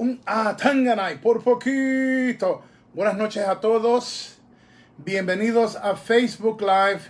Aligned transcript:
un 0.00 0.18
Atanganay 0.24 1.20
por 1.20 1.44
poquito. 1.44 2.62
Buenas 2.94 3.18
noches 3.18 3.46
a 3.46 3.60
todos. 3.60 4.38
Bienvenidos 4.96 5.76
a 5.76 5.94
Facebook 5.94 6.62
Live. 6.62 7.02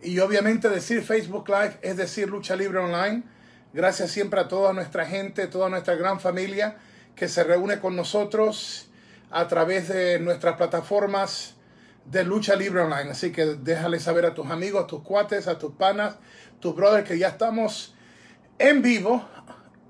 Y 0.00 0.18
obviamente 0.20 0.70
decir 0.70 1.02
Facebook 1.02 1.46
Live 1.46 1.78
es 1.82 1.98
decir 1.98 2.30
Lucha 2.30 2.56
Libre 2.56 2.78
Online. 2.78 3.22
Gracias 3.74 4.12
siempre 4.12 4.40
a 4.40 4.48
toda 4.48 4.72
nuestra 4.72 5.04
gente, 5.04 5.46
toda 5.46 5.68
nuestra 5.68 5.94
gran 5.94 6.18
familia 6.18 6.78
que 7.14 7.28
se 7.28 7.44
reúne 7.44 7.80
con 7.80 7.94
nosotros 7.94 8.88
a 9.30 9.46
través 9.46 9.88
de 9.88 10.18
nuestras 10.18 10.56
plataformas 10.56 11.54
de 12.06 12.24
Lucha 12.24 12.56
Libre 12.56 12.80
Online. 12.80 13.10
Así 13.10 13.30
que 13.30 13.44
déjale 13.44 14.00
saber 14.00 14.24
a 14.24 14.32
tus 14.32 14.50
amigos, 14.50 14.84
a 14.84 14.86
tus 14.86 15.02
cuates, 15.02 15.48
a 15.48 15.58
tus 15.58 15.74
panas, 15.74 16.16
tus 16.60 16.74
brothers 16.74 17.06
que 17.06 17.18
ya 17.18 17.28
estamos 17.28 17.94
en 18.58 18.80
vivo. 18.80 19.22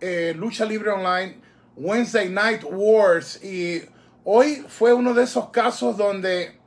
Eh, 0.00 0.34
Lucha 0.36 0.64
Libre 0.64 0.90
Online, 0.90 1.46
Wednesday 1.77 2.29
Night 2.29 2.64
Wars. 2.64 3.43
Y 3.43 3.82
hoy 4.25 4.64
fue 4.68 4.93
uno 4.93 5.14
de 5.14 5.25
esos 5.25 5.50
casos 5.50 5.96
donde 5.96 6.58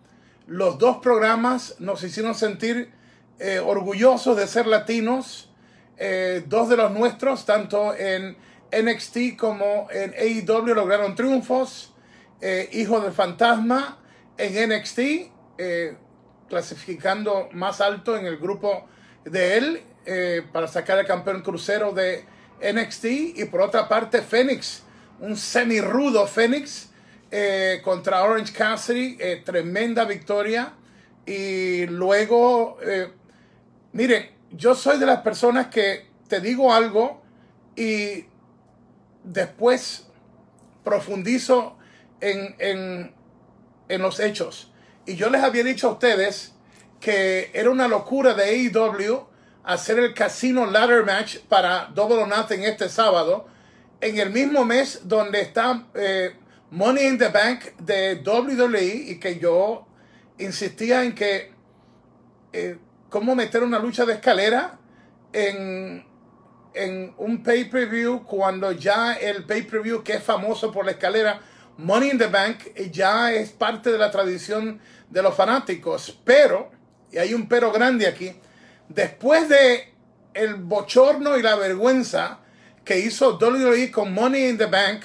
los 0.47 0.77
dos 0.77 0.97
programas 0.97 1.75
nos 1.79 2.03
hicieron 2.03 2.35
sentir 2.35 2.91
eh, 3.39 3.59
orgullosos 3.59 4.37
de 4.37 4.47
ser 4.47 4.67
latinos. 4.67 5.51
Eh, 5.97 6.43
dos 6.47 6.69
de 6.69 6.77
los 6.77 6.91
nuestros, 6.91 7.45
tanto 7.45 7.93
en 7.93 8.37
NXT 8.71 9.35
como 9.37 9.87
en 9.91 10.13
AEW, 10.13 10.73
lograron 10.73 11.15
triunfos. 11.15 11.93
Hijo 12.71 13.01
del 13.01 13.11
Fantasma 13.11 13.99
en 14.37 14.69
NXT, 14.69 14.99
clasificando 16.47 17.49
más 17.51 17.81
alto 17.81 18.15
en 18.15 18.25
el 18.25 18.37
grupo 18.37 18.85
de 19.25 19.57
él 19.57 19.83
para 20.53 20.69
sacar 20.69 20.99
el 20.99 21.05
campeón 21.05 21.41
crucero 21.41 21.91
de 21.91 22.23
NXT. 22.61 23.05
Y 23.35 23.45
por 23.51 23.59
otra 23.59 23.89
parte, 23.89 24.21
Phoenix 24.21 24.83
un 25.21 25.35
semi-rudo 25.35 26.27
Phoenix 26.27 26.89
eh, 27.31 27.81
contra 27.83 28.23
Orange 28.23 28.53
Cassidy, 28.53 29.17
eh, 29.19 29.41
tremenda 29.45 30.05
victoria. 30.05 30.73
Y 31.25 31.85
luego, 31.87 32.77
eh, 32.81 33.11
yo 34.51 34.75
soy 34.75 34.97
de 34.97 35.05
las 35.05 35.21
personas 35.21 35.67
que 35.67 36.07
te 36.27 36.39
digo 36.39 36.73
algo 36.73 37.21
y 37.75 38.25
después 39.23 40.07
profundizo 40.83 41.77
en, 42.19 42.55
en, 42.57 43.13
en 43.87 44.01
los 44.01 44.19
hechos. 44.19 44.71
Y 45.05 45.15
yo 45.15 45.29
les 45.29 45.43
había 45.43 45.63
dicho 45.63 45.87
a 45.89 45.91
ustedes 45.93 46.53
que 46.99 47.51
era 47.53 47.69
una 47.69 47.87
locura 47.87 48.33
de 48.33 48.43
AEW 48.43 49.27
hacer 49.63 49.99
el 49.99 50.13
Casino 50.13 50.65
Ladder 50.65 51.05
Match 51.05 51.37
para 51.47 51.91
Double 51.93 52.17
or 52.17 52.27
Nothing 52.27 52.63
este 52.63 52.89
sábado 52.89 53.47
en 54.01 54.17
el 54.17 54.29
mismo 54.31 54.65
mes 54.65 55.01
donde 55.03 55.41
está 55.41 55.87
eh, 55.93 56.35
Money 56.71 57.07
in 57.07 57.17
the 57.17 57.29
Bank 57.29 57.77
de 57.79 58.21
WWE 58.25 58.83
y 58.83 59.19
que 59.19 59.39
yo 59.39 59.87
insistía 60.37 61.03
en 61.03 61.15
que 61.15 61.51
eh, 62.53 62.77
cómo 63.09 63.35
meter 63.35 63.63
una 63.63 63.79
lucha 63.79 64.05
de 64.05 64.13
escalera 64.13 64.79
en, 65.33 66.05
en 66.73 67.13
un 67.17 67.43
pay-per-view 67.43 68.23
cuando 68.23 68.71
ya 68.71 69.13
el 69.13 69.45
pay-per-view 69.45 70.03
que 70.03 70.13
es 70.13 70.23
famoso 70.23 70.71
por 70.71 70.85
la 70.85 70.91
escalera 70.91 71.41
Money 71.77 72.11
in 72.11 72.17
the 72.17 72.27
Bank 72.27 72.75
ya 72.91 73.31
es 73.31 73.51
parte 73.51 73.89
de 73.89 73.97
la 73.97 74.11
tradición 74.11 74.81
de 75.09 75.21
los 75.21 75.33
fanáticos. 75.33 76.19
Pero, 76.25 76.69
y 77.09 77.17
hay 77.17 77.33
un 77.33 77.47
pero 77.47 77.71
grande 77.71 78.05
aquí, 78.05 78.33
después 78.89 79.47
de 79.47 79.93
el 80.33 80.55
bochorno 80.55 81.37
y 81.37 81.41
la 81.41 81.55
vergüenza 81.55 82.39
que 82.89 82.97
hizo 82.97 83.37
WWE 83.37 83.91
con 83.91 84.11
Money 84.11 84.47
in 84.47 84.57
the 84.57 84.65
Bank 84.65 85.03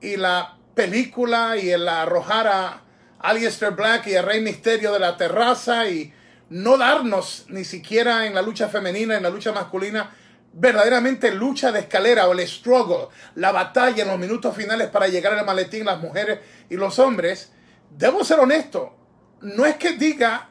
y 0.00 0.16
la 0.16 0.58
película 0.74 1.56
y 1.56 1.70
el 1.70 1.86
arrojar 1.86 2.48
a 2.48 2.82
Aleister 3.20 3.70
Black 3.70 4.08
y 4.08 4.16
a 4.16 4.22
Rey 4.22 4.40
Misterio 4.40 4.92
de 4.92 4.98
la 4.98 5.16
terraza 5.16 5.88
y 5.88 6.12
no 6.50 6.76
darnos 6.76 7.46
ni 7.48 7.64
siquiera 7.64 8.26
en 8.26 8.34
la 8.34 8.42
lucha 8.42 8.68
femenina, 8.68 9.16
en 9.16 9.22
la 9.22 9.30
lucha 9.30 9.52
masculina, 9.52 10.12
verdaderamente 10.52 11.32
lucha 11.32 11.70
de 11.70 11.78
escalera 11.78 12.26
o 12.26 12.32
el 12.32 12.40
struggle, 12.40 13.06
la 13.36 13.52
batalla 13.52 14.02
en 14.02 14.08
los 14.08 14.18
minutos 14.18 14.56
finales 14.56 14.88
para 14.88 15.06
llegar 15.06 15.32
al 15.34 15.46
maletín, 15.46 15.84
las 15.84 16.00
mujeres 16.00 16.40
y 16.70 16.74
los 16.74 16.98
hombres, 16.98 17.52
debo 17.88 18.24
ser 18.24 18.40
honesto, 18.40 18.96
no 19.42 19.64
es 19.64 19.76
que 19.76 19.92
diga 19.92 20.50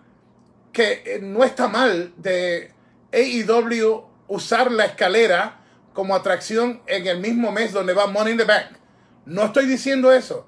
que 0.71 1.03
eh, 1.05 1.19
no 1.21 1.43
está 1.43 1.67
mal 1.67 2.13
de 2.15 2.71
AEW 3.11 4.05
usar 4.29 4.71
la 4.71 4.85
escalera 4.85 5.57
como 5.93 6.15
atracción 6.15 6.81
en 6.87 7.07
el 7.07 7.19
mismo 7.19 7.51
mes 7.51 7.73
donde 7.73 7.93
va 7.93 8.07
Money 8.07 8.33
in 8.33 8.37
the 8.37 8.45
Bank. 8.45 8.77
No 9.25 9.45
estoy 9.45 9.65
diciendo 9.65 10.11
eso. 10.11 10.47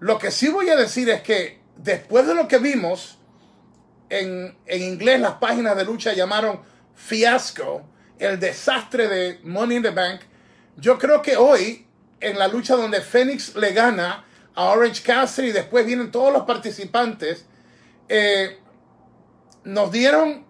Lo 0.00 0.18
que 0.18 0.30
sí 0.30 0.48
voy 0.48 0.68
a 0.68 0.76
decir 0.76 1.08
es 1.08 1.22
que 1.22 1.60
después 1.76 2.26
de 2.26 2.34
lo 2.34 2.48
que 2.48 2.58
vimos, 2.58 3.18
en, 4.08 4.56
en 4.66 4.82
inglés 4.82 5.20
las 5.20 5.34
páginas 5.34 5.76
de 5.76 5.84
lucha 5.84 6.12
llamaron 6.12 6.60
fiasco, 6.94 7.82
el 8.18 8.38
desastre 8.38 9.08
de 9.08 9.40
Money 9.42 9.78
in 9.78 9.82
the 9.82 9.90
Bank, 9.90 10.20
yo 10.76 10.98
creo 10.98 11.22
que 11.22 11.36
hoy, 11.36 11.86
en 12.20 12.38
la 12.38 12.48
lucha 12.48 12.76
donde 12.76 13.00
Phoenix 13.00 13.54
le 13.54 13.72
gana 13.72 14.24
a 14.54 14.64
Orange 14.64 15.02
Cassidy 15.02 15.48
y 15.48 15.52
después 15.52 15.84
vienen 15.84 16.10
todos 16.10 16.32
los 16.32 16.44
participantes, 16.44 17.44
eh, 18.08 18.58
nos 19.64 19.90
dieron, 19.90 20.44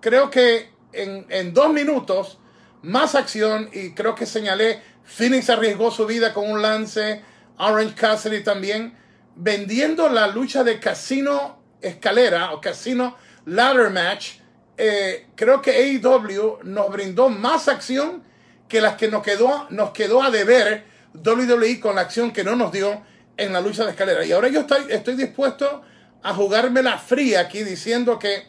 creo 0.00 0.30
que 0.30 0.70
en, 0.92 1.26
en 1.28 1.54
dos 1.54 1.72
minutos, 1.72 2.38
más 2.82 3.14
acción 3.14 3.68
y 3.72 3.92
creo 3.92 4.14
que 4.14 4.26
señalé, 4.26 4.80
Phoenix 5.04 5.50
arriesgó 5.50 5.90
su 5.90 6.06
vida 6.06 6.32
con 6.32 6.50
un 6.50 6.62
lance, 6.62 7.22
Orange 7.58 7.94
Cassidy 7.94 8.42
también, 8.42 8.96
vendiendo 9.36 10.08
la 10.08 10.26
lucha 10.28 10.64
de 10.64 10.78
casino 10.78 11.62
escalera 11.80 12.52
o 12.52 12.60
casino 12.60 13.16
ladder 13.46 13.90
match. 13.90 14.34
Eh, 14.76 15.26
creo 15.34 15.60
que 15.60 15.72
AEW 15.72 16.60
nos 16.62 16.90
brindó 16.90 17.28
más 17.28 17.68
acción 17.68 18.22
que 18.68 18.80
las 18.80 18.94
que 18.94 19.08
nos 19.08 19.22
quedó, 19.22 19.66
nos 19.70 19.90
quedó 19.90 20.22
a 20.22 20.30
deber 20.30 20.84
WWE 21.12 21.80
con 21.80 21.96
la 21.96 22.02
acción 22.02 22.32
que 22.32 22.44
no 22.44 22.56
nos 22.56 22.72
dio 22.72 23.02
en 23.36 23.52
la 23.52 23.60
lucha 23.60 23.84
de 23.84 23.90
escalera. 23.90 24.24
Y 24.24 24.32
ahora 24.32 24.48
yo 24.48 24.60
estoy, 24.60 24.84
estoy 24.88 25.16
dispuesto 25.16 25.82
a 26.22 26.34
jugármela 26.34 26.98
fría 26.98 27.40
aquí 27.40 27.62
diciendo 27.62 28.18
que 28.18 28.44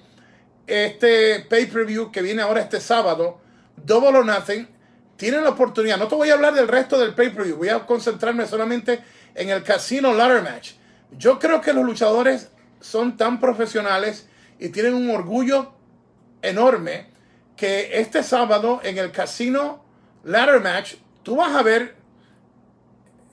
este 0.67 1.39
pay-per-view 1.49 2.11
que 2.11 2.21
viene 2.21 2.41
ahora 2.41 2.61
este 2.61 2.79
sábado 2.79 3.40
Double 3.75 4.17
or 4.17 4.25
Nothing, 4.25 4.67
tienen 5.17 5.43
la 5.43 5.51
oportunidad. 5.51 5.97
No 5.97 6.07
te 6.07 6.15
voy 6.15 6.29
a 6.29 6.33
hablar 6.33 6.53
del 6.53 6.67
resto 6.67 6.97
del 6.97 7.13
pay-per-view, 7.13 7.55
voy 7.55 7.69
a 7.69 7.85
concentrarme 7.85 8.47
solamente 8.47 9.03
en 9.35 9.49
el 9.49 9.63
Casino 9.63 10.13
Ladder 10.13 10.41
Match. 10.41 10.73
Yo 11.11 11.39
creo 11.39 11.61
que 11.61 11.73
los 11.73 11.85
luchadores 11.85 12.49
son 12.79 13.17
tan 13.17 13.39
profesionales 13.39 14.27
y 14.59 14.69
tienen 14.69 14.93
un 14.93 15.09
orgullo 15.11 15.73
enorme 16.41 17.11
que 17.55 17.99
este 17.99 18.23
sábado 18.23 18.79
en 18.83 18.97
el 18.97 19.11
Casino 19.11 19.83
Ladder 20.23 20.61
Match 20.61 20.95
tú 21.23 21.35
vas 21.35 21.55
a 21.55 21.61
ver 21.61 21.95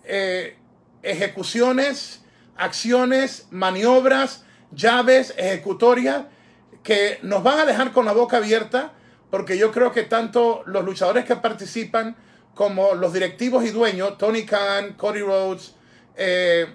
eh, 0.05 0.57
ejecuciones, 1.03 2.23
acciones, 2.57 3.47
maniobras, 3.51 4.45
llaves, 4.73 5.33
ejecutorias 5.37 6.25
que 6.83 7.19
nos 7.23 7.43
van 7.43 7.61
a 7.61 7.65
dejar 7.65 7.93
con 7.93 8.05
la 8.05 8.13
boca 8.13 8.39
abierta 8.39 8.93
porque 9.31 9.59
yo 9.59 9.71
creo 9.73 9.93
que 9.93 10.05
tanto 10.05 10.63
los 10.67 10.85
luchadores 10.85 11.25
que 11.25 11.37
participan 11.37 12.17
como 12.55 12.95
los 12.95 13.13
directivos 13.13 13.65
y 13.65 13.71
dueños, 13.71 14.19
Tony 14.19 14.45
Khan, 14.45 14.95
Cody 14.95 15.21
Rhodes, 15.21 15.75
eh, 16.17 16.67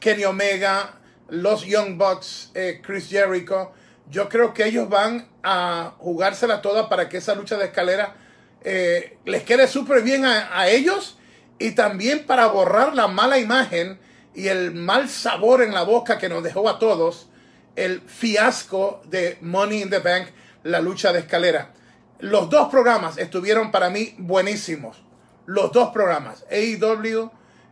Kenny 0.00 0.24
Omega, 0.24 0.98
los 1.28 1.64
Young 1.64 1.96
Bucks, 1.96 2.50
eh, 2.54 2.80
Chris 2.84 3.08
Jericho, 3.08 3.72
yo 4.10 4.28
creo 4.28 4.54
que 4.54 4.64
ellos 4.64 4.88
van 4.88 5.28
a 5.42 5.94
jugársela 5.98 6.62
toda 6.62 6.88
para 6.88 7.08
que 7.08 7.18
esa 7.18 7.34
lucha 7.34 7.56
de 7.56 7.66
escalera 7.66 8.16
eh, 8.62 9.18
les 9.24 9.42
quede 9.42 9.68
súper 9.68 10.02
bien 10.02 10.24
a, 10.24 10.58
a 10.58 10.68
ellos 10.68 11.18
y 11.58 11.72
también 11.72 12.26
para 12.26 12.46
borrar 12.46 12.94
la 12.94 13.08
mala 13.08 13.38
imagen 13.38 13.98
y 14.34 14.48
el 14.48 14.74
mal 14.74 15.08
sabor 15.08 15.62
en 15.62 15.72
la 15.72 15.82
boca 15.82 16.18
que 16.18 16.28
nos 16.28 16.42
dejó 16.42 16.68
a 16.68 16.78
todos 16.78 17.28
el 17.76 18.00
fiasco 18.00 19.02
de 19.04 19.38
Money 19.40 19.82
in 19.82 19.90
the 19.90 19.98
Bank 19.98 20.28
la 20.66 20.80
lucha 20.80 21.12
de 21.12 21.20
escalera. 21.20 21.72
Los 22.18 22.50
dos 22.50 22.68
programas 22.68 23.18
estuvieron 23.18 23.70
para 23.70 23.90
mí 23.90 24.14
buenísimos. 24.18 25.02
Los 25.46 25.72
dos 25.72 25.90
programas. 25.90 26.44
AEW, 26.50 27.30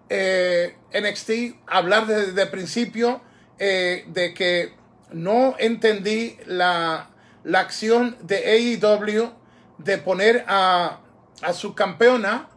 eh, 0.08 0.76
NXT, 0.92 1.56
hablar 1.66 2.06
desde 2.06 2.42
el 2.42 2.50
principio 2.50 3.20
eh, 3.58 4.04
de 4.08 4.32
que 4.32 4.74
no 5.12 5.56
entendí 5.58 6.38
la, 6.46 7.10
la 7.42 7.60
acción 7.60 8.16
de 8.22 8.36
AEW 8.36 9.32
de 9.78 9.98
poner 9.98 10.44
a, 10.46 11.00
a, 11.42 11.52
su 11.52 11.74
campeona 11.74 12.48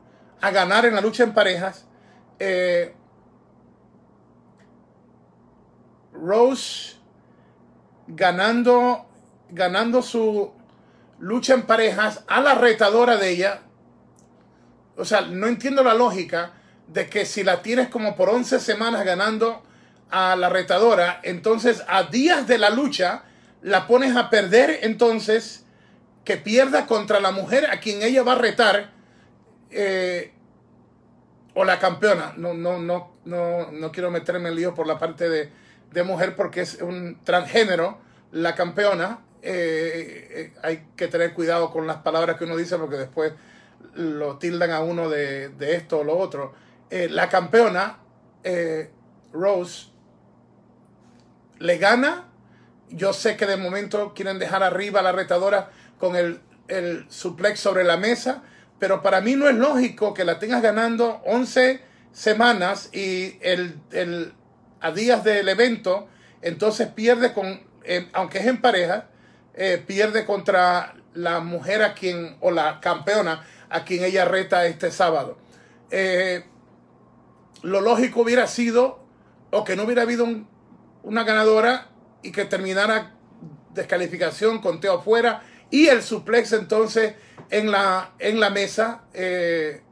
a 0.42 0.52
ganar 0.52 0.86
en 0.86 0.96
la 0.96 1.02
lucha 1.02 1.24
en 1.24 1.34
parejas. 1.34 1.86
Eh, 2.40 2.94
Rose 6.14 6.96
ganando 8.08 9.07
ganando 9.50 10.02
su 10.02 10.52
lucha 11.20 11.54
en 11.54 11.64
parejas 11.64 12.24
a 12.28 12.42
la 12.42 12.56
retadora 12.56 13.18
de 13.18 13.30
ella. 13.30 13.62
O 14.96 15.06
sea, 15.06 15.22
no 15.22 15.48
entiendo 15.48 15.84
la 15.84 15.94
lógica. 15.94 16.54
de 16.88 17.10
que 17.10 17.26
si 17.26 17.44
la 17.44 17.62
tienes 17.62 17.90
como 17.90 18.16
por 18.16 18.30
11 18.30 18.62
semanas 18.62 19.04
ganando 19.04 19.62
a 20.10 20.38
la 20.38 20.48
retadora, 20.48 21.20
entonces 21.22 21.84
a 21.90 22.04
días 22.04 22.48
de 22.48 22.58
la 22.58 22.70
lucha 22.70 23.24
la 23.62 23.88
pones 23.88 24.16
a 24.16 24.30
perder, 24.30 24.80
entonces 24.84 25.66
que 26.24 26.38
pierda 26.38 26.86
contra 26.86 27.20
la 27.20 27.32
mujer 27.32 27.70
a 27.70 27.80
quien 27.82 28.02
ella 28.04 28.24
va 28.24 28.34
a 28.34 28.38
retar 28.38 28.92
eh, 29.70 30.34
o 31.54 31.64
la 31.66 31.80
campeona. 31.80 32.34
No, 32.38 32.54
no, 32.54 32.80
no, 32.80 33.14
no, 33.26 33.72
no 33.72 33.92
quiero 33.92 34.12
meterme 34.12 34.50
en 34.50 34.56
lío 34.56 34.74
por 34.74 34.88
la 34.88 34.98
parte 34.98 35.28
de, 35.30 35.50
de 35.92 36.04
mujer 36.04 36.36
porque 36.36 36.62
es 36.62 36.82
un 36.82 37.20
transgénero, 37.24 38.00
la 38.32 38.56
campeona. 38.56 39.20
Eh, 39.50 40.28
eh, 40.32 40.54
hay 40.62 40.88
que 40.96 41.08
tener 41.08 41.34
cuidado 41.34 41.72
con 41.72 41.88
las 41.88 41.98
palabras 41.98 42.38
que 42.38 42.44
uno 42.44 42.58
dice 42.58 42.78
porque 42.78 42.98
después 42.98 43.34
lo 43.96 44.38
tildan 44.38 44.72
a 44.72 44.82
uno 44.82 45.10
de, 45.10 45.52
esto 45.60 46.00
o 46.00 46.04
lo 46.04 46.18
otro. 46.18 46.54
la 46.90 47.30
campeona, 47.30 48.00
Rose, 49.32 49.88
le 51.60 51.78
gana. 51.78 52.26
Yo 52.90 53.14
sé 53.14 53.36
que 53.38 53.46
de 53.46 53.58
momento 53.58 54.14
quieren 54.14 54.40
dejar 54.40 54.64
arriba 54.64 55.00
a 55.00 55.04
la 55.04 55.12
retadora 55.12 55.72
con 55.98 56.16
el, 56.16 56.42
suplex 57.10 57.60
sobre 57.60 57.84
la 57.86 57.98
mesa, 57.98 58.44
pero 58.80 59.02
para 59.02 59.22
mí 59.22 59.36
no 59.36 59.48
es 59.48 59.56
lógico 59.56 60.14
que 60.14 60.26
la 60.26 60.40
tengas 60.40 60.62
ganando 60.62 61.22
11 61.26 61.82
semanas 62.12 62.90
y 62.94 63.38
el, 63.42 63.80
el 63.92 64.34
a 64.82 64.92
días 64.92 65.24
del 65.24 65.48
evento, 65.50 66.08
entonces 66.42 66.88
pierde 66.88 67.34
con, 67.34 67.62
eh, 67.84 68.10
aunque 68.14 68.40
es 68.40 68.46
en 68.46 68.62
pareja, 68.62 69.08
eh, 69.58 69.84
pierde 69.86 70.24
contra 70.24 70.96
la 71.16 71.40
mujer 71.40 71.82
a 71.82 71.96
quien, 71.96 72.38
o 72.42 72.52
la 72.52 72.80
campeona 72.80 73.44
a 73.70 73.84
quien 73.84 74.04
ella 74.04 74.24
reta 74.24 74.68
este 74.68 74.92
sábado. 74.92 75.40
Eh, 75.90 76.46
lo 77.64 77.82
lógico 77.82 78.22
hubiera 78.22 78.46
sido, 78.46 79.04
o 79.52 79.64
que 79.64 79.76
no 79.76 79.84
hubiera 79.84 80.04
habido 80.04 80.26
un 80.26 80.48
una 81.08 81.24
ganadora 81.24 81.88
y 82.22 82.32
que 82.32 82.44
terminara 82.44 83.14
descalificación, 83.74 84.60
conteo 84.60 84.96
afuera 84.96 85.42
y 85.72 85.88
el 85.88 86.04
suplex 86.04 86.52
entonces 86.52 87.14
en 87.50 87.72
la, 87.72 88.12
en 88.20 88.42
la 88.42 88.50
mesa 88.50 89.04
eh, 89.14 89.84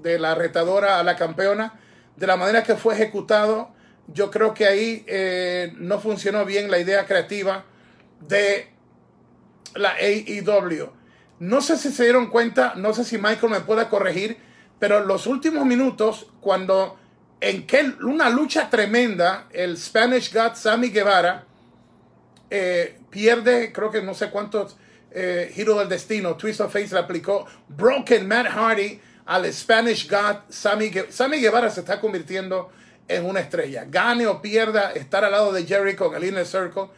de 0.00 0.18
la 0.18 0.36
retadora 0.36 1.00
a 1.00 1.02
la 1.02 1.16
campeona. 1.16 1.80
De 2.16 2.28
la 2.28 2.36
manera 2.36 2.62
que 2.62 2.76
fue 2.76 2.94
ejecutado, 2.94 3.74
yo 4.06 4.30
creo 4.30 4.54
que 4.54 4.66
ahí 4.66 5.72
no 5.76 5.98
funcionó 5.98 6.44
bien 6.44 6.70
la 6.70 6.78
idea 6.78 7.04
creativa 7.04 7.64
de 8.20 8.73
la 9.74 9.94
AEW. 10.00 10.90
No 11.40 11.60
sé 11.60 11.76
si 11.76 11.90
se 11.90 12.04
dieron 12.04 12.28
cuenta, 12.28 12.74
no 12.76 12.94
sé 12.94 13.04
si 13.04 13.18
Michael 13.18 13.50
me 13.50 13.60
pueda 13.60 13.88
corregir, 13.88 14.38
pero 14.78 15.04
los 15.04 15.26
últimos 15.26 15.66
minutos, 15.66 16.26
cuando 16.40 16.98
en 17.40 17.66
una 18.02 18.30
lucha 18.30 18.70
tremenda, 18.70 19.48
el 19.50 19.76
Spanish 19.76 20.32
God 20.32 20.54
Sammy 20.54 20.88
Guevara 20.88 21.44
eh, 22.50 22.98
pierde, 23.10 23.72
creo 23.72 23.90
que 23.90 24.00
no 24.00 24.14
sé 24.14 24.30
cuántos 24.30 24.76
eh, 25.10 25.50
giros 25.54 25.78
del 25.78 25.88
destino, 25.88 26.36
Twist 26.36 26.60
of 26.60 26.72
Face 26.72 26.94
le 26.94 27.00
aplicó, 27.00 27.46
Broken 27.68 28.26
Matt 28.26 28.46
Hardy 28.46 29.00
al 29.26 29.52
Spanish 29.52 30.08
God 30.08 30.36
Sammy 30.48 30.88
Guevara. 30.88 31.12
Sammy 31.12 31.40
Guevara 31.40 31.70
se 31.70 31.80
está 31.80 32.00
convirtiendo 32.00 32.70
en 33.08 33.26
una 33.26 33.40
estrella. 33.40 33.84
Gane 33.88 34.26
o 34.26 34.40
pierda, 34.40 34.92
estar 34.92 35.24
al 35.24 35.32
lado 35.32 35.52
de 35.52 35.64
Jericho 35.66 36.06
en 36.06 36.22
el 36.22 36.28
Inner 36.28 36.46
Circle. 36.46 36.88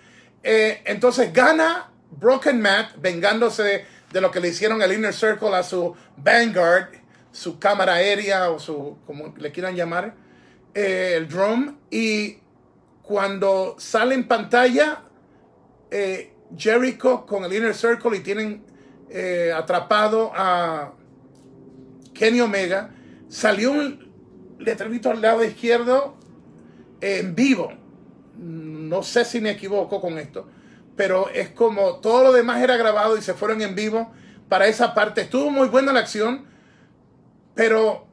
Eh, 0.43 0.83
entonces 0.85 1.33
gana 1.33 1.91
Broken 2.11 2.61
Matt, 2.61 2.97
vengándose 3.01 3.87
de, 4.13 4.21
lo 4.21 4.31
que 4.31 4.41
le 4.41 4.49
hicieron 4.49 4.81
el 4.83 4.93
Inner 4.93 5.13
Circle 5.13 5.55
a 5.55 5.63
su 5.63 5.95
Vanguard, 6.17 6.89
su 7.33 7.59
cámara 7.59 7.95
aérea 7.95 8.51
o 8.51 8.59
su, 8.59 8.99
como 9.07 9.35
le 9.37 9.53
quieran 9.53 9.77
llamar. 9.77 10.15
Eh, 10.75 11.15
el 11.17 11.29
drum 11.29 11.77
y 11.91 12.39
cuando 13.03 13.77
sale 13.79 14.15
en 14.15 14.27
pantalla 14.27 15.03
eh, 15.91 16.35
Jericho 16.57 17.25
con 17.25 17.45
el 17.45 17.53
Inner 17.53 17.75
Circle 17.75 18.17
y 18.17 18.21
tienen 18.21 18.65
eh, 19.09 19.53
atrapado 19.55 20.33
a 20.35 20.93
Kenny 22.13 22.41
Omega, 22.41 22.91
salió 23.29 23.73
un 23.73 24.13
letrerito 24.59 25.11
al 25.11 25.21
lado 25.21 25.45
izquierdo 25.45 26.17
en 27.01 27.35
vivo. 27.35 27.73
No 28.37 29.03
sé 29.03 29.25
si 29.25 29.41
me 29.41 29.51
equivoco 29.51 30.01
con 30.01 30.19
esto, 30.19 30.49
pero 30.97 31.29
es 31.29 31.51
como 31.51 31.97
todo 31.97 32.25
lo 32.25 32.33
demás 32.33 32.63
era 32.63 32.77
grabado 32.77 33.17
y 33.17 33.23
se 33.23 33.35
fueron 33.35 33.61
en 33.61 33.75
vivo 33.75 34.11
para 34.49 34.67
esa 34.67 34.95
parte. 34.95 35.23
Estuvo 35.23 35.51
muy 35.51 35.69
buena 35.69 35.93
la 35.93 36.01
acción, 36.01 36.47
pero 37.55 38.07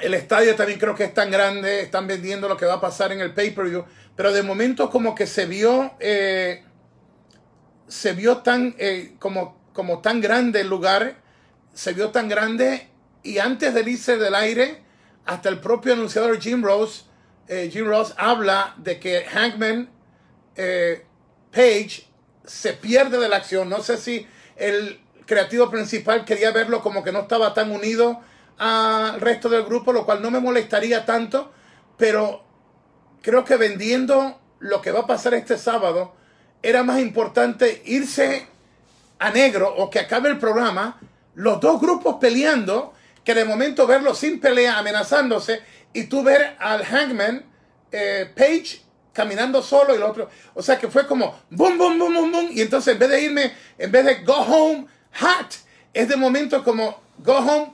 el 0.00 0.14
estadio 0.14 0.54
también 0.56 0.78
creo 0.78 0.94
que 0.94 1.04
es 1.04 1.14
tan 1.14 1.30
grande, 1.30 1.80
están 1.80 2.06
vendiendo 2.06 2.48
lo 2.48 2.56
que 2.56 2.66
va 2.66 2.74
a 2.74 2.80
pasar 2.80 3.12
en 3.12 3.20
el 3.20 3.34
pay-per-view, 3.34 3.84
pero 4.16 4.32
de 4.32 4.42
momento 4.42 4.90
como 4.90 5.14
que 5.14 5.26
se 5.26 5.46
vio, 5.46 5.92
eh, 6.00 6.64
se 7.86 8.12
vio 8.12 8.38
tan, 8.38 8.74
eh, 8.78 9.14
como, 9.18 9.60
como 9.72 10.00
tan 10.00 10.20
grande 10.20 10.60
el 10.60 10.68
lugar, 10.68 11.16
se 11.72 11.92
vio 11.92 12.10
tan 12.10 12.28
grande 12.28 12.88
y 13.22 13.38
antes 13.38 13.74
de 13.74 13.88
irse 13.88 14.16
del 14.16 14.34
aire, 14.34 14.82
hasta 15.24 15.48
el 15.48 15.60
propio 15.60 15.92
anunciador 15.92 16.40
Jim 16.40 16.62
Rose, 16.62 17.04
eh, 17.48 17.68
Jim 17.72 17.86
Rose 17.86 18.14
habla 18.16 18.74
de 18.78 18.98
que 18.98 19.24
Hankman 19.26 19.90
Page 21.50 22.06
se 22.44 22.72
pierde 22.72 23.18
de 23.18 23.28
la 23.28 23.36
acción. 23.36 23.68
No 23.68 23.82
sé 23.82 23.98
si 23.98 24.26
el 24.56 25.00
creativo 25.26 25.70
principal 25.70 26.24
quería 26.24 26.50
verlo 26.50 26.82
como 26.82 27.04
que 27.04 27.12
no 27.12 27.20
estaba 27.20 27.54
tan 27.54 27.70
unido 27.70 28.20
al 28.58 29.20
resto 29.20 29.48
del 29.48 29.64
grupo, 29.64 29.92
lo 29.92 30.04
cual 30.04 30.20
no 30.20 30.30
me 30.30 30.40
molestaría 30.40 31.04
tanto, 31.04 31.52
pero 31.96 32.44
creo 33.22 33.44
que 33.44 33.56
vendiendo 33.56 34.40
lo 34.58 34.80
que 34.80 34.90
va 34.90 35.00
a 35.00 35.06
pasar 35.06 35.34
este 35.34 35.56
sábado, 35.58 36.14
era 36.62 36.82
más 36.82 37.00
importante 37.00 37.82
irse 37.86 38.46
a 39.18 39.30
negro 39.30 39.72
o 39.76 39.90
que 39.90 40.00
acabe 40.00 40.28
el 40.28 40.38
programa, 40.38 40.98
los 41.34 41.60
dos 41.60 41.80
grupos 41.80 42.16
peleando, 42.20 42.94
que 43.24 43.34
de 43.34 43.44
momento 43.44 43.86
verlos 43.86 44.18
sin 44.18 44.40
pelea, 44.40 44.78
amenazándose, 44.78 45.60
y 45.92 46.04
tú 46.04 46.22
ver 46.22 46.56
al 46.58 46.84
Hangman 46.84 47.44
eh, 47.92 48.30
Page 48.34 48.80
caminando 49.18 49.60
solo 49.60 49.94
y 49.94 49.96
el 49.96 50.04
otro. 50.04 50.30
O 50.54 50.62
sea 50.62 50.78
que 50.78 50.86
fue 50.86 51.04
como 51.04 51.40
boom, 51.50 51.76
boom, 51.76 51.98
boom, 51.98 52.14
boom, 52.14 52.30
boom. 52.30 52.48
Y 52.52 52.60
entonces 52.60 52.92
en 52.92 53.00
vez 53.00 53.08
de 53.08 53.20
irme, 53.20 53.52
en 53.76 53.90
vez 53.90 54.04
de 54.04 54.14
go 54.22 54.36
home 54.36 54.86
hot, 55.20 55.56
es 55.92 56.08
de 56.08 56.14
momento 56.14 56.62
como 56.62 57.00
go 57.18 57.38
home 57.38 57.72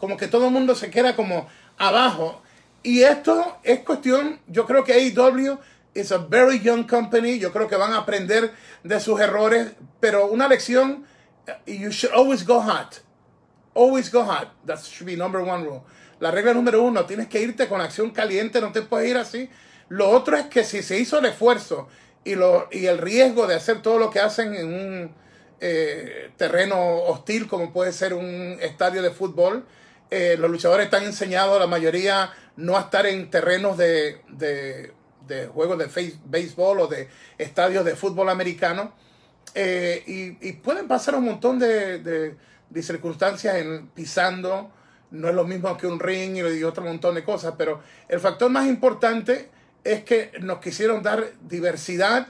como 0.00 0.16
que 0.16 0.26
todo 0.26 0.46
el 0.46 0.50
mundo 0.50 0.74
se 0.74 0.90
queda 0.90 1.14
como 1.14 1.46
abajo. 1.78 2.42
Y 2.82 3.04
esto 3.04 3.58
es 3.62 3.78
cuestión, 3.84 4.40
yo 4.48 4.66
creo 4.66 4.82
que 4.82 4.92
AEW 4.92 5.56
is 5.94 6.10
a 6.10 6.18
very 6.18 6.58
young 6.58 6.84
company, 6.84 7.38
yo 7.38 7.52
creo 7.52 7.68
que 7.68 7.76
van 7.76 7.92
a 7.92 7.98
aprender 7.98 8.52
de 8.82 8.98
sus 8.98 9.20
errores, 9.20 9.70
pero 10.00 10.26
una 10.26 10.48
lección, 10.48 11.06
you 11.64 11.90
should 11.90 12.12
always 12.12 12.44
go 12.44 12.60
hot. 12.60 13.00
Always 13.72 14.10
go 14.10 14.24
hot. 14.24 14.48
That 14.66 14.80
should 14.80 15.06
be 15.06 15.16
number 15.16 15.40
one 15.40 15.62
rule. 15.62 15.84
La 16.18 16.32
regla 16.32 16.52
número 16.54 16.82
uno, 16.82 17.04
tienes 17.04 17.28
que 17.28 17.40
irte 17.40 17.68
con 17.68 17.80
acción 17.80 18.10
caliente, 18.10 18.60
no 18.60 18.72
te 18.72 18.82
puedes 18.82 19.08
ir 19.08 19.16
así. 19.16 19.48
Lo 19.92 20.08
otro 20.08 20.38
es 20.38 20.46
que 20.46 20.64
si 20.64 20.82
se 20.82 20.98
hizo 20.98 21.18
el 21.18 21.26
esfuerzo 21.26 21.86
y, 22.24 22.34
lo, 22.34 22.66
y 22.72 22.86
el 22.86 22.96
riesgo 22.96 23.46
de 23.46 23.56
hacer 23.56 23.82
todo 23.82 23.98
lo 23.98 24.08
que 24.08 24.20
hacen 24.20 24.54
en 24.54 24.66
un 24.72 25.14
eh, 25.60 26.30
terreno 26.38 26.80
hostil 27.02 27.46
como 27.46 27.74
puede 27.74 27.92
ser 27.92 28.14
un 28.14 28.56
estadio 28.62 29.02
de 29.02 29.10
fútbol, 29.10 29.66
eh, 30.10 30.36
los 30.38 30.50
luchadores 30.50 30.86
están 30.86 31.04
enseñados, 31.04 31.60
la 31.60 31.66
mayoría, 31.66 32.32
no 32.56 32.78
a 32.78 32.80
estar 32.80 33.04
en 33.04 33.28
terrenos 33.28 33.76
de, 33.76 34.22
de, 34.30 35.46
juegos 35.48 35.76
de 35.76 36.14
béisbol 36.24 36.80
o 36.80 36.86
de 36.86 37.10
estadios 37.36 37.84
de 37.84 37.94
fútbol 37.94 38.30
americano. 38.30 38.94
Eh, 39.54 40.02
y, 40.06 40.52
pueden 40.52 40.88
pasar 40.88 41.16
un 41.16 41.26
montón 41.26 41.58
de, 41.58 42.34
circunstancias 42.80 43.56
en, 43.56 43.88
pisando. 43.88 44.70
No 45.10 45.28
es 45.28 45.34
lo 45.34 45.44
mismo 45.44 45.76
que 45.76 45.86
un 45.86 46.00
ring 46.00 46.38
y, 46.38 46.64
otro 46.64 46.82
montón 46.82 47.14
de 47.14 47.22
cosas, 47.24 47.56
pero 47.58 47.82
el 48.08 48.20
factor 48.20 48.50
más 48.50 48.66
importante 48.66 49.50
es 49.84 50.04
que 50.04 50.32
nos 50.40 50.60
quisieron 50.60 51.02
dar 51.02 51.32
diversidad 51.42 52.28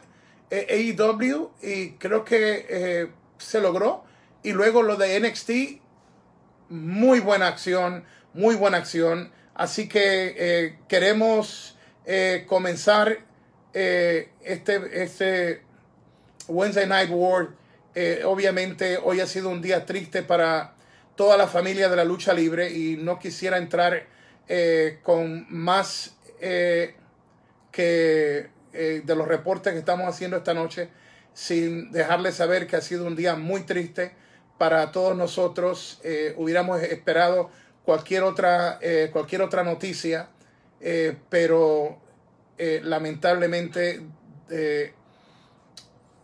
eh, 0.51 0.95
AEW 0.99 1.51
y 1.63 1.93
creo 1.93 2.25
que 2.25 3.11
se 3.39 3.61
logró. 3.61 4.05
Y 4.43 4.53
luego 4.53 4.83
lo 4.83 4.97
de 4.97 5.21
NXT 5.21 5.83
muy 6.73 7.21
buena 7.21 7.49
acción, 7.49 8.05
muy 8.33 8.57
buena 8.57 8.79
acción. 8.79 9.31
Así 9.55 9.89
que 9.89 10.35
eh, 10.37 10.79
queremos 10.89 11.77
eh, 12.07 12.45
comenzar 12.49 13.19
eh, 13.75 14.31
este, 14.43 15.03
este 15.03 15.63
Wednesday 16.49 16.87
Night 16.87 17.11
War. 17.11 17.51
obviamente 18.25 18.99
hoy 19.03 19.21
ha 19.21 19.27
sido 19.27 19.51
un 19.51 19.61
día 19.61 19.85
triste 19.85 20.23
para 20.23 20.75
toda 21.15 21.37
la 21.37 21.47
familia 21.47 21.91
de 21.91 21.97
la 21.97 22.05
lucha 22.05 22.33
libre 22.33 22.71
y 22.71 22.97
no 22.97 23.19
quisiera 23.19 23.59
entrar 23.59 24.07
con 25.03 25.47
más 25.49 26.17
que 27.73 28.51
de 28.73 29.15
los 29.17 29.27
reportes 29.27 29.73
que 29.73 29.79
estamos 29.81 30.07
haciendo 30.07 30.37
esta 30.37 30.55
noche 30.55 30.89
sin 31.35 31.91
dejarles 31.93 32.37
saber 32.37 32.67
que 32.67 32.77
ha 32.77 32.81
sido 32.81 33.07
un 33.07 33.17
día 33.17 33.37
muy 33.37 33.63
triste 33.63 34.13
para 34.59 34.93
todos 34.93 35.17
nosotros. 35.17 36.01
Eh, 36.05 36.35
hubiéramos 36.37 36.81
esperado 36.83 37.51
cualquier 37.85 38.23
otra, 38.23 38.79
eh, 38.81 39.11
cualquier 39.13 39.43
otra 39.43 39.65
noticia, 39.65 40.29
eh, 40.81 41.17
pero 41.29 42.01
lamentablemente 42.59 44.01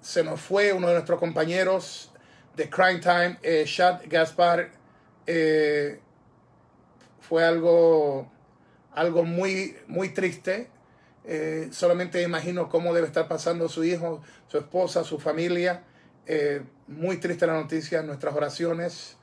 se 0.01 0.23
nos 0.23 0.41
fue 0.41 0.73
uno 0.73 0.87
de 0.87 0.93
nuestros 0.93 1.19
compañeros 1.19 2.13
de 2.55 2.71
Crime 2.71 3.01
Time, 3.01 3.65
Shad 3.65 4.03
Gaspar. 4.07 4.71
fue 7.21 7.45
algo, 7.45 8.31
algo 8.93 9.25
muy, 9.25 9.77
muy 9.89 10.11
triste. 10.11 10.71
Solamente 11.71 12.23
imagino 12.23 12.69
cómo 12.69 12.95
debe 12.95 13.07
estar 13.07 13.29
pasando 13.29 13.69
su 13.69 13.85
hijo, 13.85 14.23
su 14.47 14.59
esposa, 14.59 15.05
su 15.05 15.19
familia. 15.19 15.83
muy 16.87 17.19
triste 17.19 17.47
la 17.47 17.55
noticia, 17.55 18.03
nuestras 18.03 18.35
oraciones 18.35 19.17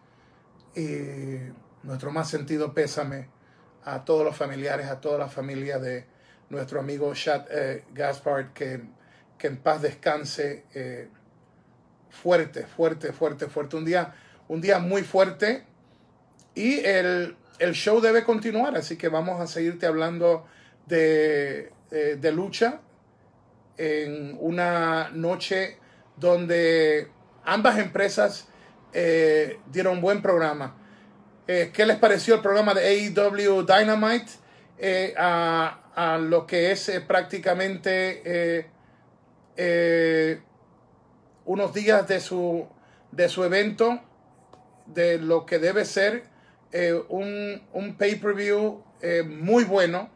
y 0.75 1.37
nuestro 1.83 2.11
más 2.11 2.29
sentido 2.29 2.73
pésame 2.73 3.29
a 3.83 4.03
todos 4.03 4.25
los 4.25 4.35
familiares, 4.35 4.87
a 4.87 4.99
toda 4.99 5.17
la 5.17 5.27
familia 5.29 5.79
de 5.79 6.05
nuestro 6.49 6.79
amigo 6.79 7.13
Chad 7.13 7.45
eh, 7.49 7.83
Gaspard, 7.93 8.53
que, 8.53 8.81
que, 9.37 9.47
en 9.47 9.57
paz 9.57 9.81
descanse. 9.81 10.65
Eh, 10.73 11.07
fuerte, 12.09 12.65
fuerte, 12.65 13.13
fuerte, 13.13 13.47
fuerte. 13.47 13.75
Un 13.75 13.85
día, 13.85 14.13
un 14.47 14.61
día 14.61 14.79
muy 14.79 15.03
fuerte. 15.03 15.65
Y 16.55 16.79
el, 16.79 17.37
show 17.73 18.01
debe 18.01 18.23
continuar, 18.23 18.75
así 18.75 18.97
que 18.97 19.07
vamos 19.09 19.39
a 19.39 19.47
seguirte 19.47 19.85
hablando 19.85 20.45
de, 20.87 21.71
eh, 21.95 22.17
de 22.19 22.31
lucha 22.33 22.81
en 23.77 24.37
una 24.41 25.11
noche 25.13 25.77
donde 26.17 27.07
ambas 27.45 27.79
empresas 27.79 28.49
eh, 28.91 29.59
dieron 29.71 30.01
buen 30.01 30.21
programa. 30.21 30.75
Eh, 31.47 31.71
¿Qué 31.73 31.85
les 31.85 31.97
pareció 31.97 32.35
el 32.35 32.41
programa 32.41 32.73
de 32.73 32.85
AEW 32.85 33.65
Dynamite? 33.65 34.31
Eh, 34.77 35.13
a, 35.17 36.17
lo 36.19 36.45
que 36.45 36.71
es 36.71 36.91
prácticamente 37.07 38.69
unos 41.45 41.73
días 41.73 42.05
de 42.09 42.19
su, 42.19 42.67
de 43.13 43.29
su 43.29 43.45
evento, 43.45 44.01
de 44.87 45.17
lo 45.17 45.45
que 45.45 45.59
debe 45.59 45.85
ser 45.85 46.25
un, 47.07 47.63
un 47.71 47.95
pay-per-view 47.95 48.83
muy 49.25 49.63
bueno, 49.63 50.09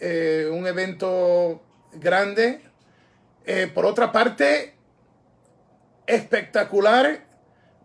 un 0.00 0.66
evento 0.66 1.62
grande. 1.94 2.60
por 3.74 3.86
otra 3.86 4.12
parte, 4.12 4.74
espectacular 6.06 7.26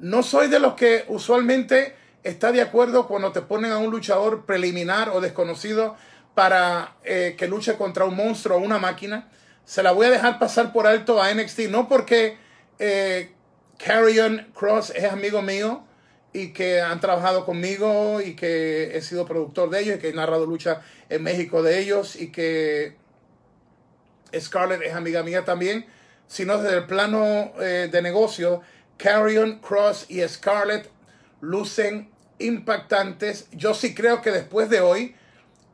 no 0.01 0.24
soy 0.24 0.48
de 0.48 0.60
los 0.60 0.74
que 0.74 1.06
usualmente 1.08 1.96
está 2.24 2.51
de 2.51 2.62
acuerdo 2.62 3.08
cuando 3.08 3.32
te 3.32 3.41
ponen 3.41 3.72
a 3.72 3.77
un 3.77 3.91
luchador 3.91 4.46
preliminar 4.46 5.10
o 5.10 5.22
desconocido 5.22 5.96
para 6.34 6.96
eh, 7.03 7.36
que 7.38 7.48
luche 7.48 7.75
contra 7.75 8.06
un 8.06 8.15
monstruo 8.15 8.58
o 8.58 8.62
una 8.62 8.80
máquina. 8.80 9.30
Se 9.63 9.84
la 9.84 9.91
voy 9.91 10.08
a 10.08 10.10
dejar 10.10 10.39
pasar 10.39 10.74
por 10.74 10.88
alto 10.88 11.22
a 11.22 11.32
NXT, 11.32 11.70
no 11.70 11.88
porque 11.88 12.38
eh, 12.80 13.32
Carrion 13.77 14.51
Cross 14.56 14.91
es 14.96 15.06
amigo 15.12 15.44
mío 15.44 15.84
y 16.34 16.54
que 16.54 16.82
han 16.82 17.00
trabajado 17.00 17.46
conmigo 17.46 18.22
y 18.22 18.36
que 18.36 18.96
he 18.96 19.02
sido 19.02 19.26
productor 19.26 19.70
de 19.70 19.82
ellos 19.82 19.98
y 19.98 20.00
que 20.00 20.10
he 20.10 20.14
narrado 20.14 20.46
lucha 20.46 20.82
en 21.10 21.24
México 21.24 21.62
de 21.62 21.80
ellos 21.80 22.16
y 22.16 22.32
que 22.32 22.96
Scarlett 24.40 24.82
es 24.82 24.94
amiga 24.94 25.24
mía 25.24 25.44
también, 25.44 25.86
sino 26.28 26.58
desde 26.58 26.78
el 26.78 26.86
plano 26.86 27.52
eh, 27.60 27.90
de 27.92 28.02
negocio 28.02 28.62
Carrion 28.98 29.60
Cross 29.60 30.06
y 30.10 30.22
Scarlett 30.28 30.90
lucen 31.42 32.10
impactantes. 32.40 33.48
Yo 33.52 33.74
sí 33.74 33.94
creo 33.94 34.22
que 34.22 34.32
después 34.32 34.70
de 34.70 34.80
hoy, 34.80 35.16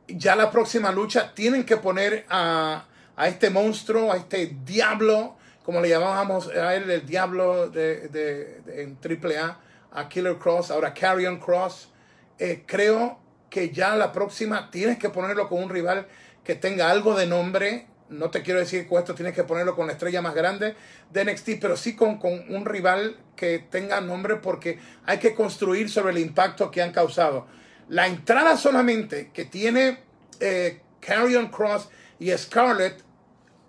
ya 0.08 0.34
la 0.34 0.50
próxima 0.50 0.90
lucha, 0.90 1.34
tienen 1.34 1.64
que 1.64 1.76
poner 1.76 2.24
a, 2.28 2.86
este 3.26 3.50
monstruo, 3.50 4.12
a 4.12 4.16
este 4.16 4.56
diablo, 4.64 5.36
como 5.62 5.80
le 5.80 5.90
llamábamos 5.90 6.48
a 6.48 6.74
él, 6.74 6.90
el 6.90 7.06
diablo 7.06 7.68
de, 7.68 8.08
de, 8.08 8.82
en 8.82 8.98
AAA, 9.02 9.60
a 9.92 10.08
Killer 10.08 10.36
Cross, 10.38 10.70
ahora 10.70 10.94
Carrion 10.94 11.38
Cross. 11.38 11.90
Eh, 12.38 12.64
creo 12.66 13.18
que 13.50 13.70
ya 13.70 13.96
la 13.96 14.12
próxima 14.12 14.70
tienes 14.70 14.98
que 14.98 15.08
ponerlo 15.10 15.48
con 15.48 15.62
un 15.62 15.70
rival 15.70 16.06
que 16.44 16.54
tenga 16.54 16.90
algo 16.90 17.14
de 17.14 17.26
nombre, 17.26 17.86
no 18.08 18.30
te 18.30 18.42
quiero 18.42 18.60
decir 18.60 18.88
que 18.88 18.94
esto 18.94 19.14
tienes 19.14 19.34
que 19.34 19.44
ponerlo 19.44 19.76
con 19.76 19.86
la 19.86 19.92
estrella 19.92 20.22
más 20.22 20.34
grande 20.34 20.74
de 21.10 21.24
NXT, 21.24 21.50
pero 21.60 21.76
sí 21.76 21.94
con, 21.94 22.18
un 22.22 22.64
rival 22.64 23.18
que 23.36 23.58
tenga 23.58 24.00
nombre 24.00 24.36
porque 24.36 24.78
hay 25.04 25.18
que 25.18 25.34
construir 25.34 25.90
sobre 25.90 26.12
el 26.12 26.18
impacto 26.18 26.70
que 26.70 26.82
han 26.82 26.92
causado. 26.92 27.46
La 27.88 28.06
entrada 28.06 28.56
solamente 28.56 29.30
que 29.32 29.44
tiene 29.44 29.98
eh, 30.40 30.80
Carrion 31.00 31.48
Cross 31.48 31.88
y 32.18 32.30
Scarlett, 32.36 33.02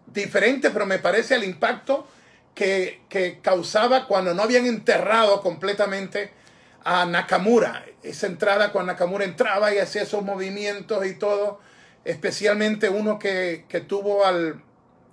diferente, 0.08 0.72
pero 0.72 0.86
me 0.86 1.00
parece 1.00 1.36
el 1.36 1.44
impacto 1.44 2.08
que, 2.56 3.02
que 3.10 3.40
causaba 3.42 4.08
cuando 4.08 4.34
no 4.34 4.44
habían 4.44 4.66
enterrado 4.66 5.42
completamente 5.42 6.32
a 6.84 7.06
Nakamura. 7.06 7.86
Esa 8.04 8.28
entrada 8.28 8.72
cuando 8.72 8.94
Nakamura 8.94 9.26
entraba 9.26 9.74
y 9.74 9.78
hacía 9.78 10.04
esos 10.04 10.24
movimientos 10.24 11.06
y 11.06 11.16
todo 11.16 11.60
especialmente 12.06 12.90
uno 12.90 13.20
que, 13.20 13.66
tuvo 13.88 14.26
al, 14.26 14.64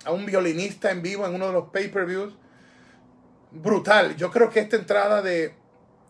a 0.05 0.11
un 0.11 0.25
violinista 0.25 0.91
en 0.91 1.01
vivo 1.01 1.25
en 1.25 1.35
uno 1.35 1.47
de 1.47 1.53
los 1.53 1.69
pay-per-views. 1.69 2.33
Brutal. 3.51 4.15
Yo 4.17 4.31
creo 4.31 4.49
que 4.49 4.59
esta 4.59 4.75
entrada 4.75 5.21
de, 5.21 5.53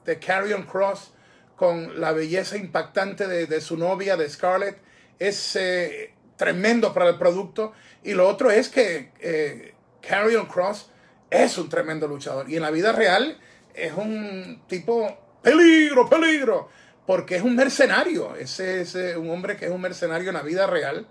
de 0.06 0.20
Carrion 0.20 0.64
Cross 0.64 1.14
con 1.56 2.00
la 2.00 2.12
belleza 2.12 2.56
impactante 2.56 3.28
de, 3.28 3.62
su 3.62 3.78
novia, 3.78 4.16
de 4.16 4.30
Scarlett, 4.30 4.80
es 5.18 5.56
eh, 5.56 6.14
tremendo 6.36 6.94
para 6.94 7.10
el 7.10 7.18
producto. 7.18 7.74
Y 8.04 8.14
lo 8.14 8.28
otro 8.28 8.52
es 8.52 8.70
que 8.70 9.12
eh, 9.20 9.74
Carrion 10.08 10.46
Cross 10.46 10.92
es 11.30 11.58
un 11.58 11.70
tremendo 11.70 12.08
luchador. 12.08 12.50
Y 12.50 12.56
en 12.56 12.62
la 12.62 12.72
vida 12.72 12.92
real 12.92 13.38
es 13.74 13.94
un 13.94 14.64
tipo 14.68 15.08
peligro, 15.42 16.10
peligro 16.10 16.70
porque 17.08 17.38
es 17.38 17.42
un 17.42 17.56
mercenario. 17.56 18.36
Ese 18.36 18.82
es 18.82 18.94
eh, 18.96 19.18
un 19.18 19.30
hombre 19.32 19.56
que 19.56 19.66
es 19.66 19.72
un 19.72 19.82
mercenario 19.82 20.28
en 20.30 20.36
la 20.36 20.42
vida 20.42 20.68
real, 20.68 21.08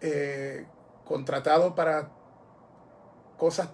eh, 0.00 0.64
contratado 1.04 1.74
para 1.74 2.10
cosas 3.36 3.68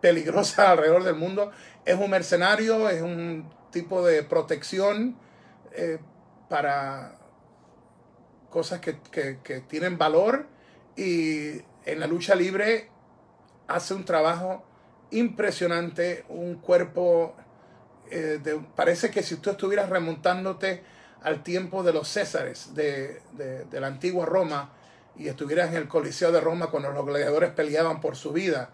peligrosas 0.00 0.58
alrededor 0.68 1.04
del 1.04 1.14
mundo. 1.14 1.52
Es 1.84 1.98
un 1.98 2.10
mercenario, 2.10 2.90
es 2.90 3.00
un 3.00 3.48
tipo 3.70 4.04
de 4.04 4.24
protección 4.24 5.16
eh, 5.72 5.98
para 6.48 7.18
cosas 8.50 8.80
que, 8.80 8.98
que 9.42 9.60
tienen 9.60 9.98
valor 9.98 10.46
y 10.96 11.60
en 11.84 11.98
la 11.98 12.06
lucha 12.06 12.36
libre 12.36 12.88
hace 13.66 13.94
un 13.94 14.04
trabajo 14.04 14.64
impresionante, 15.10 16.24
un 16.28 16.56
cuerpo 16.56 17.34
eh, 18.10 18.60
parece 18.76 19.10
que 19.10 19.22
si 19.22 19.36
tú 19.36 19.50
estuvieras 19.50 19.88
remontándote 19.88 20.82
al 21.22 21.42
tiempo 21.42 21.82
de 21.82 21.92
los 21.92 22.08
Césares 22.08 22.74
de, 22.74 23.20
la 23.72 23.86
antigua 23.86 24.26
Roma 24.26 24.72
y 25.16 25.28
estuvieras 25.28 25.70
en 25.70 25.76
el 25.76 25.88
Coliseo 25.88 26.30
de 26.30 26.40
Roma 26.40 26.68
cuando 26.68 26.90
los 26.90 27.06
gladiadores 27.06 27.50
peleaban 27.50 28.00
por 28.00 28.16
su 28.16 28.32
vida, 28.32 28.70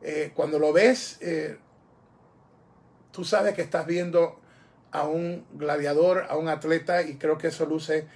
eh, 0.00 0.32
cuando 0.34 0.58
lo 0.58 0.72
ves, 0.72 1.18
eh, 1.20 1.58
tú 3.12 3.24
sabes 3.24 3.54
que 3.54 3.62
estás 3.62 3.86
viendo 3.86 4.40
a 4.90 5.04
un 5.04 5.46
gladiador, 5.52 6.26
a 6.28 6.36
un 6.36 6.48
atleta 6.48 7.02
y 7.02 7.16
creo 7.16 7.38
que 7.38 7.48
eso 7.48 7.64
luce 7.66 8.08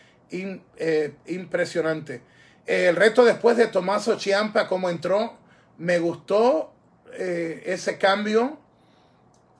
impresionante. 1.26 2.22
el 2.66 2.96
reto 2.96 3.24
después 3.24 3.56
de 3.56 3.68
Tomaso 3.68 4.18
Chiampa, 4.18 4.66
cómo 4.66 4.90
entró, 4.90 5.38
me 5.78 6.00
gustó 6.00 6.75
ese 7.12 7.98
cambio 7.98 8.58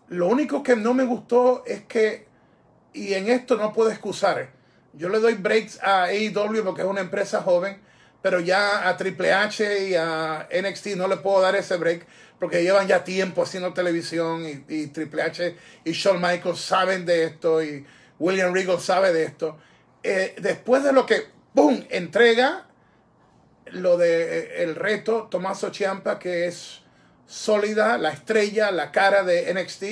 lo 0.09 0.29
único 0.29 0.62
que 0.62 0.76
no 0.76 0.95
me 0.95 1.05
gustó 1.05 1.65
es 1.67 1.83
que, 1.83 2.26
y 2.93 3.15
en 3.15 3.29
esto 3.29 3.57
no 3.57 3.73
puedo 3.73 3.91
excusar, 3.91 4.50
yo 4.93 5.09
le 5.09 5.19
doy 5.19 5.35
breaks 5.35 5.83
a 5.83 6.05
AEW 6.05 6.65
porque 6.65 6.83
es 6.83 6.88
una 6.88 7.00
empresa 7.00 7.43
joven, 7.43 7.81
pero 8.23 8.41
ya 8.41 8.88
a 8.88 8.97
Triple 8.97 9.33
H 9.33 9.88
y 9.88 9.95
a 9.95 10.49
NXT 10.50 10.97
no 10.97 11.09
le 11.09 11.17
puedo 11.19 11.41
dar 11.41 11.55
ese 11.55 11.76
break 11.76 12.07
porque 12.38 12.62
llevan 12.62 12.87
ya 12.87 13.05
tiempo 13.05 13.43
haciendo 13.43 13.73
televisión 13.73 14.45
y, 14.69 14.87
Triple 14.88 15.23
H 15.23 15.57
y 15.85 15.93
Shawn 15.93 16.21
Michaels 16.21 16.61
saben 16.61 17.05
de 17.05 17.25
esto 17.25 17.62
y 17.62 17.85
William 18.19 18.55
Regal 18.55 18.81
sabe 18.81 19.12
de 19.12 19.25
esto. 19.25 19.59
Eh, 20.03 20.35
después 20.41 20.83
de 20.83 20.93
lo 20.93 21.05
que, 21.05 21.26
¡boom!, 21.53 21.87
entrega 21.91 22.67
lo 23.67 23.97
de 23.97 24.62
eh, 24.62 24.75
reto 24.75 25.29
Tomaso 25.31 25.73
Ciampa, 25.73 26.19
que 26.19 26.47
es 26.47 26.83
sólida, 27.26 27.99
la 27.99 28.11
estrella, 28.11 28.71
la 28.71 28.92
cara 28.92 29.23
de 29.25 29.52
NXT, 29.52 29.83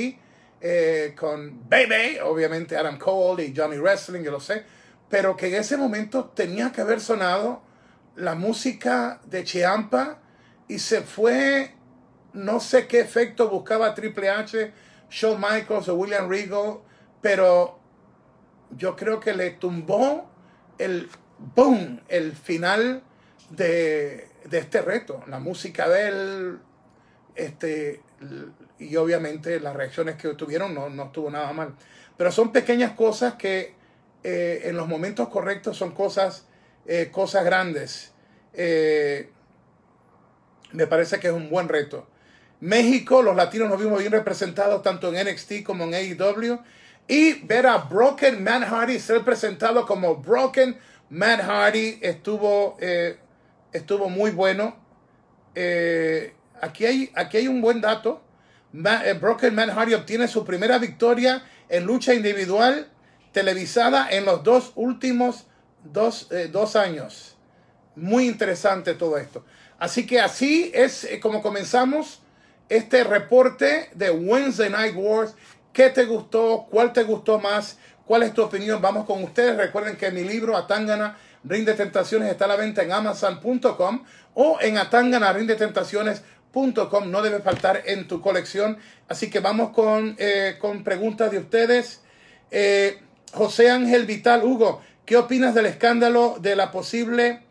eh, 0.61 1.15
con 1.19 1.69
Baby, 1.69 2.19
obviamente 2.23 2.77
Adam 2.77 2.99
Cole 2.99 3.45
y 3.45 3.55
Johnny 3.55 3.77
Wrestling, 3.77 4.23
yo 4.23 4.31
lo 4.31 4.41
sé, 4.41 4.65
pero 5.11 5.37
que 5.37 5.49
en 5.49 5.57
ese 5.57 5.77
momento 5.77 6.27
tenía 6.35 6.73
que 6.73 6.81
haber 6.81 7.01
sonado 7.01 7.63
la 8.17 8.35
música 8.35 9.21
de 9.27 9.45
Chiampa 9.45 10.19
y 10.69 10.79
se 10.79 11.03
fue, 11.03 11.75
no 12.33 12.61
sé 12.61 12.87
qué 12.87 13.01
efecto 13.01 13.51
buscaba 13.51 13.95
Triple 13.95 14.31
H, 14.31 14.73
Shawn 15.11 15.41
Michaels 15.41 15.89
o 15.89 15.97
William 15.97 16.29
Regal, 16.29 16.79
pero 17.21 17.79
yo 18.71 18.97
creo 18.97 19.21
que 19.21 19.35
le 19.35 19.51
tumbó 19.51 20.31
el 20.79 21.09
boom, 21.39 22.01
el 22.09 22.33
final 22.33 23.03
de, 23.51 24.29
de 24.45 24.59
este 24.59 24.83
reto. 24.83 25.23
La 25.27 25.39
música 25.39 25.89
de 25.89 26.09
él, 26.09 26.59
este, 27.35 28.01
y 28.79 28.97
obviamente 28.97 29.61
las 29.61 29.75
reacciones 29.75 30.17
que 30.17 30.29
tuvieron 30.35 30.75
no, 30.75 30.89
no 30.91 31.05
estuvo 31.05 31.31
nada 31.31 31.53
mal. 31.53 31.75
Pero 32.17 32.31
son 32.31 32.53
pequeñas 32.53 32.93
cosas 32.93 33.35
que 33.35 33.75
eh, 34.23 34.63
en 34.65 34.77
los 34.77 34.89
momentos 34.89 35.29
correctos 35.29 35.77
son 35.77 35.93
cosas, 35.93 36.47
eh, 36.87 37.11
cosas 37.13 37.45
grandes. 37.45 38.13
Eh, 38.53 39.31
me 40.73 40.87
parece 40.87 41.21
que 41.21 41.29
es 41.29 41.33
un 41.33 41.51
buen 41.51 41.69
reto. 41.69 42.07
México, 42.61 43.21
los 43.21 43.37
latinos 43.37 43.69
nos 43.69 43.79
vimos 43.79 43.99
bien 43.99 44.13
representados 44.13 44.83
tanto 44.83 45.13
en 45.13 45.29
NXT 45.29 45.63
como 45.65 45.85
en 45.85 45.95
AEW. 45.95 46.59
Y 47.07 47.35
ver 47.47 47.67
a 47.67 47.77
Broken 47.77 48.43
Man 48.43 48.63
Hardy 48.63 48.99
ser 48.99 49.23
presentado 49.23 49.85
como 49.87 50.17
Broken 50.17 50.79
Man 51.11 51.41
Hardy 51.41 51.99
estuvo, 52.01 52.79
estuvo 53.73 54.09
muy 54.09 54.31
bueno. 54.31 54.75
Aquí, 56.61 56.87
hay, 56.87 57.13
aquí 57.15 57.39
hay 57.39 57.49
un 57.49 57.61
buen 57.61 57.81
dato. 57.81 58.23
Broken 58.73 59.55
Man 59.55 59.71
Hardy 59.71 59.95
obtiene 59.95 60.27
su 60.27 60.45
primera 60.45 60.79
victoria 60.79 61.45
en 61.69 61.85
lucha 61.85 62.13
individual 62.13 62.89
televisada 63.33 64.09
en 64.11 64.25
los 64.25 64.43
dos 64.43 64.73
últimos 64.75 65.47
dos, 65.85 66.29
eh, 66.31 66.49
dos 66.51 66.77
años. 66.77 67.37
Muy 67.97 68.27
interesante 68.27 68.95
todo 68.95 69.19
esto. 69.19 69.45
Así 69.79 70.07
que 70.07 70.21
así 70.21 70.71
es 70.75 71.05
eh, 71.05 71.21
como 71.21 71.43
comenzamos 71.43 72.21
este 72.69 73.05
reporte 73.05 73.91
de 73.95 74.11
Wednesday 74.11 74.71
Night 74.71 74.95
Wars. 74.97 75.35
¿Qué 75.73 75.91
te 75.91 76.05
gustó? 76.07 76.67
¿Cuál 76.71 76.93
te 76.93 77.03
gustó 77.03 77.39
más? 77.39 77.79
¿Cuál 78.07 78.23
es 78.23 78.33
tu 78.33 78.43
opinión? 78.43 78.81
Vamos 78.81 79.05
con 79.05 79.23
ustedes. 79.23 79.57
Recuerden 79.57 79.97
que 79.97 80.11
mi 80.11 80.23
libro 80.25 80.57
Atangana 80.57 81.19
Rinde 81.43 81.75
Tentaciones 81.75 82.31
está 82.31 82.47
a 82.47 82.49
la 82.49 82.57
venta 82.57 82.83
en 82.83 82.93
amazon.com 82.93 84.05
o 84.35 84.59
en 84.61 84.79
Atangana 84.79 85.33
Rinde 85.33 85.57
Tentaciones.com. 86.55 87.11
No 87.11 87.21
debe 87.21 87.41
faltar 87.41 87.83
en 87.87 88.09
tu 88.09 88.21
colección. 88.21 88.79
Así 89.09 89.29
que 89.29 89.41
vamos 89.41 89.73
con, 89.73 90.17
eh, 90.19 90.57
con 90.61 90.85
preguntas 90.85 91.31
de 91.31 91.39
ustedes. 91.39 92.01
José 93.35 93.69
Ángel 93.69 94.07
Vital, 94.07 94.45
Hugo, 94.45 94.81
¿qué 95.05 95.17
opinas 95.17 95.55
del 95.55 95.67
escándalo 95.67 96.37
de 96.41 96.55
la 96.55 96.71
posible 96.71 97.43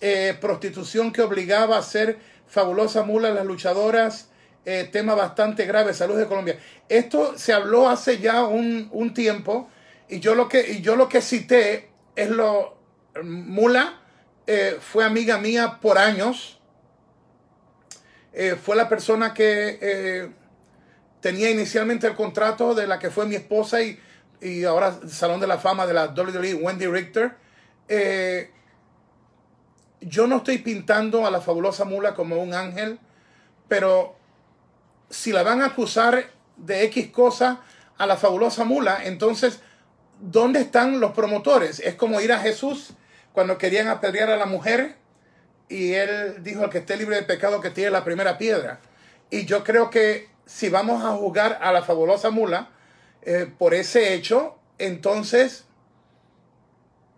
eh, 0.00 0.34
prostitución 0.40 1.12
que 1.12 1.20
obligaba 1.20 1.76
a 1.76 1.82
ser 1.82 2.18
fabulosa 2.48 3.02
mula 3.02 3.28
a 3.28 3.32
las 3.32 3.44
luchadoras? 3.44 4.30
Eh, 4.64 4.88
tema 4.90 5.14
bastante 5.14 5.66
grave, 5.66 5.92
salud 5.92 6.16
de 6.16 6.26
Colombia. 6.26 6.58
Esto 6.88 7.36
se 7.36 7.52
habló 7.52 7.88
hace 7.88 8.18
ya 8.18 8.44
un, 8.44 9.12
tiempo 9.14 9.68
y 10.08 10.20
yo, 10.20 10.34
lo 10.34 10.48
que, 10.48 10.72
y 10.72 10.80
yo 10.80 10.96
lo 10.96 11.08
que 11.08 11.20
cité 11.20 11.90
es 12.16 12.30
lo... 12.30 12.78
Mula 13.22 14.00
eh, 14.46 14.78
fue 14.80 15.04
amiga 15.04 15.36
mía 15.36 15.78
por 15.82 15.98
años. 15.98 16.59
Fue 18.62 18.76
la 18.76 18.88
persona 18.88 19.34
que 19.34 20.30
tenía 21.20 21.50
inicialmente 21.50 22.06
el 22.06 22.14
contrato 22.14 22.74
de 22.74 22.86
la 22.86 22.98
que 22.98 23.10
fue 23.10 23.26
mi 23.26 23.34
esposa 23.34 23.82
y 23.82 23.98
y 24.40 24.64
ahora 24.64 24.98
Salón 25.08 25.40
de 25.40 25.46
la 25.46 25.58
Fama 25.58 25.86
de 25.86 25.94
la 25.94 26.06
WWE, 26.06 26.54
Wendy 26.54 26.86
Richter. 26.86 27.36
Eh, 27.88 28.50
yo 30.00 30.26
no 30.26 30.38
estoy 30.38 30.58
pintando 30.58 31.26
a 31.26 31.30
la 31.30 31.40
fabulosa 31.40 31.84
mula 31.84 32.14
como 32.14 32.42
un 32.42 32.54
ángel, 32.54 32.98
pero 33.68 34.16
si 35.10 35.32
la 35.32 35.42
van 35.42 35.60
a 35.60 35.66
acusar 35.66 36.30
de 36.56 36.84
X 36.84 37.10
cosa 37.10 37.60
a 37.98 38.06
la 38.06 38.16
fabulosa 38.16 38.64
mula, 38.64 39.04
entonces, 39.04 39.60
¿dónde 40.20 40.60
están 40.60 41.00
los 41.00 41.12
promotores? 41.12 41.80
Es 41.80 41.96
como 41.96 42.20
ir 42.20 42.32
a 42.32 42.38
Jesús 42.38 42.94
cuando 43.32 43.58
querían 43.58 43.88
apedrear 43.88 44.30
a 44.30 44.36
la 44.36 44.46
mujer 44.46 44.96
y 45.70 45.94
él 45.94 46.42
dijo, 46.42 46.68
que 46.68 46.78
esté 46.78 46.96
libre 46.96 47.16
de 47.16 47.22
pecado 47.22 47.60
que 47.60 47.70
tiene 47.70 47.90
la 47.90 48.04
primera 48.04 48.36
piedra. 48.36 48.80
Y 49.30 49.46
yo 49.46 49.62
creo 49.62 49.88
que 49.88 50.28
si 50.44 50.68
vamos 50.68 51.04
a 51.04 51.12
jugar 51.12 51.60
a 51.62 51.70
la 51.70 51.82
fabulosa 51.82 52.30
mula, 52.30 52.70
eh, 53.22 53.50
por 53.56 53.72
ese 53.72 54.14
hecho, 54.14 54.58
entonces, 54.78 55.64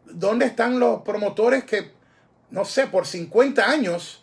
¿dónde 0.05 0.45
están 0.45 0.79
los 0.79 1.01
promotores 1.01 1.65
que, 1.65 1.93
no 2.51 2.67
sé, 2.67 2.87
por 2.89 3.07
50 3.07 3.65
años 3.65 4.23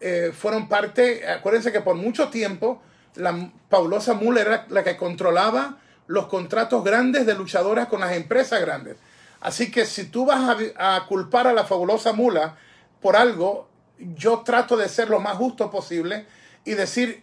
eh, 0.00 0.32
fueron 0.34 0.68
parte, 0.68 1.28
acuérdense 1.28 1.70
que 1.70 1.80
por 1.80 1.94
mucho 1.94 2.28
tiempo 2.28 2.82
la 3.14 3.52
Paulosa 3.68 4.14
Mula 4.14 4.40
era 4.40 4.66
la 4.70 4.82
que 4.82 4.96
controlaba 4.96 5.78
los 6.06 6.26
contratos 6.26 6.82
grandes 6.82 7.26
de 7.26 7.34
luchadoras 7.34 7.86
con 7.86 8.00
las 8.00 8.14
empresas 8.14 8.60
grandes. 8.60 8.96
Así 9.40 9.70
que 9.70 9.86
si 9.86 10.06
tú 10.06 10.26
vas 10.26 10.58
a, 10.76 10.96
a, 10.96 11.06
culpar 11.06 11.46
a 11.46 11.52
la 11.52 11.64
fabulosa 11.64 12.12
mula 12.12 12.56
por 13.00 13.16
algo, 13.16 13.68
yo 13.98 14.40
trato 14.40 14.76
de 14.76 14.88
ser 14.88 15.08
lo 15.08 15.20
más 15.20 15.36
justo 15.36 15.70
posible 15.70 16.26
y 16.64 16.72
decir, 16.72 17.22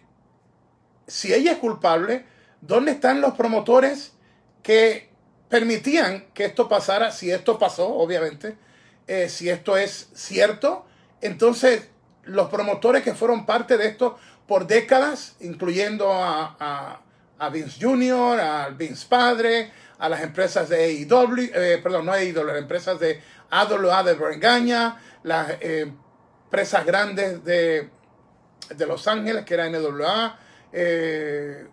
si 1.06 1.32
ella 1.32 1.52
es 1.52 1.58
culpable, 1.58 2.24
¿Dónde 2.60 2.92
están 2.92 3.20
los 3.20 3.34
promotores 3.34 4.12
que 4.62 5.10
permitían 5.48 6.26
que 6.34 6.46
esto 6.46 6.68
pasara? 6.68 7.12
Si 7.12 7.30
esto 7.30 7.58
pasó, 7.58 7.88
obviamente, 7.88 8.56
eh, 9.06 9.28
si 9.28 9.48
esto 9.48 9.76
es 9.76 10.08
cierto, 10.14 10.86
entonces 11.20 11.88
los 12.24 12.50
promotores 12.50 13.02
que 13.02 13.14
fueron 13.14 13.46
parte 13.46 13.78
de 13.78 13.86
esto 13.86 14.18
por 14.46 14.66
décadas, 14.66 15.36
incluyendo 15.40 16.10
a, 16.12 17.00
Vince 17.52 17.78
Jr., 17.80 18.40
a 18.40 18.68
Vince 18.70 19.06
Padre, 19.08 19.70
a 19.98 20.08
las 20.08 20.22
empresas 20.22 20.68
de 20.68 20.84
AEW, 20.84 21.50
eh, 21.54 21.80
perdón, 21.82 22.06
no 22.06 22.12
AEW, 22.12 22.44
las 22.44 22.58
empresas 22.58 23.00
de 23.00 23.20
AWA 23.50 24.02
de 24.02 24.14
Bergaña, 24.14 25.00
las 25.22 25.50
eh, 25.60 25.92
empresas 26.44 26.86
grandes 26.86 27.44
de, 27.44 27.90
de 28.74 28.86
Los 28.86 29.08
Ángeles, 29.08 29.44
que 29.44 29.54
era 29.54 29.68
NWA, 29.68 30.38
eh, 30.72 31.66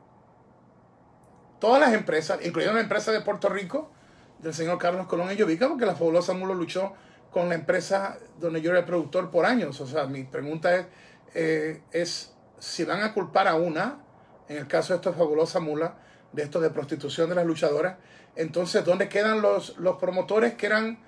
todas 1.60 1.80
las 1.80 1.94
empresas, 1.94 2.40
incluyendo 2.44 2.76
la 2.76 2.82
empresa 2.84 3.12
de 3.12 3.22
Puerto 3.22 3.50
Rico, 3.50 3.92
del 4.40 4.54
señor 4.54 4.78
Carlos 4.78 5.08
Colón 5.08 5.32
y 5.32 5.36
Llovica, 5.36 5.68
porque 5.68 5.86
la 5.86 5.96
fabulosa 5.96 6.34
Mulo 6.34 6.54
luchó 6.54 6.94
con 7.32 7.50
la 7.50 7.56
empresa 7.56 8.18
donde 8.40 8.62
yo 8.62 8.72
era 8.72 8.80
el 8.80 8.86
productor 8.86 9.30
por 9.30 9.46
años. 9.46 9.80
O 9.82 9.88
sea, 9.88 10.06
mi 10.06 10.24
pregunta 10.24 10.76
es, 10.76 10.86
eh, 11.34 11.82
es 11.92 12.34
si 12.60 12.84
van 12.86 13.02
a 13.02 13.14
culpar 13.14 13.48
a 13.48 13.56
una, 13.56 14.00
en 14.48 14.58
el 14.58 14.68
caso 14.68 14.94
de 14.94 14.98
esta 14.98 15.14
fabulosa 15.14 15.60
mula, 15.60 15.98
de 16.36 16.44
esto 16.44 16.60
de 16.60 16.70
prostitución 16.70 17.30
de 17.30 17.36
las 17.36 17.46
luchadoras, 17.46 17.96
entonces, 18.36 18.84
¿dónde 18.84 19.08
quedan 19.08 19.42
los, 19.42 19.78
los 19.78 19.98
promotores 19.98 20.56
que 20.56 20.66
eran 20.66 21.00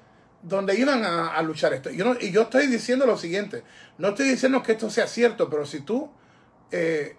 donde 0.41 0.79
iban 0.79 1.03
a, 1.03 1.41
luchar 1.41 1.73
esto? 1.73 1.89
Yo 1.89 2.15
y 2.19 2.31
yo 2.31 2.43
estoy 2.43 2.67
diciendo 2.67 3.05
lo 3.05 3.17
siguiente, 3.17 3.63
no 3.97 4.09
estoy 4.09 4.29
diciendo 4.29 4.63
que 4.63 4.73
esto 4.73 4.89
sea 4.89 5.07
cierto, 5.07 5.49
pero 5.49 5.65
si 5.65 5.81
tú 5.81 6.09
eh, 6.71 7.17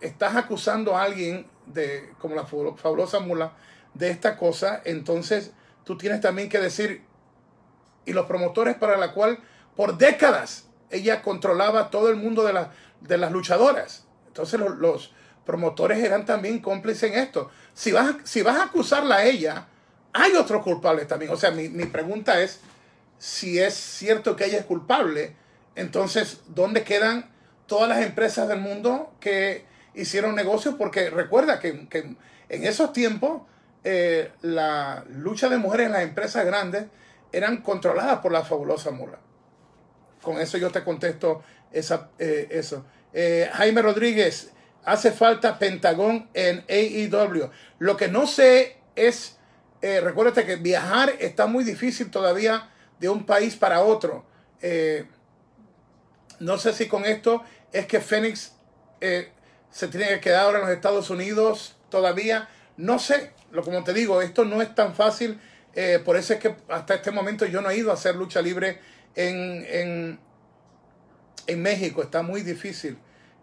estás 0.00 0.36
acusando 0.36 0.96
a 0.96 1.02
alguien 1.02 1.46
de, 1.66 2.12
como 2.18 2.34
la 2.34 2.46
fabulosa 2.46 3.20
mula, 3.20 3.52
de 3.94 4.10
esta 4.10 4.36
cosa, 4.36 4.80
entonces 4.84 5.52
tú 5.84 5.96
tienes 5.96 6.20
también 6.20 6.48
que 6.48 6.58
decir, 6.58 7.02
y 8.06 8.12
los 8.12 8.26
promotores 8.26 8.76
para 8.76 8.96
la 8.96 9.12
cual 9.12 9.40
por 9.76 9.98
décadas 9.98 10.68
ella 10.90 11.22
controlaba 11.22 11.90
todo 11.90 12.08
el 12.08 12.16
mundo 12.16 12.44
de, 12.44 12.66
de 13.00 13.18
las 13.18 13.32
luchadoras. 13.32 14.06
Entonces 14.28 14.60
los, 14.60 15.12
promotores 15.50 15.98
eran 15.98 16.24
también 16.24 16.60
cómplices 16.60 17.10
en 17.10 17.18
esto. 17.18 17.50
Si 17.74 17.90
vas, 17.90 18.14
si 18.22 18.42
vas 18.42 18.56
a 18.56 18.64
acusarla 18.66 19.16
a 19.16 19.24
ella, 19.24 19.66
hay 20.12 20.34
otros 20.34 20.62
culpables 20.62 21.08
también. 21.08 21.32
O 21.32 21.36
sea, 21.36 21.50
mi, 21.50 21.68
mi 21.68 21.86
pregunta 21.86 22.40
es, 22.40 22.60
si 23.18 23.58
es 23.58 23.74
cierto 23.74 24.36
que 24.36 24.44
ella 24.44 24.58
es 24.58 24.64
culpable, 24.64 25.34
entonces, 25.74 26.42
¿dónde 26.46 26.84
quedan 26.84 27.30
todas 27.66 27.88
las 27.88 28.04
empresas 28.04 28.46
del 28.46 28.60
mundo 28.60 29.12
que 29.18 29.64
hicieron 29.94 30.36
negocios 30.36 30.76
porque 30.78 31.10
recuerda 31.10 31.58
que, 31.58 31.88
en 32.48 32.64
esos 32.64 32.92
tiempos 32.92 33.42
eh, 33.82 34.30
la 34.42 35.04
lucha 35.08 35.48
de 35.48 35.56
mujeres 35.56 35.86
en 35.86 35.92
las 35.92 36.02
empresas 36.02 36.44
grandes 36.44 36.84
eran 37.32 37.62
controladas 37.62 38.18
por 38.20 38.32
la 38.32 38.44
fabulosa 38.44 38.90
mula. 38.90 39.18
Con 40.22 40.40
eso 40.40 40.58
yo 40.58 40.70
te 40.70 40.84
contesto 40.84 41.42
esa, 41.72 42.10
eh, 42.18 42.48
eso. 42.50 42.84
Eh, 43.12 43.48
Jaime 43.52 43.82
Rodríguez, 43.82 44.52
hace 44.84 45.12
falta 45.12 45.58
Pentagón 45.58 46.28
en 46.34 46.64
AEW. 46.68 47.50
Lo 47.78 47.96
que 47.96 48.08
no 48.08 48.26
sé 48.26 48.76
es, 48.96 49.36
recuérdate 49.82 50.44
que 50.44 50.56
viajar 50.56 51.14
está 51.18 51.46
muy 51.46 51.64
difícil 51.64 52.10
todavía 52.10 52.70
de 52.98 53.08
un 53.08 53.26
país 53.26 53.56
para 53.56 53.82
otro. 53.82 54.24
no 56.38 56.58
sé 56.58 56.72
si 56.72 56.88
con 56.88 57.04
esto 57.04 57.42
es 57.72 57.86
que 57.86 58.00
Fénix 58.00 58.52
se 59.70 59.88
tiene 59.88 60.08
que 60.08 60.20
quedar 60.20 60.44
ahora 60.44 60.58
en 60.58 60.64
los 60.66 60.74
Estados 60.74 61.10
Unidos 61.10 61.76
todavía. 61.88 62.48
No 62.76 62.98
sé, 62.98 63.32
lo 63.52 63.62
como 63.62 63.84
te 63.84 63.92
digo, 63.92 64.22
esto 64.22 64.44
no 64.44 64.62
es 64.62 64.74
tan 64.74 64.94
fácil. 64.94 65.40
Eh, 65.74 66.00
por 66.04 66.16
eso 66.16 66.34
es 66.34 66.40
que 66.40 66.56
hasta 66.68 66.94
este 66.94 67.10
momento 67.10 67.46
yo 67.46 67.60
no 67.60 67.70
he 67.70 67.76
ido 67.76 67.90
a 67.90 67.94
hacer 67.94 68.16
lucha 68.16 68.42
libre 68.42 68.80
en, 69.14 69.64
en, 69.68 70.20
en 71.46 71.62
México. 71.62 72.02
Está 72.02 72.22
muy 72.22 72.42
difícil. 72.42 72.98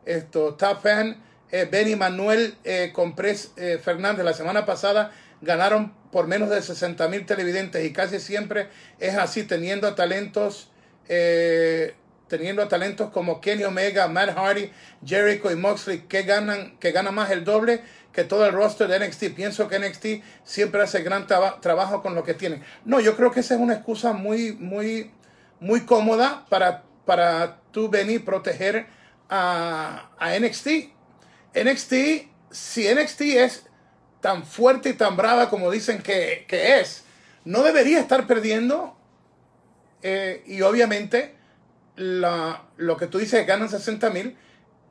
Esto, 0.07 0.55
Top 0.55 0.81
Fan, 0.81 1.21
eh, 1.51 1.95
Manuel 1.97 2.55
eh, 2.63 2.91
Comprés 2.93 3.51
eh, 3.57 3.79
Fernández 3.83 4.25
la 4.25 4.33
semana 4.33 4.65
pasada 4.65 5.11
ganaron 5.41 5.93
por 6.11 6.27
menos 6.27 6.49
de 6.49 6.61
60 6.61 7.07
mil 7.09 7.25
televidentes 7.25 7.85
y 7.85 7.93
casi 7.93 8.19
siempre 8.19 8.69
es 8.99 9.15
así, 9.15 9.43
teniendo 9.43 9.93
talentos, 9.93 10.71
eh, 11.09 11.95
teniendo 12.27 12.67
talentos 12.67 13.11
como 13.11 13.39
Kenny 13.39 13.63
Omega, 13.63 14.07
Matt 14.07 14.35
Hardy, 14.35 14.71
Jericho 15.05 15.51
y 15.51 15.55
Moxley 15.55 15.99
que 16.07 16.23
ganan, 16.23 16.77
que 16.79 16.91
ganan 16.91 17.15
más 17.15 17.29
el 17.31 17.43
doble 17.43 17.81
que 18.13 18.23
todo 18.23 18.47
el 18.47 18.53
roster 18.53 18.87
de 18.87 18.99
NXT. 19.05 19.35
Pienso 19.35 19.67
que 19.67 19.77
NXT 19.77 20.05
siempre 20.43 20.81
hace 20.81 21.03
gran 21.03 21.27
trabajo 21.27 22.01
con 22.01 22.15
lo 22.15 22.23
que 22.23 22.33
tienen. 22.33 22.63
No, 22.83 22.99
yo 22.99 23.15
creo 23.15 23.31
que 23.31 23.41
esa 23.41 23.53
es 23.55 23.61
una 23.61 23.75
excusa 23.75 24.13
muy, 24.13 24.53
muy, 24.53 25.11
muy 25.59 25.81
cómoda 25.81 26.45
para, 26.49 26.83
para 27.05 27.59
tú 27.71 27.89
venir 27.89 28.21
a 28.21 28.25
proteger 28.25 28.87
a, 29.29 30.09
NXT. 30.39 30.67
NXT, 31.55 31.93
si 32.51 32.93
NXT 32.93 33.21
es 33.21 33.65
tan 34.21 34.45
fuerte 34.45 34.89
y 34.89 34.93
tan 34.93 35.15
brava 35.17 35.49
como 35.49 35.71
dicen 35.71 36.01
que, 36.01 36.45
es, 36.49 37.03
no 37.45 37.63
debería 37.63 37.99
estar 37.99 38.27
perdiendo. 38.27 38.95
Eh, 40.03 40.43
y 40.45 40.61
obviamente, 40.61 41.35
la, 41.95 42.63
lo 42.77 42.97
que 42.97 43.07
tú 43.07 43.17
dices, 43.17 43.45
ganan 43.45 43.69
60 43.69 44.09
mil. 44.11 44.37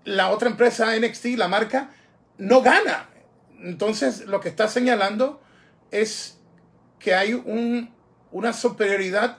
La 0.04 0.30
otra 0.30 0.48
empresa, 0.48 0.96
NXT, 0.96 1.36
la 1.36 1.48
marca, 1.48 1.90
no 2.38 2.62
gana. 2.62 3.08
Entonces, 3.60 4.26
lo 4.26 4.40
que 4.40 4.48
está 4.48 4.68
señalando 4.68 5.40
es 5.90 6.38
que 6.98 7.14
hay 7.14 7.34
un, 7.34 7.94
una 8.32 8.52
superioridad 8.52 9.38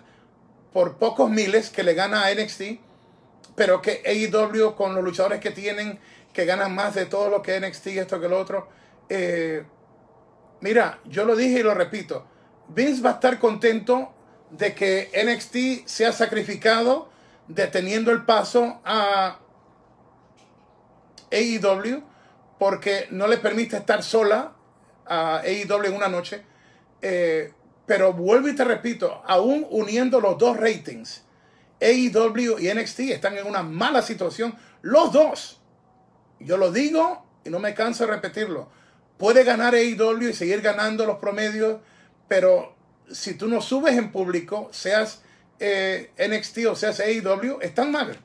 por 0.73 0.97
pocos 0.97 1.29
miles 1.29 1.69
que 1.69 1.83
le 1.83 1.93
gana 1.93 2.25
a 2.25 2.33
NXT, 2.33 2.79
pero 3.57 3.81
que 3.81 4.01
AEW 4.05 4.75
con 4.75 4.95
los 4.95 5.03
luchadores 5.03 5.41
que 5.41 5.51
tienen, 5.51 5.99
que 6.31 6.45
ganan 6.45 6.73
más 6.73 6.95
de 6.95 7.07
todo 7.07 7.29
lo 7.29 7.41
que 7.41 7.59
NXT, 7.59 7.87
esto 7.87 8.21
que 8.21 8.29
lo 8.29 8.39
otro, 8.39 8.69
eh, 9.09 9.65
Mira, 10.59 10.99
yo 11.05 11.25
lo 11.25 11.35
dije 11.35 11.59
y 11.59 11.63
lo 11.63 11.73
repito. 11.73 12.25
Vince 12.69 13.01
va 13.01 13.11
a 13.11 13.13
estar 13.13 13.39
contento 13.39 14.13
de 14.49 14.73
que 14.73 15.11
NXT 15.13 15.87
sea 15.87 16.11
sacrificado 16.11 17.09
deteniendo 17.47 18.11
el 18.11 18.25
paso 18.25 18.81
a 18.83 19.39
AEW 21.31 22.03
porque 22.57 23.07
no 23.11 23.27
le 23.27 23.37
permite 23.37 23.77
estar 23.77 24.01
sola 24.01 24.53
a 25.05 25.41
AEW 25.41 25.85
en 25.85 25.95
una 25.95 26.07
noche. 26.07 26.43
Eh, 27.01 27.53
pero 27.85 28.13
vuelvo 28.13 28.47
y 28.47 28.55
te 28.55 28.65
repito, 28.65 29.21
aún 29.25 29.65
uniendo 29.69 30.19
los 30.19 30.37
dos 30.37 30.57
ratings, 30.57 31.23
AEW 31.79 32.59
y 32.59 32.73
NXT 32.73 32.99
están 33.11 33.37
en 33.37 33.47
una 33.47 33.63
mala 33.63 34.01
situación. 34.01 34.55
Los 34.81 35.11
dos. 35.11 35.61
Yo 36.39 36.57
lo 36.57 36.71
digo 36.71 37.25
y 37.43 37.49
no 37.49 37.59
me 37.59 37.73
canso 37.73 38.05
de 38.05 38.11
repetirlo 38.11 38.69
puede 39.17 39.43
ganar 39.43 39.75
AEW 39.75 40.29
y 40.29 40.33
seguir 40.33 40.61
ganando 40.61 41.05
los 41.05 41.17
promedios, 41.17 41.79
pero 42.27 42.75
si 43.11 43.33
tú 43.33 43.47
no 43.47 43.61
subes 43.61 43.97
en 43.97 44.11
público, 44.11 44.69
seas 44.71 45.21
eh, 45.59 46.11
NXT 46.17 46.65
o 46.69 46.75
seas 46.75 46.99
AEW, 46.99 47.59
están 47.61 47.91
mal. 47.91 48.17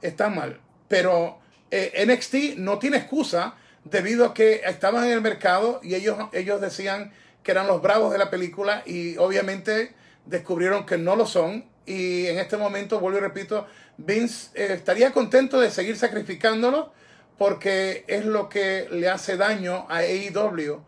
Están 0.00 0.34
mal. 0.34 0.60
Pero 0.88 1.38
eh, 1.70 2.04
NXT 2.06 2.58
no 2.58 2.78
tiene 2.78 2.98
excusa 2.98 3.54
debido 3.84 4.26
a 4.26 4.34
que 4.34 4.62
estaban 4.66 5.04
en 5.04 5.12
el 5.12 5.20
mercado 5.20 5.80
y 5.82 5.94
ellos, 5.94 6.18
ellos 6.32 6.60
decían 6.60 7.12
que 7.42 7.52
eran 7.52 7.66
los 7.66 7.82
bravos 7.82 8.12
de 8.12 8.18
la 8.18 8.30
película 8.30 8.82
y 8.86 9.16
obviamente 9.16 9.94
descubrieron 10.26 10.86
que 10.86 10.98
no 10.98 11.16
lo 11.16 11.26
son. 11.26 11.64
Y 11.86 12.26
en 12.26 12.38
este 12.38 12.56
momento, 12.56 13.00
vuelvo 13.00 13.18
y 13.18 13.22
repito, 13.22 13.66
Vince 13.96 14.50
eh, 14.54 14.72
estaría 14.74 15.12
contento 15.12 15.60
de 15.60 15.70
seguir 15.70 15.96
sacrificándolo 15.96 16.92
porque 17.38 18.04
es 18.06 18.24
lo 18.24 18.48
que 18.48 18.88
le 18.90 19.08
hace 19.08 19.36
daño 19.36 19.86
a 19.88 19.98
AEW. 19.98 20.84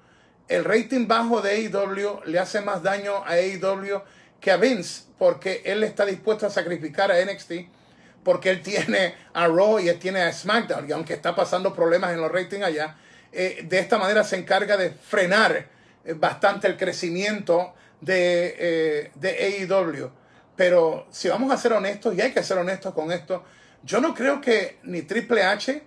El 0.46 0.64
rating 0.64 1.06
bajo 1.08 1.40
de 1.40 1.50
AEW 1.50 2.20
le 2.26 2.38
hace 2.38 2.60
más 2.60 2.82
daño 2.82 3.24
a 3.24 3.32
AEW 3.32 4.02
que 4.40 4.50
a 4.50 4.56
Vince, 4.56 5.04
porque 5.18 5.62
él 5.64 5.82
está 5.82 6.04
dispuesto 6.04 6.46
a 6.46 6.50
sacrificar 6.50 7.10
a 7.10 7.24
NXT, 7.24 7.52
porque 8.22 8.50
él 8.50 8.62
tiene 8.62 9.14
a 9.32 9.46
Raw 9.46 9.78
y 9.80 9.88
él 9.88 9.98
tiene 9.98 10.20
a 10.20 10.32
SmackDown, 10.32 10.88
y 10.88 10.92
aunque 10.92 11.14
está 11.14 11.34
pasando 11.34 11.74
problemas 11.74 12.12
en 12.12 12.20
los 12.20 12.30
ratings 12.30 12.64
allá, 12.64 12.96
eh, 13.32 13.64
de 13.64 13.78
esta 13.78 13.98
manera 13.98 14.22
se 14.22 14.36
encarga 14.36 14.76
de 14.76 14.90
frenar 14.90 15.66
eh, 16.04 16.12
bastante 16.12 16.66
el 16.66 16.76
crecimiento 16.76 17.74
de, 18.00 18.54
eh, 18.58 19.10
de 19.14 19.66
AEW. 19.66 20.10
Pero 20.56 21.06
si 21.10 21.28
vamos 21.28 21.52
a 21.52 21.56
ser 21.56 21.72
honestos, 21.72 22.14
y 22.14 22.20
hay 22.20 22.32
que 22.32 22.42
ser 22.42 22.58
honestos 22.58 22.94
con 22.94 23.10
esto, 23.10 23.44
yo 23.82 24.00
no 24.00 24.14
creo 24.14 24.40
que 24.40 24.78
ni 24.84 25.02
Triple 25.02 25.42
H, 25.42 25.82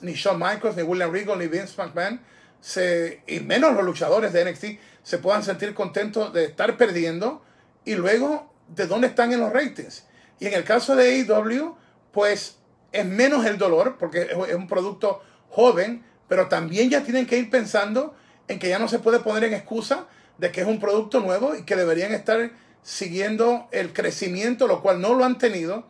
ni 0.00 0.14
Shawn 0.14 0.38
Michaels, 0.38 0.76
ni 0.76 0.82
William 0.82 1.12
Regal, 1.12 1.38
ni 1.38 1.46
Vince 1.46 1.74
McMahon, 1.76 2.20
se, 2.60 3.22
y 3.26 3.40
menos 3.40 3.74
los 3.74 3.84
luchadores 3.84 4.32
de 4.32 4.44
NXT, 4.44 4.64
se 5.02 5.18
puedan 5.18 5.42
sentir 5.42 5.74
contentos 5.74 6.32
de 6.32 6.44
estar 6.44 6.76
perdiendo 6.76 7.42
y 7.84 7.94
luego 7.94 8.52
de 8.68 8.86
dónde 8.86 9.08
están 9.08 9.32
en 9.32 9.40
los 9.40 9.52
ratings. 9.52 10.04
Y 10.38 10.46
en 10.46 10.54
el 10.54 10.64
caso 10.64 10.96
de 10.96 11.24
AEW, 11.28 11.76
pues 12.12 12.58
es 12.92 13.06
menos 13.06 13.46
el 13.46 13.58
dolor, 13.58 13.96
porque 13.98 14.28
es 14.48 14.54
un 14.54 14.68
producto 14.68 15.22
joven, 15.48 16.04
pero 16.28 16.48
también 16.48 16.90
ya 16.90 17.02
tienen 17.02 17.26
que 17.26 17.38
ir 17.38 17.50
pensando 17.50 18.14
en 18.48 18.58
que 18.58 18.68
ya 18.68 18.78
no 18.78 18.88
se 18.88 18.98
puede 18.98 19.20
poner 19.20 19.44
en 19.44 19.54
excusa 19.54 20.06
de 20.38 20.50
que 20.50 20.60
es 20.62 20.66
un 20.66 20.80
producto 20.80 21.20
nuevo 21.20 21.54
y 21.54 21.62
que 21.62 21.76
deberían 21.76 22.12
estar 22.12 22.50
siguiendo 22.82 23.68
el 23.70 23.92
crecimiento, 23.92 24.66
lo 24.66 24.82
cual 24.82 25.00
no 25.00 25.14
lo 25.14 25.24
han 25.24 25.38
tenido. 25.38 25.86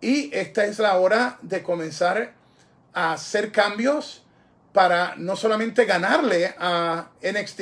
Y 0.00 0.30
esta 0.34 0.64
es 0.64 0.78
la 0.78 0.96
hora 0.98 1.38
de 1.42 1.62
comenzar 1.62 2.34
a 2.92 3.12
hacer 3.12 3.52
cambios 3.52 4.24
para 4.72 5.14
no 5.16 5.36
solamente 5.36 5.84
ganarle 5.84 6.54
a 6.58 7.10
NXT, 7.22 7.60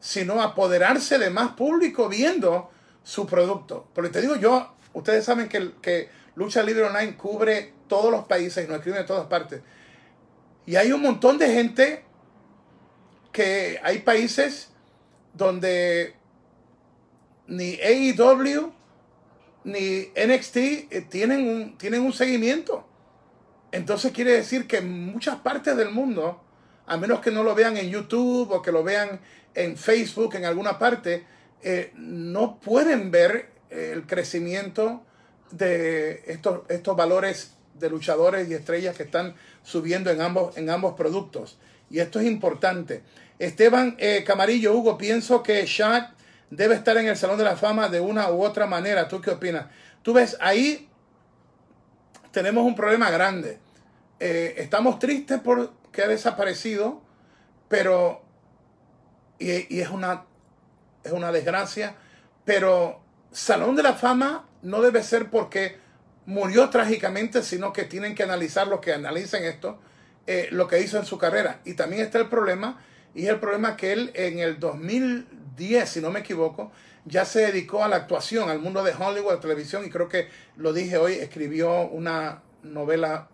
sino 0.00 0.42
apoderarse 0.42 1.18
de 1.18 1.30
más 1.30 1.52
público 1.52 2.08
viendo 2.08 2.70
su 3.02 3.26
producto. 3.26 3.88
Porque 3.94 4.10
te 4.10 4.20
digo 4.20 4.36
yo, 4.36 4.74
ustedes 4.92 5.24
saben 5.24 5.48
que, 5.48 5.72
que 5.80 6.08
Lucha 6.34 6.62
Libre 6.62 6.84
Online 6.84 7.16
cubre 7.16 7.74
todos 7.86 8.10
los 8.10 8.26
países 8.26 8.64
y 8.64 8.68
nos 8.68 8.78
escriben 8.78 9.02
de 9.02 9.06
todas 9.06 9.26
partes. 9.26 9.62
Y 10.66 10.76
hay 10.76 10.92
un 10.92 11.02
montón 11.02 11.38
de 11.38 11.52
gente 11.52 12.04
que 13.32 13.80
hay 13.82 14.00
países 14.00 14.70
donde 15.32 16.17
ni 17.48 17.78
AEW 17.80 18.72
ni 19.64 20.12
NXT 20.14 20.56
eh, 20.56 21.06
tienen 21.10 21.48
un, 21.48 21.78
tienen 21.78 22.02
un 22.02 22.12
seguimiento. 22.12 22.86
Entonces 23.72 24.12
quiere 24.12 24.32
decir 24.32 24.66
que 24.66 24.80
muchas 24.80 25.36
partes 25.36 25.76
del 25.76 25.90
mundo, 25.90 26.40
a 26.86 26.96
menos 26.96 27.20
que 27.20 27.30
no 27.30 27.42
lo 27.42 27.54
vean 27.54 27.76
en 27.76 27.90
YouTube 27.90 28.50
o 28.52 28.62
que 28.62 28.72
lo 28.72 28.82
vean 28.82 29.20
en 29.54 29.76
Facebook, 29.76 30.36
en 30.36 30.44
alguna 30.44 30.78
parte, 30.78 31.26
eh, 31.62 31.92
no 31.96 32.60
pueden 32.60 33.10
ver 33.10 33.50
el 33.68 34.06
crecimiento 34.06 35.02
de 35.50 36.22
estos, 36.26 36.60
estos 36.68 36.96
valores 36.96 37.52
de 37.74 37.90
luchadores 37.90 38.48
y 38.48 38.54
estrellas 38.54 38.96
que 38.96 39.02
están 39.02 39.34
subiendo 39.62 40.10
en 40.10 40.20
ambos, 40.20 40.56
en 40.56 40.70
ambos 40.70 40.94
productos. 40.94 41.58
Y 41.90 42.00
esto 42.00 42.20
es 42.20 42.26
importante. 42.26 43.02
Esteban 43.38 43.96
eh, 43.98 44.24
Camarillo, 44.26 44.74
Hugo, 44.74 44.98
pienso 44.98 45.42
que 45.42 45.64
Shaq 45.64 46.17
debe 46.50 46.74
estar 46.74 46.96
en 46.96 47.08
el 47.08 47.16
Salón 47.16 47.38
de 47.38 47.44
la 47.44 47.56
Fama 47.56 47.88
de 47.88 48.00
una 48.00 48.30
u 48.30 48.42
otra 48.42 48.66
manera. 48.66 49.08
¿Tú 49.08 49.20
qué 49.20 49.30
opinas? 49.30 49.66
Tú 50.02 50.12
ves, 50.12 50.36
ahí 50.40 50.88
tenemos 52.30 52.64
un 52.64 52.74
problema 52.74 53.10
grande. 53.10 53.58
Eh, 54.20 54.54
estamos 54.58 54.98
tristes 54.98 55.40
porque 55.42 56.02
ha 56.02 56.08
desaparecido, 56.08 57.02
pero, 57.68 58.22
y, 59.38 59.80
es, 59.80 59.90
una, 59.90 60.24
es 61.04 61.12
una 61.12 61.30
desgracia, 61.30 61.94
pero 62.44 63.00
Salón 63.30 63.76
de 63.76 63.82
la 63.82 63.94
Fama 63.94 64.46
no 64.62 64.80
debe 64.80 65.02
ser 65.02 65.30
porque 65.30 65.78
murió 66.26 66.68
trágicamente, 66.70 67.42
sino 67.42 67.72
que 67.72 67.84
tienen 67.84 68.14
que 68.14 68.22
analizar 68.22 68.66
lo 68.66 68.80
que 68.80 68.92
analicen 68.92 69.44
esto, 69.44 69.78
eh, 70.26 70.48
lo 70.50 70.66
que 70.66 70.80
hizo 70.80 70.98
en 70.98 71.06
su 71.06 71.18
carrera. 71.18 71.60
Y 71.64 71.74
también 71.74 72.02
está 72.02 72.18
el 72.18 72.28
problema, 72.28 72.80
y 73.14 73.24
es 73.24 73.30
el 73.30 73.40
problema 73.40 73.76
que 73.76 73.92
él 73.92 74.10
en 74.14 74.38
el 74.40 74.58
2010, 75.58 75.88
si 75.88 76.00
no 76.00 76.10
me 76.10 76.20
equivoco, 76.20 76.70
ya 77.04 77.24
se 77.24 77.40
dedicó 77.40 77.82
a 77.82 77.88
la 77.88 77.96
actuación, 77.96 78.48
al 78.48 78.60
mundo 78.60 78.82
de 78.82 78.92
Hollywood, 78.92 79.32
a 79.32 79.40
televisión, 79.40 79.84
y 79.84 79.90
creo 79.90 80.08
que 80.08 80.28
lo 80.56 80.72
dije 80.72 80.96
hoy, 80.96 81.14
escribió 81.14 81.82
una 81.82 82.42
novela 82.62 83.28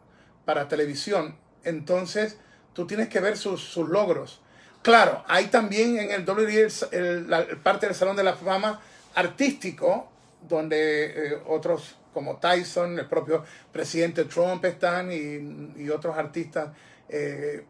para 0.44 0.68
televisión. 0.68 1.37
Entonces, 1.64 2.38
tú 2.72 2.87
tienes 2.87 3.08
que 3.08 3.20
ver 3.20 3.37
sus, 3.37 3.76
logros. 3.76 4.40
Claro, 4.82 5.24
hay 5.28 5.46
también 5.46 5.98
en 5.98 6.10
el 6.10 6.28
WWE 6.28 6.68
el, 6.92 7.30
la 7.30 7.46
parte 7.62 7.87
del 7.87 7.94
Salón 7.94 8.16
de 8.16 8.24
la 8.24 8.34
Fama 8.34 8.80
artístico, 9.14 10.10
donde 10.46 11.06
eh, 11.06 11.42
otros 11.46 11.96
como 12.12 12.37
Tyson, 12.37 12.98
el 12.98 13.06
propio 13.06 13.44
presidente 13.72 14.24
Trump 14.26 14.64
están 14.64 15.10
y, 15.10 15.88
otros 15.90 16.16
artistas, 16.16 16.68
eh, 17.08 17.64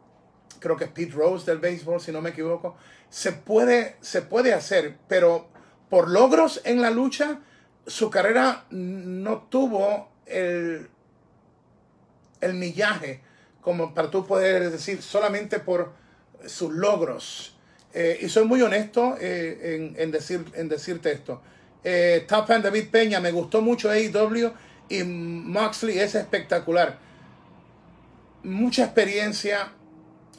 creo 0.61 0.77
que 0.77 0.87
Pete 0.87 1.12
Rose 1.12 1.47
del 1.47 1.59
béisbol, 1.59 2.01
si 2.01 2.12
no 2.12 2.21
me 2.21 2.31
equivoco, 2.31 2.77
se 3.14 3.31
puede, 3.31 3.94
se 4.00 4.22
puede 4.22 4.53
hacer, 4.53 4.96
pero 5.07 5.46
por 5.88 6.11
logros 6.11 6.61
en 6.64 6.83
la 6.83 6.90
lucha, 6.90 7.38
su 7.87 8.11
carrera 8.11 8.64
no 8.70 9.42
tuvo 9.42 10.09
el, 10.27 10.88
el 12.40 12.55
millaje 12.55 13.20
como 13.61 13.94
para 13.94 14.11
tú 14.11 14.27
poder 14.27 14.68
decir 14.68 15.00
solamente 15.00 15.61
por 15.61 15.92
sus 16.44 16.72
logros. 16.72 17.57
Eh, 17.92 18.18
y 18.20 18.29
soy 18.29 18.46
muy 18.46 18.61
honesto 18.62 19.16
eh, 19.20 19.94
en, 19.96 20.11
decir, 20.11 20.44
en 20.55 20.68
decirte 20.68 21.12
esto. 21.12 21.40
Eh, 21.85 22.24
Top 22.27 22.48
Fan 22.48 22.62
David 22.62 22.88
Peña, 22.90 23.20
me 23.20 23.31
gustó 23.31 23.62
mucho 23.62 23.90
AEW 23.90 24.50
y 24.88 25.05
Moxley 25.05 26.00
es 26.00 26.16
espectacular. 26.16 26.98
Mucha 28.42 28.87
experiencia, 28.87 29.70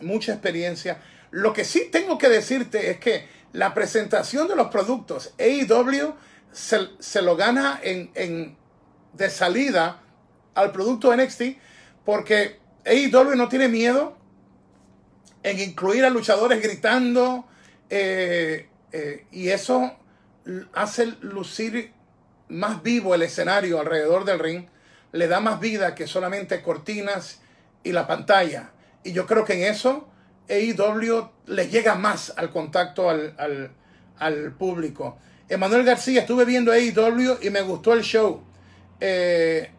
mucha 0.02 0.34
experiencia. 0.34 1.02
Lo 1.36 1.52
que 1.52 1.66
sí 1.66 1.90
tengo 1.92 2.18
que 2.18 2.30
decirte 2.30 2.92
es 2.92 2.98
que 2.98 3.28
la 3.52 3.74
presentación 3.74 4.48
de 4.48 4.56
los 4.56 4.68
productos 4.68 5.34
AEW 5.38 6.16
se, 6.54 7.22
lo 7.22 7.36
gana 7.36 7.78
en, 7.84 8.10
en, 8.16 8.56
de 9.12 9.30
salida 9.30 10.02
al 10.54 10.72
producto 10.72 11.14
NXT 11.14 11.42
porque 12.06 12.62
AEW 12.86 13.36
no 13.36 13.50
tiene 13.50 13.68
miedo 13.68 14.18
en 15.44 15.60
incluir 15.60 16.06
a 16.06 16.10
luchadores 16.10 16.64
gritando 16.64 17.46
eh, 17.90 18.70
eh, 18.94 19.26
y 19.30 19.50
eso 19.50 19.92
hace 20.72 21.08
lucir 21.20 21.92
más 22.48 22.82
vivo 22.82 23.14
el 23.14 23.24
escenario 23.24 23.82
alrededor 23.82 24.24
del 24.24 24.40
ring, 24.40 24.68
le 25.12 25.28
da 25.28 25.42
más 25.42 25.60
vida 25.60 25.96
que 25.96 26.08
solamente 26.08 26.62
cortinas 26.62 27.42
y 27.84 27.92
la 27.92 28.08
pantalla. 28.08 28.72
Y 29.04 29.12
yo 29.12 29.28
creo 29.28 29.44
que 29.44 29.56
en 29.56 29.74
eso 29.74 30.08
AEW 30.50 31.30
le 31.48 31.68
llega 31.68 31.96
más 31.96 32.34
al 32.38 32.52
contacto 32.52 33.10
al, 33.10 33.36
al, 34.18 34.52
público. 34.54 35.18
Emanuel 35.50 35.84
García, 35.84 36.22
estuve 36.22 36.46
viendo 36.46 36.72
AEW 36.72 37.40
y 37.42 37.50
me 37.50 37.62
gustó 37.62 37.94
el 37.94 38.02
show. 38.02 38.44
Eh, 39.00 39.70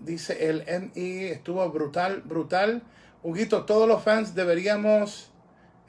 dice 0.00 0.48
el 0.48 0.64
MI, 0.66 1.26
estuvo 1.26 1.68
brutal, 1.70 2.22
brutal. 2.24 2.82
Huguito, 3.22 3.64
todos 3.64 3.88
los 3.88 4.02
fans 4.02 4.34
deberíamos 4.34 5.30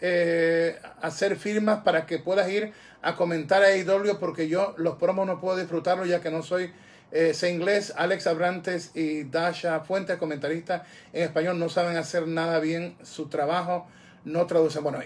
eh, 0.02 0.80
hacer 1.02 1.38
firmas 1.38 1.80
para 1.84 2.06
que 2.06 2.20
puedas 2.20 2.50
ir 2.50 2.74
a 3.02 3.16
comentar 3.16 3.64
a 3.64 3.68
AEW 3.68 4.20
porque 4.20 4.48
yo 4.48 4.76
los 4.78 4.96
promos 4.96 5.26
no 5.26 5.40
puedo 5.40 5.58
disfrutarlo 5.58 6.06
ya 6.06 6.20
que 6.20 6.30
no 6.30 6.44
soy 6.44 6.72
eh, 7.12 7.34
inglés. 7.50 7.94
Alex 7.96 8.28
Abrantes 8.28 8.92
y 8.96 9.24
Dasha 9.24 9.80
Fuentes, 9.82 10.18
comentaristas 10.18 10.84
en 11.14 11.24
español, 11.24 11.60
no 11.60 11.70
saben 11.70 11.98
hacer 11.98 12.28
nada 12.28 12.60
bien 12.60 12.98
su 13.04 13.28
trabajo, 13.28 13.88
no 14.26 14.46
traducen. 14.46 14.84
Bueno, 14.84 15.00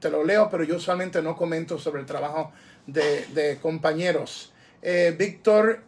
te 0.00 0.10
lo 0.10 0.24
leo, 0.24 0.48
pero 0.50 0.64
yo 0.64 0.76
usualmente 0.76 1.22
no 1.22 1.36
comento 1.36 1.78
sobre 1.78 2.00
el 2.00 2.06
trabajo 2.06 2.52
de, 2.86 3.58
compañeros. 3.60 4.52
Eh, 4.82 5.14
Víctor 5.16 5.82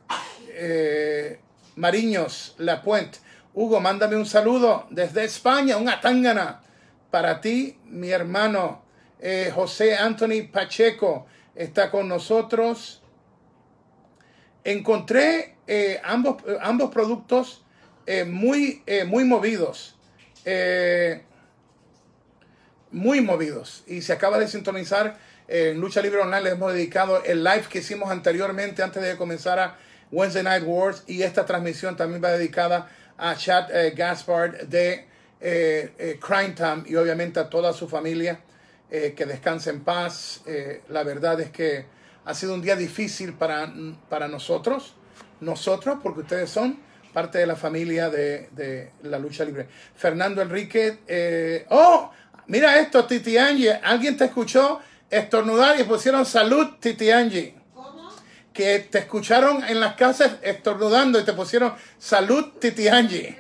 eh, 0.51 1.41
Mariños, 1.77 2.55
La 2.59 2.83
Puente. 2.83 3.19
Hugo, 3.55 3.81
mándame 3.81 4.17
un 4.17 4.27
saludo 4.27 4.87
desde 4.91 5.25
España, 5.25 5.77
un 5.77 5.89
atangana 5.89 6.61
para 7.11 7.41
ti, 7.41 7.79
mi 7.87 8.11
hermano. 8.11 8.83
Eh, 9.19 9.51
José 9.55 9.97
Anthony 9.97 10.49
Pacheco 10.53 11.27
está 11.55 11.91
con 11.91 12.09
nosotros. 12.09 13.03
Encontré 14.67 15.55
eh, 15.67 16.01
ambos, 16.05 16.43
ambos 16.61 16.91
productos 16.91 17.65
eh, 18.07 18.25
muy, 18.25 18.83
muy 19.07 19.25
movidos. 19.25 19.97
muy 22.91 23.21
movidos. 23.21 23.85
Y 23.87 24.03
se 24.03 24.13
acaba 24.13 24.39
de 24.39 24.49
sintonizar 24.49 25.19
en 25.49 25.81
Lucha 25.81 26.01
Libre 26.03 26.21
Online. 26.21 26.43
Le 26.43 26.51
hemos 26.51 26.73
dedicado 26.73 27.23
el 27.25 27.45
live 27.45 27.65
que 27.69 27.79
hicimos 27.79 28.11
anteriormente 28.11 28.83
antes 28.83 29.03
de 29.03 29.17
comenzar 29.17 29.59
a 29.59 29.79
Wednesday 30.11 30.43
Night 30.43 30.65
Wars. 30.65 31.05
Y 31.07 31.23
esta 31.23 31.47
transmisión 31.47 31.97
también 31.97 32.23
va 32.23 32.31
dedicada 32.33 32.89
a 33.19 33.35
Chad 33.37 33.69
Gaspard 33.95 34.63
de 34.67 35.07
Crime 35.41 36.55
Time 36.57 36.83
y 36.87 36.95
obviamente 36.97 37.41
a 37.41 37.49
toda 37.49 37.73
su 37.73 37.89
familia. 37.89 38.41
Eh, 38.89 39.15
que 39.17 39.27
descanse 39.27 39.71
en 39.71 39.83
paz. 39.83 40.43
Eh, 40.47 40.83
la 40.91 41.03
verdad 41.03 41.41
es 41.41 41.51
que 41.51 41.87
ha 42.27 42.35
sido 42.35 42.55
un 42.55 42.61
día 42.61 42.77
difícil 42.77 43.33
para, 43.35 43.73
para 44.09 44.29
nosotros, 44.29 44.95
nosotros, 45.41 46.01
porque 46.03 46.21
ustedes 46.21 46.51
son 46.51 46.79
parte 47.13 47.39
de 47.39 47.47
la 47.47 47.57
familia 47.57 48.11
de, 48.11 48.91
la 49.05 49.19
lucha 49.19 49.45
libre. 49.45 49.69
Fernando 49.95 50.43
Enrique, 50.43 50.99
eh, 51.07 51.65
oh, 51.71 52.11
mira 52.49 52.79
esto, 52.79 53.07
Titi 53.07 53.39
Angie, 53.39 53.73
alguien 53.73 54.17
te 54.17 54.27
escuchó 54.27 54.81
estornudar 55.09 55.81
y 55.81 55.85
pusieron 55.85 56.27
salud, 56.27 56.75
Titi 56.81 57.11
Angie. 57.11 57.55
Que 58.53 58.81
te 58.81 58.99
escucharon 58.99 59.63
en 59.65 59.81
las 59.81 59.95
casas 59.95 60.37
estornudando 60.43 61.21
y 61.21 61.25
te 61.25 61.33
pusieron 61.33 61.75
salud, 61.99 62.55
Titi 62.61 62.89
Angie. 62.89 63.39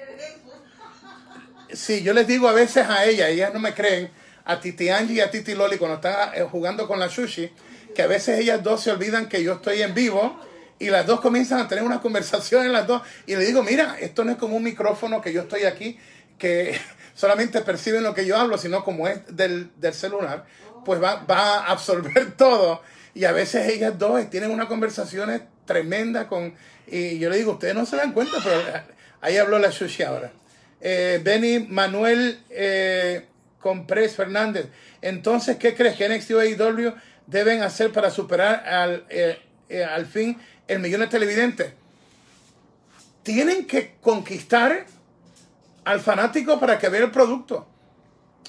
Sí, 1.72 2.02
yo 2.02 2.14
les 2.14 2.26
digo 2.26 2.48
a 2.48 2.52
veces 2.52 2.88
a 2.88 3.04
ella, 3.04 3.28
ellas 3.28 3.52
no 3.52 3.58
me 3.58 3.74
creen, 3.74 4.10
a 4.44 4.60
Titi 4.60 4.88
Angie 4.90 5.16
y 5.16 5.20
a 5.20 5.30
Titi 5.30 5.54
Loli 5.54 5.76
cuando 5.76 5.96
están 5.96 6.30
eh, 6.34 6.46
jugando 6.48 6.86
con 6.86 7.00
la 7.00 7.08
sushi, 7.08 7.50
que 7.96 8.02
a 8.02 8.06
veces 8.06 8.38
ellas 8.38 8.62
dos 8.62 8.82
se 8.82 8.92
olvidan 8.92 9.26
que 9.28 9.42
yo 9.42 9.54
estoy 9.54 9.80
en 9.80 9.94
vivo 9.94 10.38
y 10.78 10.90
las 10.90 11.06
dos 11.06 11.22
comienzan 11.22 11.60
a 11.60 11.66
tener 11.66 11.82
una 11.82 12.00
conversación 12.00 12.66
en 12.66 12.72
las 12.72 12.86
dos 12.86 13.00
y 13.26 13.34
le 13.34 13.44
digo, 13.44 13.62
mira, 13.62 13.96
esto 13.98 14.22
no 14.22 14.32
es 14.32 14.36
como 14.36 14.54
un 14.56 14.62
micrófono 14.62 15.22
que 15.22 15.32
yo 15.32 15.42
estoy 15.42 15.64
aquí, 15.64 15.98
que 16.38 16.78
solamente 17.14 17.62
perciben 17.62 18.02
lo 18.02 18.14
que 18.14 18.26
yo 18.26 18.36
hablo, 18.36 18.58
sino 18.58 18.84
como 18.84 19.08
es 19.08 19.20
del, 19.34 19.70
celular, 19.92 20.44
pues 20.84 21.02
va, 21.02 21.24
va, 21.24 21.60
a 21.60 21.72
absorber 21.72 22.32
todo. 22.36 22.82
Y 23.14 23.24
a 23.24 23.32
veces 23.32 23.66
ellas 23.72 23.98
dos 23.98 24.28
tienen 24.28 24.50
una 24.50 24.68
conversación 24.68 25.42
tremenda 25.64 26.28
con... 26.28 26.54
Y 26.86 27.18
yo 27.18 27.30
le 27.30 27.38
digo, 27.38 27.52
ustedes 27.52 27.74
no 27.74 27.86
se 27.86 27.96
dan 27.96 28.12
cuenta, 28.12 28.36
pero 28.44 28.60
ahí 29.22 29.38
habló 29.38 29.58
la 29.58 29.72
sushi 29.72 30.02
ahora. 30.02 30.30
Eh, 30.82 31.18
Benny 31.24 31.60
Manuel 31.60 32.38
eh, 32.50 33.24
con 33.58 33.86
Pres 33.86 34.14
Fernández. 34.14 34.66
Entonces, 35.00 35.56
¿qué 35.56 35.74
crees 35.74 35.96
que 35.96 36.08
NXT 36.08 36.32
AEW 36.32 36.92
deben 37.26 37.62
hacer 37.62 37.92
para 37.92 38.10
superar 38.10 38.66
al, 38.66 39.06
eh, 39.08 39.40
eh, 39.68 39.84
al 39.84 40.06
fin 40.06 40.38
el 40.68 40.80
millón 40.80 41.00
de 41.00 41.06
televidentes? 41.08 41.72
Tienen 43.22 43.66
que 43.66 43.96
conquistar 44.00 44.86
al 45.84 46.00
fanático 46.00 46.58
para 46.60 46.78
que 46.78 46.88
vea 46.88 47.02
el 47.02 47.10
producto. 47.10 47.66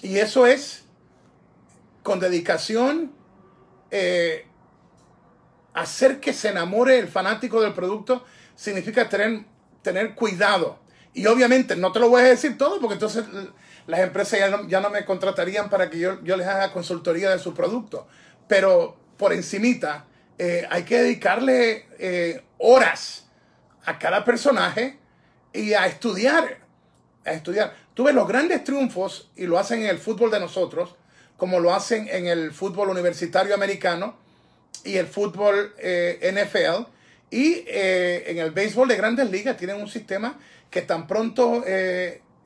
Y 0.02 0.18
eso 0.18 0.46
es 0.46 0.84
con 2.04 2.20
dedicación, 2.20 3.12
eh, 3.92 4.46
hacer 5.74 6.20
que 6.20 6.34
se 6.34 6.50
enamore 6.50 7.00
el 7.00 7.08
fanático 7.08 7.62
del 7.62 7.74
producto 7.74 8.24
significa 8.56 9.10
tener, 9.10 9.44
tener 9.82 10.16
cuidado. 10.16 10.80
Y 11.14 11.26
obviamente 11.28 11.76
no 11.76 11.92
te 11.92 12.00
lo 12.00 12.10
voy 12.10 12.22
a 12.22 12.26
decir 12.26 12.58
todo 12.58 12.80
porque 12.80 12.94
entonces 12.94 13.26
las 13.88 14.00
empresas 14.02 14.40
ya 14.68 14.80
no, 14.80 14.90
me 14.90 15.06
contratarían 15.06 15.70
para 15.70 15.90
que 15.90 16.00
yo, 16.00 16.18
les 16.22 16.48
haga 16.48 16.72
consultoría 16.72 17.30
de 17.30 17.40
su 17.40 17.54
producto. 17.54 18.08
Pero 18.48 18.98
por 19.18 19.34
encimita, 19.34 20.06
eh, 20.38 20.68
hay 20.70 20.84
que 20.84 21.00
dedicarle 21.00 21.86
eh, 21.98 22.42
horas 22.60 23.26
a 23.86 23.98
cada 23.98 24.24
personaje 24.24 24.98
y 25.54 25.74
a 25.74 25.88
estudiar, 25.88 26.60
a 27.26 27.32
estudiar. 27.32 27.76
Tuve 27.94 28.14
los 28.14 28.28
grandes 28.28 28.64
triunfos 28.64 29.32
y 29.36 29.48
lo 29.48 29.58
hacen 29.58 29.82
en 29.82 29.88
el 29.88 29.98
fútbol 29.98 30.30
de 30.30 30.40
nosotros, 30.40 30.96
como 31.38 31.60
lo 31.60 31.74
hacen 31.74 32.08
en 32.12 32.28
el 32.28 32.52
fútbol 32.52 32.90
universitario 32.90 33.56
americano 33.56 34.18
y 34.84 34.98
el 34.98 35.08
fútbol 35.08 35.74
eh, 35.80 36.32
NFL. 36.32 36.92
Y 37.30 37.66
en 37.68 38.38
el 38.38 38.52
béisbol 38.52 38.88
de 38.88 38.96
grandes 38.96 39.30
ligas 39.30 39.58
tienen 39.58 39.82
un 39.82 39.90
sistema 39.90 40.40
que 40.70 40.82
tan 40.82 41.08
pronto 41.08 41.62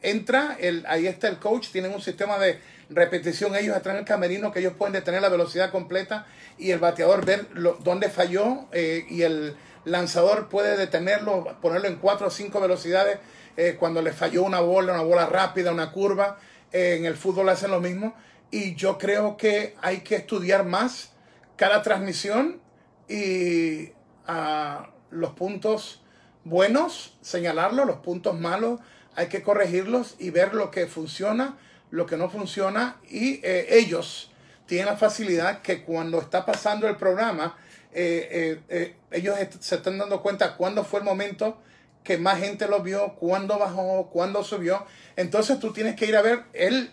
entra, 0.02 0.58
el, 0.60 0.84
ahí 0.88 1.06
está 1.06 1.28
el 1.28 1.38
coach, 1.38 1.70
tienen 1.70 1.94
un 1.94 2.02
sistema 2.02 2.40
de 2.40 2.60
repetición 2.94 3.56
ellos 3.56 3.76
atrás 3.76 3.96
en 3.96 4.00
el 4.00 4.06
camerino 4.06 4.52
que 4.52 4.60
ellos 4.60 4.74
pueden 4.78 4.94
detener 4.94 5.22
la 5.22 5.30
velocidad 5.30 5.72
completa 5.72 6.26
y 6.58 6.72
el 6.72 6.80
bateador 6.80 7.26
ver 7.26 7.48
dónde 7.84 8.10
falló 8.10 8.68
eh, 8.72 9.06
y 9.10 9.24
el 9.24 9.56
lanzador 9.86 10.50
puede 10.50 10.78
detenerlo, 10.78 11.58
ponerlo 11.62 11.88
en 11.88 11.96
cuatro 11.96 12.28
o 12.28 12.30
cinco 12.30 12.60
velocidades 12.60 13.20
eh, 13.58 13.78
cuando 13.80 14.02
le 14.02 14.12
falló 14.12 14.44
una 14.44 14.60
bola, 14.60 14.94
una 14.94 15.04
bola 15.04 15.26
rápida, 15.26 15.72
una 15.72 15.92
curva. 15.92 16.38
Eh, 16.72 16.96
en 16.98 17.06
el 17.06 17.16
fútbol 17.16 17.50
hacen 17.50 17.72
lo 17.72 17.82
mismo 17.82 18.14
y 18.50 18.76
yo 18.76 18.98
creo 18.98 19.38
que 19.38 19.76
hay 19.82 20.02
que 20.02 20.16
estudiar 20.16 20.66
más 20.66 21.14
cada 21.56 21.82
transmisión 21.82 22.62
y 23.08 23.92
a 24.28 24.90
los 25.10 25.32
puntos 25.32 26.02
buenos, 26.44 27.18
señalarlos, 27.22 27.86
los 27.86 27.98
puntos 27.98 28.40
malos, 28.40 28.80
hay 29.16 29.28
que 29.28 29.44
corregirlos 29.44 30.16
y 30.20 30.30
ver 30.30 30.54
lo 30.54 30.72
que 30.72 30.88
funciona, 30.88 31.58
lo 31.92 32.06
que 32.06 32.18
no 32.18 32.30
funciona 32.30 32.98
y 33.10 33.40
eh, 33.44 33.68
ellos 33.70 34.32
tienen 34.66 34.88
la 34.88 34.98
facilidad 34.98 35.62
que 35.62 35.84
cuando 35.84 36.20
está 36.20 36.46
pasando 36.46 36.88
el 36.88 36.96
programa, 36.96 37.58
eh, 37.94 38.62
eh, 38.70 38.96
ellos 39.12 39.38
se 39.60 39.76
están 39.76 39.98
dando 39.98 40.22
cuenta 40.22 40.56
cuándo 40.56 40.86
fue 40.86 41.02
el 41.02 41.06
momento 41.06 41.62
que 42.04 42.18
más 42.18 42.40
gente 42.40 42.68
lo 42.68 42.82
vio, 42.82 43.16
cuándo 43.16 43.60
bajó, 43.60 44.10
cuándo 44.10 44.44
subió. 44.44 44.86
Entonces 45.18 45.60
tú 45.60 45.74
tienes 45.74 45.96
que 45.96 46.06
ir 46.06 46.16
a 46.16 46.22
ver 46.22 46.46
el, 46.54 46.90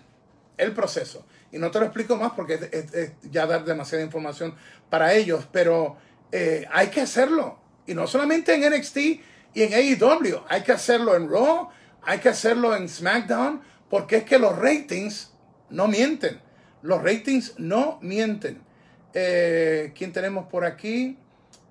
el 0.59 0.73
proceso. 0.73 1.25
Y 1.53 1.59
no 1.59 1.71
te 1.71 1.79
lo 1.79 1.87
explico 1.87 2.17
más 2.17 2.33
porque 2.33 3.15
ya 3.31 3.47
dar 3.47 3.65
demasiada 3.65 4.05
información 4.05 4.55
para 4.91 5.15
ellos, 5.15 5.49
pero 5.51 5.97
hay 6.71 6.89
que 6.89 7.01
hacerlo. 7.01 7.59
Y 7.87 7.95
no 7.95 8.07
solamente 8.07 8.55
en 8.55 8.71
NXT 8.71 8.97
y 9.55 9.63
en 9.63 9.73
AEW, 9.73 10.43
hay 10.49 10.63
que 10.63 10.73
hacerlo 10.73 11.17
en 11.17 11.31
Raw, 11.31 11.71
hay 12.03 12.19
que 12.19 12.29
hacerlo 12.29 12.77
en 12.77 12.89
SmackDown 12.89 13.63
porque 13.89 14.17
es 14.17 14.25
que 14.25 14.39
los 14.39 14.57
ratings 14.59 15.33
no 15.71 15.89
mienten. 15.89 16.41
Los 16.83 17.03
ratings 17.03 17.55
no 17.59 17.99
mienten. 18.03 18.61
Eh, 19.15 19.93
¿Quién 19.97 20.13
tenemos 20.13 20.47
por 20.49 20.65
aquí? 20.65 21.19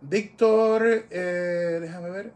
Víctor, 0.02 1.06
eh, 1.10 1.80
déjame 1.82 2.10
ver. 2.10 2.32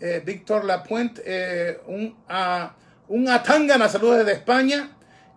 Eh, 0.00 0.22
Víctor 0.24 0.64
Lapuente, 0.64 1.80
un, 1.86 2.16
a, 2.28 2.74
un 3.08 3.26
saludos 3.26 4.18
desde 4.18 4.32
España. 4.32 4.90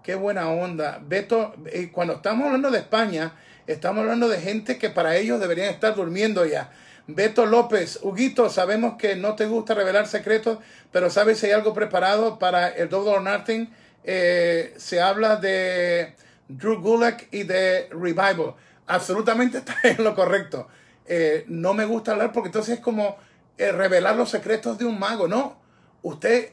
Qué 0.04 0.16
buena 0.16 0.50
onda. 0.50 1.00
Beto, 1.06 1.54
cuando 1.92 2.16
estamos 2.16 2.46
hablando 2.46 2.72
de 2.72 2.80
España, 2.80 3.34
estamos 3.68 4.02
hablando 4.02 4.28
de 4.28 4.40
gente 4.40 4.78
que 4.78 4.90
para 4.90 5.16
ellos 5.16 5.40
deberían 5.40 5.70
estar 5.70 5.96
durmiendo 5.96 6.46
ya. 6.46 6.72
Beto 7.08 7.46
López, 7.46 8.00
Huguito, 8.02 8.50
sabemos 8.50 8.96
que 8.98 9.16
no 9.16 9.36
te 9.36 9.46
gusta 9.46 9.74
revelar 9.74 10.08
secretos, 10.08 10.60
pero 10.92 11.10
sabes 11.10 11.40
si 11.40 11.46
hay 11.46 11.54
algo 11.54 11.74
preparado 11.74 12.38
para 12.38 12.68
el 12.68 12.90
Double 12.90 13.12
or 13.12 13.22
Nothing. 13.22 13.70
se 14.04 15.02
habla 15.02 15.38
de 15.38 16.16
Drew 16.48 16.82
Gulak 16.82 17.28
y 17.32 17.44
de 17.44 17.88
Revival. 17.92 18.56
Absolutamente 18.88 19.58
está 19.60 19.76
en 19.84 20.04
lo 20.04 20.16
correcto. 20.16 20.68
Eh, 21.06 21.46
no 21.48 21.74
me 21.74 21.86
gusta 21.86 22.12
hablar 22.12 22.32
porque 22.32 22.48
entonces 22.48 22.76
es 22.76 22.80
como 22.82 23.18
eh, 23.58 23.72
revelar 23.72 24.16
los 24.16 24.30
secretos 24.30 24.78
de 24.78 24.86
un 24.86 25.00
mago. 25.00 25.28
No, 25.28 25.60
usted 26.02 26.52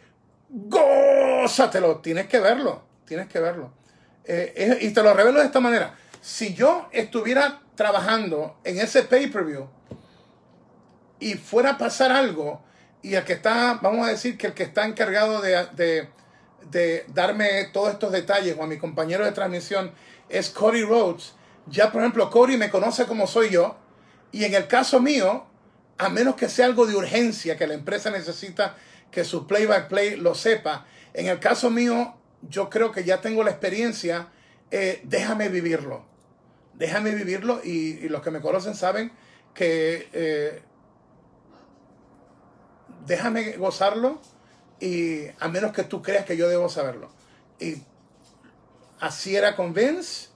gózatelo, 0.48 1.98
tienes 1.98 2.26
que 2.26 2.40
verlo, 2.40 2.84
tienes 3.04 3.28
que 3.28 3.40
verlo. 3.40 3.72
Eh, 4.24 4.78
y 4.80 4.90
te 4.90 5.02
lo 5.02 5.12
revelo 5.12 5.40
de 5.40 5.46
esta 5.46 5.60
manera. 5.60 5.94
Si 6.20 6.54
yo 6.54 6.88
estuviera 6.92 7.60
trabajando 7.74 8.58
en 8.64 8.78
ese 8.78 9.02
pay-per-view 9.02 9.68
y 11.24 11.34
fuera 11.34 11.70
a 11.70 11.78
pasar 11.78 12.12
algo 12.12 12.62
y 13.02 13.14
el 13.14 13.24
que 13.24 13.34
está, 13.34 13.78
vamos 13.82 14.06
a 14.06 14.10
decir 14.10 14.38
que 14.38 14.48
el 14.48 14.54
que 14.54 14.62
está 14.62 14.86
encargado 14.86 15.40
de 15.42 16.08
de 16.70 17.04
darme 17.08 17.64
todos 17.72 17.92
estos 17.92 18.12
detalles 18.12 18.56
o 18.58 18.62
a 18.62 18.66
mi 18.66 18.78
compañero 18.78 19.24
de 19.24 19.32
transmisión 19.32 19.92
es 20.28 20.50
Cody 20.50 20.82
Rhodes. 20.82 21.34
Ya, 21.66 21.90
por 21.92 22.02
ejemplo, 22.02 22.30
Cody 22.30 22.56
me 22.56 22.70
conoce 22.70 23.06
como 23.06 23.26
soy 23.26 23.50
yo. 23.50 23.76
Y 24.32 24.44
en 24.44 24.54
el 24.54 24.66
caso 24.66 25.00
mío, 25.00 25.46
a 25.98 26.08
menos 26.08 26.34
que 26.34 26.48
sea 26.48 26.66
algo 26.66 26.86
de 26.86 26.96
urgencia, 26.96 27.56
que 27.56 27.66
la 27.66 27.74
empresa 27.74 28.10
necesita 28.10 28.76
que 29.10 29.24
su 29.24 29.46
play-by-play 29.46 30.16
lo 30.16 30.34
sepa, 30.34 30.86
en 31.12 31.28
el 31.28 31.38
caso 31.38 31.70
mío, 31.70 32.16
yo 32.42 32.68
creo 32.68 32.90
que 32.90 33.04
ya 33.04 33.20
tengo 33.20 33.44
la 33.44 33.50
experiencia. 33.50 34.28
Eh, 34.70 35.00
déjame 35.04 35.48
vivirlo. 35.48 36.04
Déjame 36.74 37.12
vivirlo. 37.14 37.60
Y, 37.62 38.08
los 38.08 38.22
que 38.22 38.32
me 38.32 38.40
conocen 38.40 38.74
saben 38.74 39.12
que 39.54 40.08
eh, 40.12 40.62
déjame 43.06 43.52
gozarlo 43.52 44.20
y 44.80 45.26
a 45.40 45.48
menos 45.48 45.72
que 45.72 45.84
tú 45.84 46.02
creas 46.02 46.24
que 46.24 46.36
yo 46.36 46.48
debo 46.48 46.68
saberlo. 46.68 47.10
Y 47.58 47.82
así 49.00 49.36
era 49.36 49.56
con 49.56 49.72
Vince, 49.72 50.28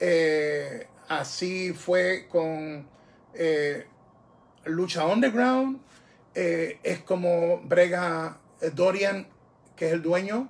eh, 0.00 0.86
así 1.08 1.72
fue 1.72 2.26
con 2.28 2.86
eh, 3.34 3.86
Lucha 4.64 5.06
Underground, 5.06 5.80
eh, 6.34 6.78
es 6.82 7.00
como 7.00 7.60
brega 7.62 8.38
Dorian, 8.74 9.26
que 9.76 9.86
es 9.86 9.92
el 9.92 10.02
dueño, 10.02 10.48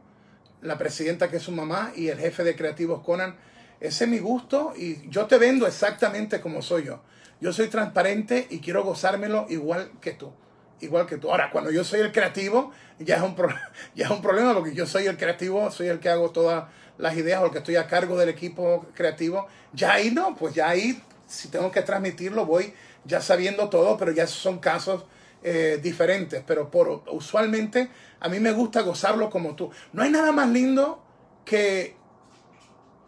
la 0.61 0.76
presidenta 0.76 1.31
que 1.31 1.37
es 1.37 1.42
su 1.42 1.52
mamá 1.52 1.92
y 1.94 2.09
el 2.09 2.18
jefe 2.18 2.44
de 2.44 2.57
creativos 2.57 3.02
Conan. 3.02 3.37
Ese 3.81 4.04
es 4.04 4.11
mi 4.11 4.18
gusto 4.18 4.72
y 4.76 5.09
yo 5.09 5.26
te 5.26 5.38
vendo 5.38 5.66
exactamente 5.66 6.40
como 6.40 6.62
soy 6.62 6.85
yo. 6.85 7.00
Yo 7.40 7.52
soy 7.52 7.68
transparente 7.68 8.48
y 8.50 8.59
quiero 8.59 8.83
gozármelo 8.83 9.46
igual 9.48 9.92
que 10.00 10.12
tú 10.12 10.33
igual 10.81 11.07
que 11.07 11.17
tú. 11.17 11.31
Ahora, 11.31 11.51
cuando 11.51 11.71
yo 11.71 11.85
soy 11.85 12.01
el 12.01 12.12
creativo, 12.12 12.73
ya 12.99 13.17
es 13.17 13.23
un, 13.23 13.35
ya 13.95 14.07
es 14.07 14.11
un 14.11 14.23
problema 14.23 14.55
porque 14.55 14.75
yo 14.75 14.87
soy 14.87 15.07
el 15.07 15.17
creativo, 15.17 15.71
soy 15.71 15.88
el 15.88 16.01
que 16.01 16.09
hago 16.09 16.31
todas 16.31 16.64
las 16.99 17.17
ideas 17.17 17.43
o 17.43 17.47
el 17.47 17.53
que 17.53 17.59
estoy 17.59 17.77
a 17.77 17.87
cargo 17.87 18.17
del 18.17 18.29
equipo 18.29 18.87
creativo. 18.95 19.47
Ya 19.73 19.95
ahí 19.95 20.11
no, 20.11 20.35
pues 20.35 20.55
ya 20.55 20.69
ahí, 20.69 21.03
si 21.27 21.49
tengo 21.49 21.71
que 21.71 21.83
transmitirlo, 21.83 22.47
voy 22.47 22.75
ya 23.05 23.21
sabiendo 23.21 23.69
todo, 23.69 23.97
pero 23.97 24.12
ya 24.12 24.27
son 24.27 24.59
casos 24.59 25.05
eh, 25.43 25.79
diferentes. 25.83 26.43
Pero 26.47 26.71
por, 26.71 27.05
usualmente 27.11 27.88
a 28.21 28.29
mí 28.29 28.41
me 28.41 28.53
gusta 28.53 28.83
gozarlo 28.83 29.31
como 29.31 29.55
tú. 29.55 29.71
No 29.93 30.03
hay 30.03 30.11
nada 30.11 30.33
más 30.33 30.49
lindo 30.49 31.03
que 31.45 31.97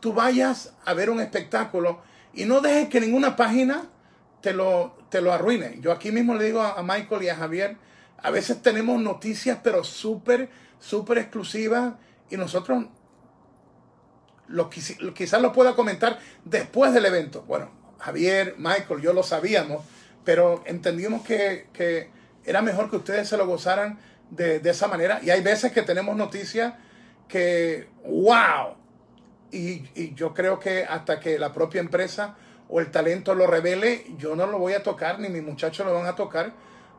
tú 0.00 0.12
vayas 0.12 0.72
a 0.84 0.94
ver 0.94 1.10
un 1.10 1.20
espectáculo 1.20 2.00
y 2.32 2.44
no 2.44 2.60
dejes 2.60 2.88
que 2.88 3.00
ninguna 3.00 3.36
página 3.36 3.88
te 4.40 4.54
lo, 4.54 4.94
te 5.10 5.20
lo 5.20 5.32
arruine. 5.32 5.76
Yo 5.80 5.92
aquí 5.92 6.12
mismo 6.12 6.34
le 6.34 6.44
digo 6.44 6.62
a, 6.62 6.82
Michael 6.82 7.22
y 7.24 7.28
a 7.28 7.36
Javier, 7.36 7.76
a 8.18 8.30
veces 8.30 8.62
tenemos 8.62 9.00
noticias 9.00 9.58
pero 9.62 9.84
súper, 9.84 10.48
súper 10.78 11.18
exclusivas 11.18 11.94
y 12.30 12.36
nosotros 12.36 12.86
lo, 14.46 14.70
quizás 14.70 15.42
lo 15.42 15.52
pueda 15.52 15.74
comentar 15.74 16.18
después 16.44 16.94
del 16.94 17.06
evento. 17.06 17.42
Bueno, 17.46 17.70
Javier, 17.98 18.54
Michael, 18.56 19.00
yo 19.00 19.12
lo 19.12 19.22
sabíamos, 19.22 19.84
pero 20.24 20.62
entendimos 20.66 21.22
que, 21.22 22.10
era 22.44 22.62
mejor 22.62 22.88
que 22.88 22.96
ustedes 22.96 23.28
se 23.28 23.36
lo 23.36 23.46
gozaran 23.46 23.98
de, 24.30 24.60
esa 24.64 24.86
manera. 24.86 25.20
Y 25.22 25.30
hay 25.30 25.42
veces 25.42 25.72
que 25.72 25.82
tenemos 25.82 26.16
noticias 26.16 26.74
que, 27.28 27.88
wow, 28.04 28.76
y, 29.50 29.84
y 29.94 30.14
yo 30.14 30.32
creo 30.34 30.58
que 30.58 30.84
hasta 30.84 31.18
que 31.20 31.38
la 31.38 31.52
propia 31.52 31.80
empresa 31.80 32.36
o 32.70 32.80
el 32.80 32.90
talento 32.90 33.34
lo 33.34 33.48
revele, 33.48 34.06
yo 34.16 34.36
no 34.36 34.46
lo 34.46 34.58
voy 34.58 34.74
a 34.74 34.82
tocar, 34.82 35.18
ni 35.18 35.28
mis 35.28 35.42
muchachos 35.42 35.84
lo 35.84 35.92
van 35.92 36.06
a 36.06 36.14
tocar, 36.14 36.52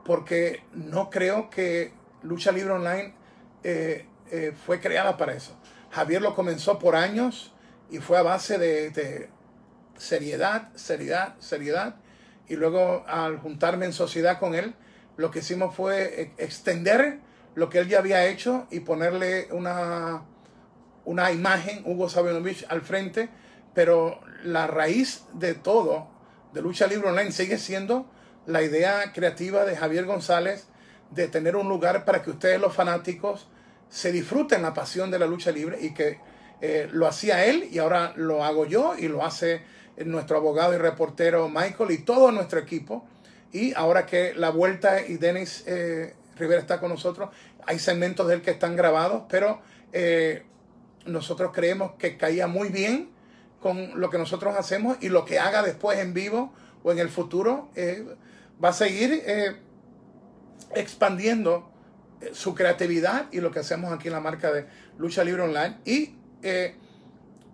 porque 0.03 0.63
no 0.73 1.09
creo 1.09 1.49
que 1.49 1.93
Lucha 2.23 2.51
Libre 2.51 2.73
Online 2.73 3.13
eh, 3.63 4.05
eh, 4.31 4.53
fue 4.65 4.81
creada 4.81 5.15
para 5.15 5.33
eso. 5.33 5.57
Javier 5.91 6.21
lo 6.21 6.35
comenzó 6.35 6.77
por 6.77 6.97
años 6.97 7.53
y 7.89 7.99
fue 7.99 8.17
a 8.17 8.21
base 8.21 8.57
de, 8.57 9.29
seriedad, 9.97 10.69
seriedad, 10.75 11.35
seriedad. 11.39 11.95
Y 12.49 12.57
luego 12.57 13.05
al 13.07 13.37
juntarme 13.37 13.85
en 13.85 13.93
sociedad 13.93 14.39
con 14.39 14.55
él, 14.55 14.73
lo 15.15 15.31
que 15.31 15.39
hicimos 15.39 15.73
fue 15.73 16.21
e, 16.21 16.43
extender 16.43 17.19
lo 17.55 17.69
que 17.69 17.79
él 17.79 17.87
ya 17.87 17.99
había 17.99 18.25
hecho 18.25 18.67
y 18.71 18.81
ponerle 18.81 19.47
una, 19.51 20.23
una 21.05 21.31
imagen, 21.31 21.81
Hugo 21.85 22.09
Sabinovich, 22.09 22.65
al 22.67 22.81
frente 22.81 23.29
pero 23.73 24.19
la 24.43 24.67
raíz 24.67 25.23
de 25.33 25.53
todo, 25.53 26.07
de 26.53 26.61
Lucha 26.61 26.87
Libre 26.87 27.09
Online, 27.09 27.31
sigue 27.31 27.57
siendo 27.57 28.09
la 28.45 28.61
idea 28.61 29.11
creativa 29.13 29.65
de 29.65 29.75
Javier 29.75 30.05
González 30.05 30.67
de 31.11 31.27
tener 31.27 31.55
un 31.55 31.69
lugar 31.69 32.05
para 32.05 32.21
que 32.21 32.31
ustedes 32.31 32.59
los 32.59 32.73
fanáticos 32.73 33.47
se 33.89 34.11
disfruten 34.11 34.61
la 34.61 34.73
pasión 34.73 35.11
de 35.11 35.19
la 35.19 35.27
lucha 35.27 35.51
libre 35.51 35.77
y 35.81 35.93
que 35.93 36.19
eh, 36.61 36.87
lo 36.91 37.07
hacía 37.07 37.45
él 37.45 37.67
y 37.71 37.79
ahora 37.79 38.13
lo 38.15 38.43
hago 38.43 38.65
yo 38.65 38.95
y 38.97 39.07
lo 39.07 39.25
hace 39.25 39.63
nuestro 40.05 40.37
abogado 40.37 40.73
y 40.73 40.77
reportero 40.77 41.49
Michael 41.49 41.91
y 41.91 41.97
todo 41.99 42.31
nuestro 42.31 42.59
equipo. 42.59 43.05
Y 43.51 43.73
ahora 43.73 44.05
que 44.05 44.33
la 44.33 44.49
vuelta 44.49 45.01
y 45.05 45.17
Denis 45.17 45.65
eh, 45.67 46.15
Rivera 46.37 46.61
está 46.61 46.79
con 46.79 46.89
nosotros, 46.89 47.29
hay 47.65 47.79
segmentos 47.79 48.27
de 48.27 48.35
él 48.35 48.41
que 48.41 48.51
están 48.51 48.75
grabados, 48.75 49.23
pero 49.29 49.61
eh, 49.91 50.43
nosotros 51.05 51.51
creemos 51.53 51.93
que 51.99 52.17
caía 52.17 52.47
muy 52.47 52.69
bien 52.69 53.09
con 53.61 53.99
lo 53.99 54.09
que 54.09 54.17
nosotros 54.17 54.55
hacemos 54.57 54.97
y 55.01 55.09
lo 55.09 55.23
que 55.23 55.39
haga 55.39 55.61
después 55.61 55.99
en 55.99 56.13
vivo 56.13 56.51
o 56.83 56.91
en 56.91 56.99
el 56.99 57.09
futuro 57.09 57.69
eh, 57.75 58.05
va 58.63 58.69
a 58.69 58.73
seguir 58.73 59.21
eh, 59.25 59.55
expandiendo 60.75 61.71
eh, 62.19 62.31
su 62.33 62.55
creatividad 62.55 63.27
y 63.31 63.39
lo 63.39 63.51
que 63.51 63.59
hacemos 63.59 63.93
aquí 63.93 64.07
en 64.07 64.15
la 64.15 64.19
marca 64.19 64.51
de 64.51 64.65
Lucha 64.97 65.23
Libre 65.23 65.43
Online. 65.43 65.77
Y 65.85 66.15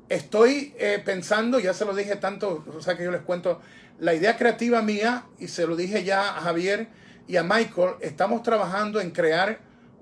estoy 0.08 0.74
pensando, 1.04 1.60
ya 1.60 1.74
se 1.74 1.84
lo 1.84 1.94
dije 1.94 2.16
tanto, 2.16 2.64
o 2.74 2.82
sea 2.82 2.96
que 2.96 3.04
yo 3.04 3.12
les 3.12 3.22
cuento, 3.22 3.60
la 4.00 4.14
idea 4.14 4.38
creativa 4.38 4.82
mía, 4.82 5.26
y 5.38 5.50
se 5.50 5.68
lo 5.68 5.76
dije 5.76 6.06
ya 6.06 6.38
a 6.38 6.42
Javier 6.42 6.88
y 7.28 7.36
a 7.36 7.44
Michael, 7.44 7.96
estamos 8.00 8.44
trabajando 8.44 9.02
en 9.02 9.12
crear 9.12 9.60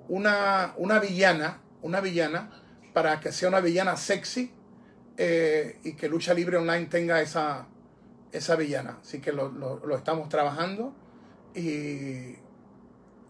una, 0.08 0.76
una 0.78 1.00
villana, 1.00 1.62
una 1.82 2.00
villana, 2.00 2.52
para 2.94 3.20
que 3.20 3.32
sea 3.32 3.50
una 3.50 3.60
villana 3.60 3.98
sexy, 3.98 4.54
eh, 5.18 5.80
y 5.84 5.94
que 5.94 6.10
Lucha 6.10 6.34
Libre 6.34 6.58
Online 6.58 6.88
tenga 6.88 7.22
esa, 7.22 7.68
esa 8.32 8.56
villana. 8.56 9.00
Así 9.02 9.20
que 9.20 9.32
lo, 9.32 9.50
lo, 9.50 9.96
estamos 9.96 10.28
trabajando 10.30 10.94
y 11.54 12.36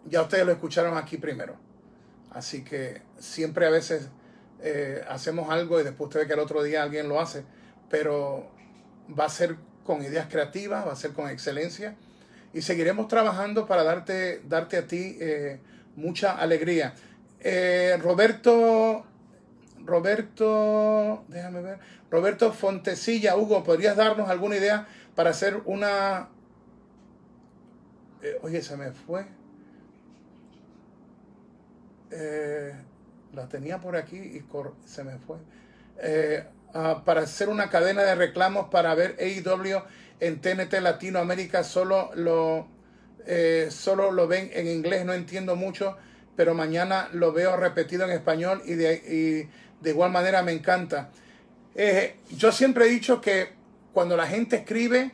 ya 0.06 0.24
ustedes 0.24 0.46
lo 0.46 0.52
escucharon 0.52 0.98
aquí 0.98 1.18
primero. 1.18 1.56
Así 2.32 2.64
que 2.64 3.02
siempre 3.20 3.68
a 3.68 3.70
veces 3.70 4.10
eh, 4.62 5.04
hacemos 5.08 5.50
algo 5.52 5.80
y 5.80 5.84
después 5.84 6.08
usted 6.08 6.22
ve 6.22 6.28
que 6.28 6.34
el 6.34 6.40
otro 6.40 6.64
día 6.64 6.82
alguien 6.82 7.08
lo 7.08 7.20
hace, 7.20 7.44
pero 7.90 8.52
va 9.18 9.26
a 9.26 9.30
ser 9.30 9.56
con 9.86 10.02
ideas 10.02 10.28
creativas, 10.28 10.88
va 10.88 10.94
a 10.94 10.96
ser 10.96 11.14
con 11.14 11.30
excelencia 11.30 11.96
y 12.52 12.64
seguiremos 12.64 13.08
trabajando 13.08 13.68
para 13.68 13.84
darte, 13.84 14.42
darte 14.48 14.78
a 14.78 14.88
ti 14.88 15.18
eh, 15.20 15.60
mucha 15.96 16.36
alegría. 16.36 16.96
Roberto 18.02 19.06
Roberto, 19.86 21.24
déjame 21.28 21.62
ver, 21.62 21.80
Roberto 22.10 22.52
Fontecilla, 22.52 23.36
Hugo, 23.36 23.64
¿podrías 23.64 23.96
darnos 23.96 24.30
alguna 24.30 24.58
idea 24.58 24.88
para 25.16 25.32
hacer 25.32 25.62
una... 25.66 26.30
Eh, 28.22 28.38
oye, 28.42 28.62
se 28.62 28.76
me 28.78 28.92
fue. 28.92 29.26
Eh, 32.12 32.74
la 33.34 33.48
tenía 33.50 33.80
por 33.80 33.96
aquí 33.96 34.18
y 34.18 34.44
se 34.86 35.04
me 35.04 35.18
fue. 35.20 35.38
Eh, 36.00 36.44
ah, 36.74 37.04
para 37.06 37.22
hacer 37.22 37.50
una 37.50 37.70
cadena 37.70 38.04
de 38.04 38.16
reclamos 38.16 38.70
para 38.70 38.96
ver 38.96 39.18
AEW 39.20 39.82
en 40.20 40.42
TNT 40.42 40.74
Latinoamérica. 40.82 41.64
Solo 41.64 42.12
lo, 42.16 42.68
eh, 43.26 43.68
solo 43.70 44.12
lo 44.12 44.28
ven 44.28 44.50
en 44.54 44.68
inglés, 44.68 45.06
no 45.06 45.14
entiendo 45.14 45.56
mucho, 45.56 45.98
pero 46.36 46.54
mañana 46.54 47.10
lo 47.12 47.34
veo 47.34 47.58
repetido 47.58 48.06
en 48.06 48.12
español 48.12 48.62
y 48.66 48.74
de, 48.74 48.94
y 48.96 49.50
de 49.86 49.92
igual 49.92 50.12
manera 50.12 50.42
me 50.42 50.52
encanta. 50.52 51.12
Eh, 51.76 52.16
yo 52.32 52.52
siempre 52.52 52.86
he 52.86 52.90
dicho 52.90 53.22
que 53.22 53.50
cuando 53.94 54.18
la 54.18 54.26
gente 54.26 54.56
escribe, 54.58 55.12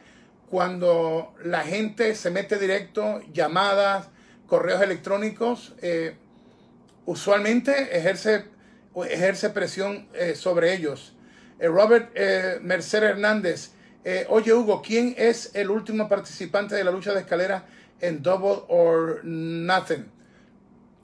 cuando 0.50 1.34
la 1.44 1.62
gente 1.64 2.16
se 2.16 2.32
mete 2.32 2.58
directo, 2.58 3.22
llamadas, 3.34 4.08
correos 4.48 4.82
electrónicos, 4.82 5.76
eh, 5.82 6.16
usualmente 7.06 7.98
ejerce, 7.98 8.46
ejerce 9.10 9.50
presión 9.50 10.08
eh, 10.14 10.36
sobre 10.36 10.74
ellos. 10.74 11.16
Robert 11.60 12.18
Mercer 12.64 13.04
Hernández, 13.04 13.74
oye 14.30 14.52
Hugo, 14.52 14.82
¿quién 14.82 15.14
es 15.16 15.52
el 15.54 15.70
último 15.70 16.10
participante 16.10 16.74
de 16.74 16.84
la 16.84 16.90
lucha 16.90 17.14
de 17.14 17.20
escalera 17.20 17.68
en 18.00 18.24
Double 18.24 18.64
or 18.68 19.24
Nothing? 19.24 20.08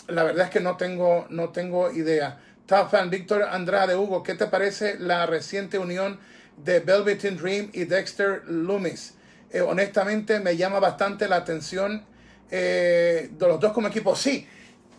La 0.08 0.24
verdad 0.24 0.46
es 0.46 0.52
que 0.52 0.62
no 0.62 0.76
tengo, 0.76 1.28
no 1.30 1.50
tengo 1.50 1.92
idea. 1.92 2.40
Tafan, 2.68 3.10
Víctor 3.10 3.44
Andrade, 3.44 3.96
Hugo, 3.96 4.22
¿qué 4.24 4.36
te 4.36 4.46
parece 4.46 5.00
la 5.00 5.26
reciente 5.26 5.80
unión 5.80 6.20
de 6.58 6.82
Velvet 6.82 7.22
Dream 7.40 7.70
y 7.72 7.86
Dexter 7.86 8.44
Loomis? 8.46 9.16
Eh, 9.52 9.62
honestamente 9.62 10.42
me 10.42 10.58
llama 10.58 10.80
bastante 10.82 11.30
la 11.30 11.38
atención 11.38 12.06
eh, 12.52 13.30
de 13.32 13.48
los 13.48 13.62
dos 13.62 13.72
como 13.72 13.88
equipo. 13.88 14.18
Sí, 14.18 14.46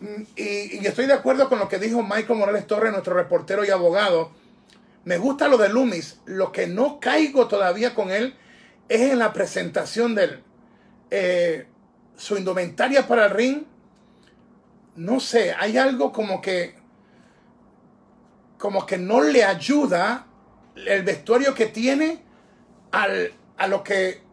mm, 0.01 0.23
y, 0.35 0.87
estoy 0.87 1.05
de 1.05 1.13
acuerdo 1.13 1.51
con 1.51 1.59
lo 1.59 1.69
que 1.69 1.79
dijo 1.79 2.03
Michael 2.03 2.39
Morales 2.39 2.67
Torres, 2.67 2.91
nuestro 2.91 3.15
reportero 3.15 3.63
y 3.67 3.69
abogado. 3.69 4.33
Me 5.05 5.19
gusta 5.19 5.47
lo 5.47 5.59
de 5.59 5.69
Loomis. 5.69 6.21
Lo 6.25 6.53
que 6.53 6.67
no 6.67 6.99
caigo 6.99 7.49
todavía 7.49 7.95
con 7.95 8.11
él 8.11 8.35
es 8.89 9.13
en 9.13 9.19
la 9.19 9.35
presentación 9.35 10.15
de 10.15 10.25
él. 10.25 10.43
Eh, 11.11 11.67
su 12.17 12.39
indumentaria 12.39 13.07
para 13.07 13.27
el 13.27 13.31
ring. 13.33 13.63
No 14.97 15.21
sé, 15.21 15.55
hay 15.57 15.77
algo 15.77 16.13
como 16.13 16.41
que 16.41 16.78
como 18.59 18.85
que 18.85 18.99
no 18.99 19.23
le 19.23 19.45
ayuda 19.45 20.27
el 20.75 21.03
vestuario 21.03 21.55
que 21.55 21.67
tiene 21.67 22.23
al, 22.93 23.33
a 23.57 23.67
lo 23.67 23.83
que 23.83 24.27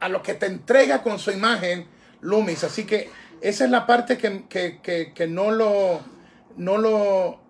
a 0.00 0.22
que 0.22 0.34
te 0.34 0.46
entrega 0.46 1.02
con 1.02 1.18
su 1.18 1.30
imagen 1.30 1.86
Loomis. 2.20 2.64
Así 2.64 2.84
que 2.84 3.10
esa 3.40 3.64
es 3.64 3.70
la 3.70 3.86
parte 3.86 4.18
que, 4.18 5.26
no 5.28 5.50
lo 5.50 6.00
no 6.56 6.78
lo 6.78 7.40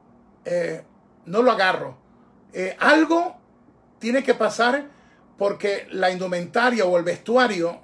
eh, 0.45 0.83
no 1.27 1.43
lo 1.43 1.53
agarro. 1.53 1.99
Eh, 2.53 2.77
algo 2.81 3.37
tiene 3.99 4.23
que 4.23 4.35
pasar 4.35 4.87
porque 5.37 5.87
la 5.91 6.11
indumentaria 6.11 6.85
o 6.85 6.97
el 6.97 7.05
vestuario 7.05 7.81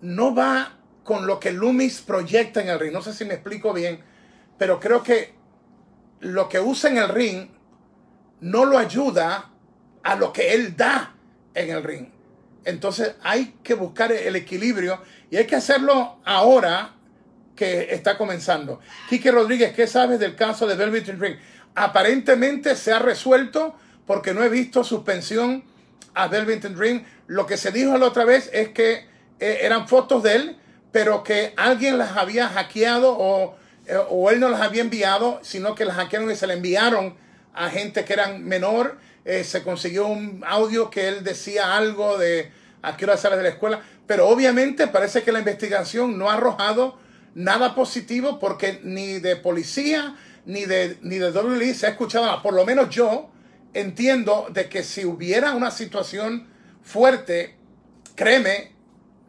no 0.00 0.34
va 0.34 0.78
con 1.04 1.26
lo 1.26 1.38
que 1.38 1.52
Loomis 1.52 2.00
proyecta 2.00 2.60
en 2.60 2.68
el 2.68 2.80
ring. 2.80 2.92
No 2.92 3.02
sé 3.02 3.12
si 3.12 3.24
me 3.24 3.34
explico 3.34 3.72
bien, 3.72 4.00
pero 4.58 4.80
creo 4.80 5.02
que 5.02 5.34
lo 6.22 6.48
que 6.48 6.60
usa 6.60 6.88
en 6.88 6.98
el 6.98 7.08
ring 7.08 7.48
no 8.40 8.64
lo 8.64 8.78
ayuda 8.78 9.50
a 10.02 10.16
lo 10.16 10.32
que 10.32 10.54
él 10.54 10.76
da 10.76 11.14
en 11.54 11.70
el 11.70 11.82
ring. 11.82 12.08
Entonces 12.64 13.16
hay 13.22 13.56
que 13.62 13.74
buscar 13.74 14.12
el 14.12 14.36
equilibrio 14.36 15.00
y 15.30 15.36
hay 15.36 15.46
que 15.46 15.56
hacerlo 15.56 16.20
ahora 16.24 16.94
que 17.56 17.92
está 17.92 18.16
comenzando. 18.16 18.80
Quique 19.08 19.32
Rodríguez, 19.32 19.74
¿qué 19.74 19.86
sabes 19.86 20.20
del 20.20 20.36
caso 20.36 20.66
de 20.66 20.76
Velvet 20.76 21.08
Ring? 21.18 21.36
Aparentemente 21.74 22.76
se 22.76 22.92
ha 22.92 23.00
resuelto 23.00 23.74
porque 24.06 24.32
no 24.32 24.44
he 24.44 24.48
visto 24.48 24.84
suspensión 24.84 25.64
a 26.14 26.28
Velvet 26.28 26.64
Ring. 26.76 27.02
Lo 27.26 27.46
que 27.46 27.56
se 27.56 27.72
dijo 27.72 27.98
la 27.98 28.06
otra 28.06 28.24
vez 28.24 28.48
es 28.52 28.68
que 28.68 29.06
eh, 29.40 29.58
eran 29.62 29.88
fotos 29.88 30.22
de 30.22 30.36
él, 30.36 30.56
pero 30.92 31.24
que 31.24 31.52
alguien 31.56 31.98
las 31.98 32.16
había 32.16 32.48
hackeado 32.48 33.16
o 33.18 33.56
o 34.10 34.30
él 34.30 34.40
no 34.40 34.48
las 34.48 34.60
había 34.60 34.82
enviado, 34.82 35.40
sino 35.42 35.74
que 35.74 35.84
las 35.84 35.96
hackearon 35.96 36.30
y 36.30 36.36
se 36.36 36.46
le 36.46 36.54
enviaron 36.54 37.14
a 37.54 37.70
gente 37.70 38.04
que 38.04 38.12
eran 38.12 38.44
menor. 38.44 38.98
Eh, 39.24 39.44
se 39.44 39.62
consiguió 39.62 40.06
un 40.06 40.42
audio 40.46 40.90
que 40.90 41.08
él 41.08 41.24
decía 41.24 41.76
algo 41.76 42.18
de 42.18 42.50
a 42.82 42.96
qué 42.96 43.04
hora 43.04 43.16
sale 43.16 43.36
de 43.36 43.44
la 43.44 43.48
escuela, 43.50 43.80
pero 44.06 44.28
obviamente 44.28 44.88
parece 44.88 45.22
que 45.22 45.32
la 45.32 45.38
investigación 45.38 46.18
no 46.18 46.28
ha 46.28 46.34
arrojado 46.34 46.98
nada 47.34 47.74
positivo 47.74 48.38
porque 48.38 48.80
ni 48.82 49.20
de 49.20 49.36
policía 49.36 50.16
ni 50.44 50.64
de, 50.64 50.98
ni 51.02 51.18
de 51.18 51.30
WWE 51.30 51.72
se 51.74 51.86
ha 51.86 51.90
escuchado 51.90 52.42
Por 52.42 52.54
lo 52.54 52.66
menos 52.66 52.90
yo 52.90 53.30
entiendo 53.74 54.48
de 54.50 54.68
que 54.68 54.82
si 54.82 55.04
hubiera 55.04 55.52
una 55.52 55.70
situación 55.70 56.48
fuerte, 56.82 57.56
créeme, 58.16 58.72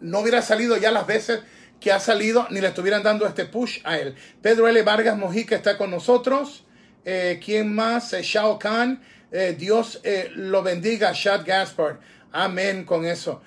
no 0.01 0.19
hubiera 0.19 0.41
salido 0.41 0.75
ya 0.77 0.91
las 0.91 1.07
veces 1.07 1.41
que 1.83 1.91
ha 1.91 1.99
salido 1.99 2.47
ni 2.49 2.61
le 2.61 2.69
estuvieran 2.69 3.03
dando 3.03 3.27
este 3.27 3.43
push 3.43 3.79
a 3.83 3.97
él. 3.97 4.15
Pedro 4.41 4.69
L. 4.69 4.81
Vargas 4.83 5.17
Mojica 5.17 5.53
está 5.53 5.77
con 5.77 5.91
nosotros. 5.91 6.63
Eh, 7.03 7.41
¿Quién 7.43 7.75
más? 7.75 8.13
Eh, 8.13 8.21
Shao 8.23 8.57
Kahn. 8.57 9.01
Eh, 9.33 9.53
Dios 9.59 10.01
lo 10.33 10.63
bendiga. 10.63 11.11
Shad 11.11 11.45
Gaspard. 11.45 11.97
Amén 12.31 12.85
con 12.85 13.05
eso. 13.05 13.41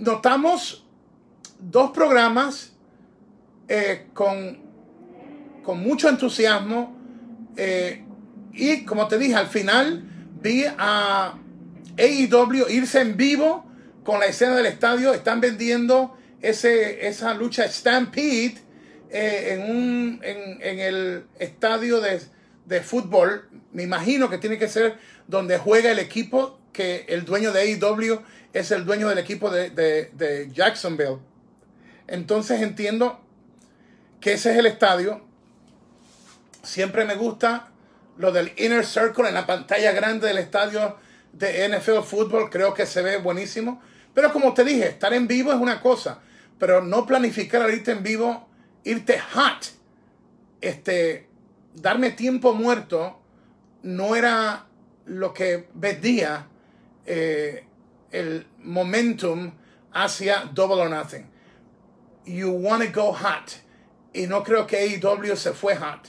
notamos 0.00 0.84
dos 1.60 1.92
programas 1.92 2.72
con, 4.14 4.58
con 5.62 5.78
mucho 5.78 6.08
entusiasmo. 6.08 6.98
y 8.52 8.84
como 8.84 9.06
te 9.06 9.16
dije, 9.16 9.36
al 9.36 9.46
final 9.46 10.02
vi 10.42 10.64
a 10.76 11.38
AEW 11.96 12.68
irse 12.68 13.00
en 13.00 13.16
vivo 13.16 13.64
con 14.02 14.18
la 14.18 14.26
escena 14.26 14.56
del 14.56 14.66
estadio. 14.66 15.14
Están 15.14 15.40
vendiendo 15.40 16.16
ese, 16.42 17.06
esa 17.06 17.34
lucha 17.34 17.68
Stampede 17.68 18.54
eh, 19.10 19.54
en, 19.54 19.70
un, 19.70 20.20
en, 20.22 20.78
el 20.78 21.26
estadio 21.38 22.00
de, 22.00 22.20
de, 22.66 22.80
fútbol. 22.80 23.48
Me 23.72 23.82
imagino 23.82 24.30
que 24.30 24.38
tiene 24.38 24.58
que 24.58 24.68
ser 24.68 24.98
donde 25.26 25.58
juega 25.58 25.90
el 25.90 25.98
equipo, 25.98 26.58
que 26.72 27.06
el 27.08 27.24
dueño 27.24 27.52
de 27.52 27.60
AEW 27.60 28.22
es 28.52 28.70
el 28.70 28.84
dueño 28.84 29.08
del 29.08 29.18
equipo 29.18 29.50
de, 29.50 29.70
de 29.70 30.50
Jacksonville. 30.52 31.18
Entonces 32.06 32.62
entiendo 32.62 33.20
que 34.20 34.34
ese 34.34 34.52
es 34.52 34.58
el 34.58 34.66
estadio. 34.66 35.22
Siempre 36.62 37.04
me 37.04 37.14
gusta 37.14 37.68
lo 38.16 38.32
del 38.32 38.52
Inner 38.56 38.84
Circle 38.84 39.28
en 39.28 39.34
la 39.34 39.46
pantalla 39.46 39.92
grande 39.92 40.28
del 40.28 40.38
estadio 40.38 40.96
de 41.32 41.68
NFL 41.68 42.02
Fútbol. 42.02 42.50
Creo 42.50 42.74
que 42.74 42.86
se 42.86 43.02
ve 43.02 43.16
buenísimo. 43.18 43.80
Pero 44.12 44.32
como 44.32 44.52
te 44.52 44.64
dije, 44.64 44.88
estar 44.88 45.14
en 45.14 45.26
vivo 45.26 45.52
es 45.52 45.58
una 45.58 45.80
cosa 45.80 46.20
pero 46.60 46.82
no 46.82 47.06
planificar 47.06 47.68
irte 47.70 47.90
en 47.90 48.04
vivo, 48.04 48.46
irte 48.84 49.18
hot, 49.18 49.72
este, 50.60 51.26
darme 51.74 52.10
tiempo 52.10 52.54
muerto, 52.54 53.18
no 53.82 54.14
era 54.14 54.66
lo 55.06 55.32
que 55.32 55.68
vendía 55.74 56.46
eh, 57.06 57.64
el 58.12 58.46
momentum 58.58 59.52
hacia 59.92 60.50
Double 60.52 60.82
or 60.82 60.90
Nothing. 60.90 61.26
You 62.26 62.50
want 62.50 62.84
to 62.84 62.92
go 62.92 63.12
hot. 63.12 63.62
Y 64.12 64.26
no 64.26 64.42
creo 64.44 64.66
que 64.66 64.76
AEW 64.76 65.36
se 65.36 65.52
fue 65.52 65.76
hot. 65.76 66.08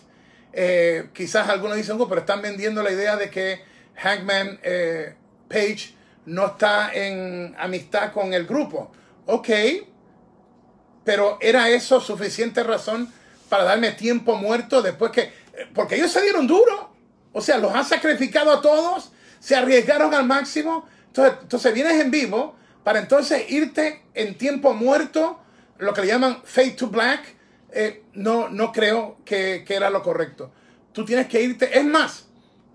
Eh, 0.51 1.09
quizás 1.13 1.47
algunos 1.47 1.77
dicen, 1.77 1.95
oh, 1.99 2.09
pero 2.09 2.21
están 2.21 2.41
vendiendo 2.41 2.83
la 2.83 2.91
idea 2.91 3.15
de 3.15 3.29
que 3.29 3.61
Hangman 3.95 4.59
eh, 4.63 5.15
Page 5.47 5.95
no 6.25 6.47
está 6.47 6.93
en 6.93 7.55
amistad 7.57 8.11
con 8.11 8.33
el 8.33 8.45
grupo. 8.45 8.91
Ok, 9.27 9.49
pero 11.03 11.37
era 11.41 11.69
eso 11.69 11.99
suficiente 11.99 12.63
razón 12.63 13.11
para 13.49 13.63
darme 13.63 13.91
tiempo 13.91 14.35
muerto 14.35 14.81
después 14.81 15.11
que... 15.11 15.33
Porque 15.73 15.95
ellos 15.95 16.11
se 16.11 16.21
dieron 16.21 16.47
duro. 16.47 16.93
O 17.33 17.41
sea, 17.41 17.57
los 17.57 17.73
han 17.73 17.85
sacrificado 17.85 18.51
a 18.51 18.61
todos, 18.61 19.11
se 19.39 19.55
arriesgaron 19.55 20.13
al 20.13 20.25
máximo. 20.25 20.87
Entonces, 21.07 21.37
entonces 21.41 21.73
vienes 21.73 21.99
en 21.99 22.11
vivo 22.11 22.55
para 22.83 22.99
entonces 22.99 23.49
irte 23.49 24.03
en 24.13 24.37
tiempo 24.37 24.73
muerto, 24.73 25.39
lo 25.77 25.93
que 25.93 26.01
le 26.01 26.07
llaman 26.07 26.41
fade 26.43 26.71
to 26.71 26.87
black. 26.87 27.35
Eh, 27.73 28.03
no, 28.13 28.49
no 28.49 28.71
creo 28.71 29.17
que, 29.23 29.63
que 29.65 29.75
era 29.75 29.89
lo 29.89 30.03
correcto. 30.03 30.51
Tú 30.93 31.05
tienes 31.05 31.27
que 31.27 31.41
irte, 31.41 31.77
es 31.77 31.85
más, 31.85 32.25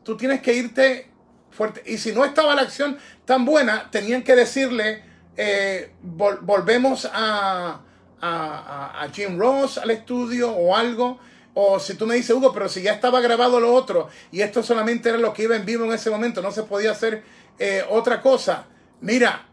tú 0.03 0.17
tienes 0.17 0.41
que 0.41 0.55
irte 0.55 1.11
fuerte. 1.51 1.83
Y 1.87 1.99
si 1.99 2.13
no 2.13 2.25
estaba 2.25 2.55
la 2.55 2.63
acción 2.63 2.99
tan 3.25 3.45
buena, 3.45 3.91
tenían 3.91 4.23
que 4.23 4.35
decirle, 4.37 5.03
eh, 5.37 5.93
volvemos 6.03 7.09
a, 7.13 7.83
a, 8.27 9.09
Jim 9.13 9.39
Ross 9.39 9.79
al 9.79 9.91
estudio 9.91 10.51
o 10.53 10.77
algo. 10.77 11.19
O 11.55 11.81
si 11.81 11.95
tú 11.95 12.07
me 12.07 12.17
dices, 12.17 12.37
Hugo, 12.37 12.53
pero 12.53 12.69
si 12.69 12.83
ya 12.83 12.93
estaba 12.93 13.21
grabado 13.21 13.59
lo 13.61 13.73
otro 13.73 14.09
y 14.31 14.43
esto 14.43 14.63
solamente 14.63 15.09
era 15.09 15.17
lo 15.17 15.33
que 15.33 15.45
iba 15.45 15.57
en 15.57 15.65
vivo 15.65 15.87
en 15.87 15.93
ese 15.93 16.11
momento, 16.11 16.43
no 16.43 16.53
se 16.53 16.65
podía 16.65 16.91
hacer 16.91 17.25
eh, 17.59 17.83
otra 17.89 18.21
cosa. 18.21 18.67
Mira, 19.01 19.47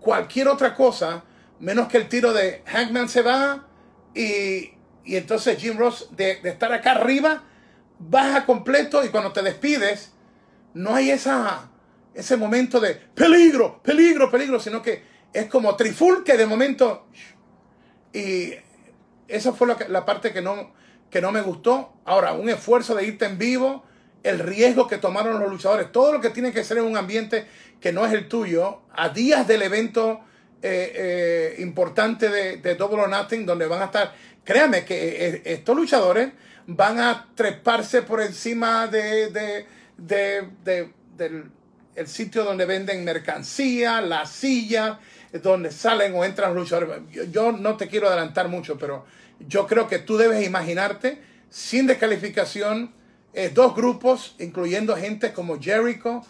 cualquier 0.00 0.48
otra 0.48 0.74
cosa, 0.74 1.24
menos 1.60 1.88
que 1.88 1.98
el 1.98 2.08
tiro 2.08 2.32
de 2.32 2.62
Hackman 2.64 3.08
se 3.08 3.20
va 3.20 3.66
y, 4.14 4.72
y 5.08 5.16
entonces 5.16 5.58
Jim 5.58 5.78
Ross 5.78 6.08
de, 6.10 6.38
estar 6.44 6.70
acá 6.70 6.92
arriba, 6.92 7.42
baja 7.98 8.44
completo 8.44 9.02
y 9.02 9.08
cuando 9.08 9.32
te 9.32 9.40
despides, 9.40 10.12
no 10.74 10.94
hay 10.94 11.10
esa, 11.10 11.70
ese 12.12 12.36
momento 12.36 12.78
de 12.78 12.94
peligro, 12.94 13.82
peligro, 13.82 14.30
peligro, 14.30 14.60
sino 14.60 14.82
que 14.82 15.02
es 15.32 15.46
como 15.46 15.74
trifulque 15.76 16.36
de 16.36 16.44
momento. 16.44 17.06
Y 18.12 18.54
esa 19.28 19.52
fue 19.52 19.66
la, 19.66 19.76
la 19.88 20.04
parte 20.04 20.32
que 20.32 20.42
no, 20.42 20.72
que 21.10 21.20
no 21.20 21.32
me 21.32 21.40
gustó. 21.40 21.92
Ahora, 22.04 22.32
un 22.32 22.48
esfuerzo 22.48 22.94
de 22.94 23.06
irte 23.06 23.26
en 23.26 23.38
vivo, 23.38 23.84
el 24.22 24.38
riesgo 24.38 24.88
que 24.88 24.98
tomaron 24.98 25.40
los 25.40 25.50
luchadores, 25.50 25.92
todo 25.92 26.12
lo 26.12 26.20
que 26.20 26.30
tiene 26.30 26.52
que 26.52 26.64
ser 26.64 26.78
en 26.78 26.84
un 26.84 26.96
ambiente 26.96 27.46
que 27.80 27.92
no 27.92 28.04
es 28.04 28.12
el 28.12 28.28
tuyo, 28.28 28.82
a 28.92 29.10
días 29.10 29.46
del 29.46 29.62
evento 29.62 30.20
eh, 30.60 30.92
eh, 30.94 31.62
importante 31.62 32.28
de, 32.28 32.56
de, 32.56 32.74
Double 32.74 33.02
or 33.02 33.08
Nothing, 33.08 33.46
donde 33.46 33.66
van 33.66 33.82
a 33.82 33.84
estar, 33.86 34.12
créame 34.44 34.84
que 34.84 35.28
eh, 35.28 35.42
estos 35.44 35.76
luchadores 35.76 36.32
van 36.66 36.98
a 36.98 37.28
treparse 37.34 38.02
por 38.02 38.20
encima 38.20 38.88
de, 38.88 39.64
del 39.96 41.50
el 41.94 42.06
sitio 42.06 42.44
donde 42.44 42.64
venden 42.64 43.04
mercancía, 43.04 44.00
la 44.00 44.24
silla, 44.24 45.00
donde 45.32 45.70
salen 45.70 46.14
o 46.14 46.24
entran 46.24 46.54
luchadores. 46.54 47.00
Yo, 47.30 47.52
no 47.52 47.76
te 47.76 47.88
quiero 47.88 48.08
adelantar 48.08 48.48
mucho, 48.48 48.78
pero 48.78 49.04
yo 49.40 49.66
creo 49.66 49.88
que 49.88 49.98
tú 49.98 50.16
debes 50.16 50.46
imaginarte, 50.46 51.20
sin 51.50 51.86
descalificación, 51.86 52.92
dos 53.54 53.74
grupos, 53.74 54.34
incluyendo 54.38 54.96
gente 54.96 55.32
como 55.32 55.60
Jericho, 55.60 56.22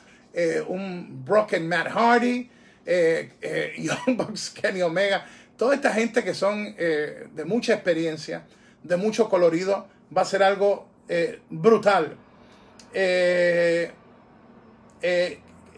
un 0.69 1.25
Broken 1.25 1.67
Matt 1.67 1.89
Hardy, 1.89 2.51
eh, 2.91 3.33
eh, 3.43 3.75
Young 3.79 4.17
Bucks, 4.17 4.49
Kenny 4.51 4.81
Omega, 4.81 5.27
toda 5.59 5.75
esta 5.75 5.93
gente 5.93 6.25
que 6.25 6.33
son 6.33 6.75
eh, 6.79 7.29
de 7.35 7.45
mucha 7.45 7.75
experiencia, 7.75 8.45
de 8.83 8.97
mucho 8.97 9.29
colorido, 9.29 9.87
va 10.17 10.23
a 10.23 10.25
ser 10.25 10.43
algo 10.43 10.89
eh, 11.07 11.41
brutal. 11.51 12.17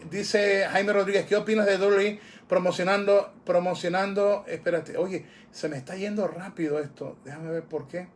dice 0.09 0.65
Jaime 0.71 0.93
Rodríguez, 0.93 1.25
¿qué 1.25 1.35
opinas 1.35 1.65
de 1.65 1.77
WWE 1.77 2.19
promocionando, 2.51 3.31
promocionando, 3.45 4.43
espérate, 4.45 4.97
oye, 4.97 5.25
se 5.51 5.69
me 5.69 5.77
está 5.77 5.95
yendo 5.95 6.27
rápido 6.27 6.79
esto, 6.79 7.15
déjame 7.23 7.49
ver 7.49 7.63
por 7.63 7.87
qué. 7.87 8.09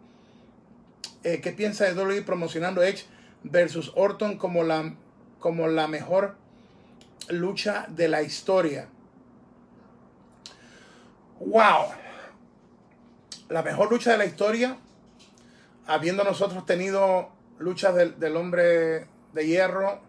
¿Qué 1.23 1.53
piensa 1.55 1.85
de 1.85 1.93
WWE 1.93 2.21
promocionando 2.23 2.83
Edge 2.83 3.05
versus 3.43 3.93
Orton 3.95 4.37
como 4.37 4.65
la, 4.65 4.93
como 5.39 5.69
la 5.69 5.87
mejor 5.87 6.35
lucha 7.29 7.85
de 7.87 8.09
la 8.09 8.23
historia. 8.23 8.89
¡Wow! 11.39 11.85
La 13.47 13.63
mejor 13.63 13.89
lucha 13.89 14.11
de 14.11 14.17
la 14.17 14.25
historia, 14.25 14.75
habiendo 15.87 16.25
nosotros 16.25 16.65
tenido 16.65 17.29
luchas 17.57 17.95
del, 17.95 18.35
hombre 18.35 19.07
de 19.31 19.47
hierro, 19.47 20.01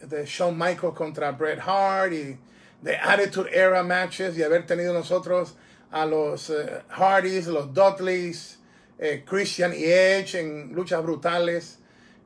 de 0.00 0.24
Shawn 0.24 0.56
Michaels 0.56 0.96
contra 0.96 1.32
Bret 1.32 1.60
Hart 1.60 2.14
y 2.14 2.38
de 2.82 2.96
Attitude 2.96 3.50
Era 3.52 3.82
matches 3.82 4.36
y 4.36 4.42
haber 4.42 4.66
tenido 4.66 4.92
nosotros 4.92 5.56
a 5.90 6.06
los 6.06 6.50
eh, 6.50 6.82
Hardys, 6.88 7.46
los 7.46 7.74
Dudleys, 7.74 8.58
eh, 8.98 9.24
Christian 9.26 9.72
y 9.74 9.84
Edge 9.84 10.36
en 10.36 10.72
luchas 10.72 11.02
brutales. 11.02 11.78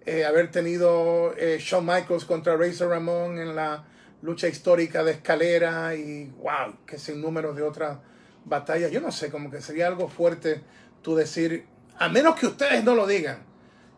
Eh, 0.06 0.24
haber 0.24 0.50
tenido 0.50 1.34
eh, 1.36 1.58
Shawn 1.58 1.86
Michaels 1.86 2.26
contra 2.26 2.58
Razor 2.58 2.90
Ramón 2.90 3.38
en 3.38 3.56
la 3.56 3.84
lucha 4.20 4.48
histórica 4.48 5.02
de 5.02 5.12
escalera 5.12 5.94
y 5.94 6.26
wow, 6.42 6.76
que 6.84 6.98
sin 6.98 7.22
números 7.22 7.56
de 7.56 7.62
otras 7.62 7.98
batallas. 8.44 8.90
Yo 8.90 9.00
no 9.00 9.10
sé, 9.10 9.30
como 9.30 9.50
que 9.50 9.62
sería 9.62 9.86
algo 9.86 10.08
fuerte 10.08 10.62
tú 11.00 11.14
decir, 11.14 11.66
a 11.98 12.08
menos 12.10 12.38
que 12.38 12.46
ustedes 12.46 12.84
no 12.84 12.94
lo 12.94 13.06
digan. 13.06 13.44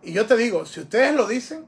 Y 0.03 0.13
yo 0.13 0.27
te 0.27 0.37
digo, 0.37 0.65
si 0.65 0.81
ustedes 0.81 1.13
lo 1.13 1.27
dicen, 1.27 1.67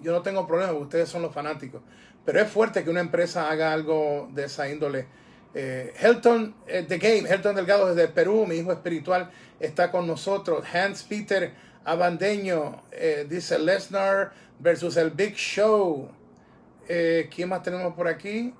yo 0.00 0.12
no 0.12 0.20
tengo 0.20 0.46
problema, 0.46 0.72
ustedes 0.72 1.08
son 1.08 1.22
los 1.22 1.32
fanáticos. 1.32 1.80
Pero 2.24 2.40
es 2.40 2.48
fuerte 2.48 2.84
que 2.84 2.90
una 2.90 3.00
empresa 3.00 3.50
haga 3.50 3.72
algo 3.72 4.28
de 4.32 4.44
esa 4.44 4.68
índole. 4.68 5.06
Eh, 5.54 5.94
Helton, 5.98 6.54
The 6.66 6.98
Game, 6.98 7.28
Helton 7.28 7.56
Delgado 7.56 7.94
desde 7.94 8.08
Perú, 8.08 8.46
mi 8.46 8.56
hijo 8.56 8.70
espiritual, 8.72 9.30
está 9.60 9.90
con 9.90 10.06
nosotros. 10.06 10.64
Hans 10.72 11.02
Peter 11.02 11.52
Abandeño, 11.84 12.82
eh, 12.92 13.26
dice 13.28 13.58
Lesnar 13.58 14.32
versus 14.58 14.98
el 14.98 15.10
Big 15.10 15.34
Show. 15.36 16.10
Eh, 16.86 17.30
¿Quién 17.34 17.48
más 17.48 17.62
tenemos 17.62 17.94
por 17.94 18.08
aquí? 18.08 18.52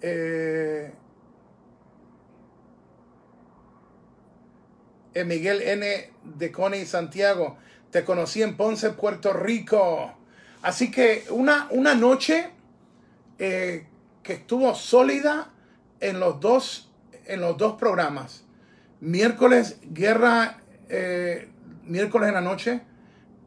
Eh, 0.00 0.92
Miguel 5.24 5.62
N. 5.62 6.12
de 6.24 6.52
Coney 6.52 6.84
Santiago. 6.84 7.58
Te 7.90 8.04
conocí 8.04 8.42
en 8.42 8.56
Ponce, 8.56 8.90
Puerto 8.90 9.32
Rico. 9.32 10.17
Así 10.62 10.90
que 10.90 11.24
una, 11.30 11.68
una 11.70 11.94
noche 11.94 12.50
que 13.38 13.86
estuvo 14.26 14.74
sólida 14.74 15.50
en 16.00 16.18
los 16.18 16.40
dos, 16.40 16.90
en 17.26 17.40
los 17.40 17.56
dos 17.56 17.76
programas. 17.76 18.44
Miércoles, 19.00 19.78
guerra 19.84 20.58
miércoles 21.88 22.28
en 22.28 22.34
la 22.34 22.40
noche, 22.40 22.80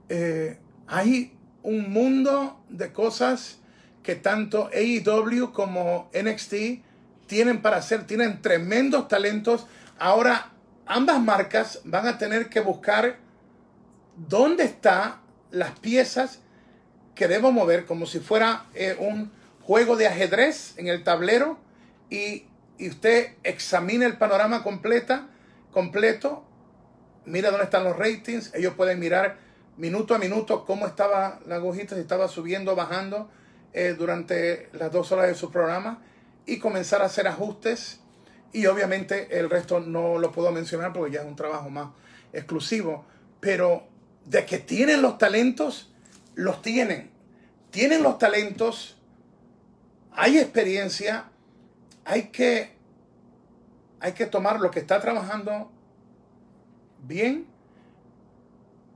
eh, 0.09 0.57
hay 0.87 1.37
un 1.63 1.91
mundo 1.91 2.63
de 2.69 2.91
cosas 2.91 3.59
que 4.03 4.15
tanto 4.15 4.69
AEW 4.73 5.51
como 5.53 6.09
NXT 6.13 6.83
tienen 7.27 7.61
para 7.61 7.77
hacer, 7.77 8.05
tienen 8.07 8.41
tremendos 8.41 9.07
talentos. 9.07 9.67
Ahora, 9.99 10.51
ambas 10.85 11.21
marcas 11.21 11.81
van 11.85 12.07
a 12.07 12.17
tener 12.17 12.49
que 12.49 12.59
buscar 12.59 13.17
dónde 14.17 14.65
están 14.65 15.21
las 15.51 15.79
piezas 15.79 16.39
que 17.15 17.27
debo 17.27 17.51
mover, 17.51 17.85
como 17.85 18.05
si 18.05 18.19
fuera 18.19 18.65
eh, 18.73 18.95
un 18.99 19.31
juego 19.61 19.95
de 19.95 20.07
ajedrez 20.07 20.77
en 20.77 20.87
el 20.87 21.03
tablero 21.03 21.57
y, 22.09 22.45
y 22.77 22.89
usted 22.89 23.35
examina 23.43 24.05
el 24.05 24.17
panorama 24.17 24.63
completa, 24.63 25.27
completo 25.71 26.45
mira 27.25 27.49
dónde 27.49 27.65
están 27.65 27.83
los 27.83 27.97
ratings, 27.97 28.53
ellos 28.53 28.73
pueden 28.75 28.99
mirar 28.99 29.37
minuto 29.77 30.15
a 30.15 30.17
minuto 30.17 30.65
cómo 30.65 30.87
estaba 30.87 31.39
la 31.47 31.55
agujita, 31.55 31.95
si 31.95 32.01
estaba 32.01 32.27
subiendo 32.27 32.73
o 32.73 32.75
bajando 32.75 33.29
eh, 33.73 33.95
durante 33.97 34.69
las 34.73 34.91
dos 34.91 35.11
horas 35.11 35.27
de 35.27 35.35
su 35.35 35.51
programa 35.51 36.03
y 36.45 36.59
comenzar 36.59 37.01
a 37.01 37.05
hacer 37.05 37.27
ajustes. 37.27 37.99
Y 38.53 38.65
obviamente 38.65 39.39
el 39.39 39.49
resto 39.49 39.79
no 39.79 40.17
lo 40.17 40.31
puedo 40.31 40.51
mencionar 40.51 40.91
porque 40.91 41.13
ya 41.13 41.21
es 41.21 41.27
un 41.27 41.35
trabajo 41.35 41.69
más 41.69 41.89
exclusivo, 42.33 43.05
pero 43.39 43.87
de 44.25 44.45
que 44.45 44.57
tienen 44.57 45.01
los 45.01 45.17
talentos, 45.17 45.90
los 46.35 46.61
tienen. 46.61 47.09
Tienen 47.71 48.03
los 48.03 48.17
talentos, 48.17 48.97
hay 50.11 50.37
experiencia, 50.37 51.25
hay 52.03 52.23
que, 52.23 52.73
hay 53.99 54.11
que 54.13 54.25
tomar 54.25 54.59
lo 54.59 54.71
que 54.71 54.79
está 54.79 54.99
trabajando 54.99 55.71
bien 57.03 57.47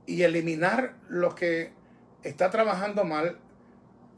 y 0.06 0.22
eliminar 0.22 0.94
lo 1.08 1.34
que 1.34 1.72
está 2.22 2.50
trabajando 2.50 3.04
mal. 3.04 3.38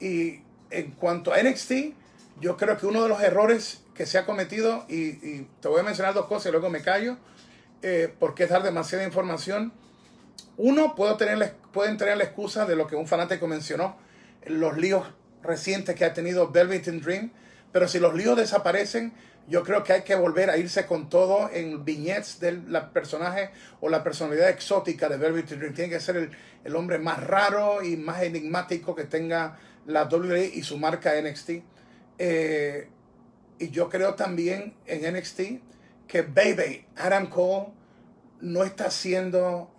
Y 0.00 0.40
en 0.70 0.90
cuanto 0.92 1.32
a 1.32 1.42
NXT, 1.42 1.72
yo 2.40 2.56
creo 2.56 2.76
que 2.76 2.86
uno 2.86 3.02
de 3.02 3.08
los 3.08 3.20
errores 3.22 3.82
que 3.94 4.06
se 4.06 4.18
ha 4.18 4.26
cometido, 4.26 4.84
y, 4.88 5.42
te 5.60 5.68
voy 5.68 5.80
a 5.80 5.82
mencionar 5.82 6.14
dos 6.14 6.26
cosas 6.26 6.46
y 6.46 6.52
luego 6.52 6.70
me 6.70 6.82
callo, 6.82 7.16
eh, 7.82 8.12
porque 8.18 8.44
es 8.44 8.50
dar 8.50 8.62
demasiada 8.62 9.04
información. 9.04 9.72
Uno, 10.58 10.96
puedo 10.96 11.16
tener, 11.16 11.38
la 11.38 12.24
excusa 12.24 12.66
de 12.66 12.74
lo 12.74 12.88
que 12.88 12.96
un 12.96 13.06
fanático 13.06 13.46
mencionó, 13.46 13.96
los 14.44 14.76
líos 14.76 15.06
recientes 15.40 15.94
que 15.94 16.04
ha 16.04 16.12
tenido 16.12 16.50
Velvet 16.50 16.84
Dream, 16.84 17.30
pero 17.70 17.86
si 17.86 18.00
los 18.00 18.12
líos 18.14 18.36
desaparecen, 18.36 19.12
yo 19.46 19.62
creo 19.62 19.84
que 19.84 19.92
hay 19.92 20.02
que 20.02 20.16
volver 20.16 20.50
a 20.50 20.56
irse 20.56 20.84
con 20.84 21.08
todo 21.08 21.48
en 21.52 21.84
vignettes 21.84 22.40
del 22.40 22.64
personaje 22.92 23.50
o 23.80 23.88
la 23.88 24.02
personalidad 24.02 24.50
exótica 24.50 25.08
de 25.08 25.16
Velvet 25.16 25.48
Dream. 25.48 25.74
Tiene 25.74 25.90
que 25.90 26.00
ser 26.00 26.30
el, 26.64 26.76
hombre 26.76 26.98
más 26.98 27.22
raro 27.22 27.84
y 27.84 27.96
más 27.96 28.22
enigmático 28.22 28.96
que 28.96 29.04
tenga 29.04 29.58
la 29.86 30.08
WWE 30.08 30.50
y 30.54 30.64
su 30.64 30.76
marca 30.76 31.12
NXT. 31.22 31.50
Eh, 32.18 32.88
y 33.60 33.70
yo 33.70 33.88
creo 33.88 34.16
también 34.16 34.74
en 34.86 35.14
NXT 35.14 35.40
que 36.08 36.22
Baby 36.22 36.84
Adam 36.96 37.28
Cole 37.28 37.68
no 38.40 38.64
está 38.64 38.90
siendo 38.90 39.70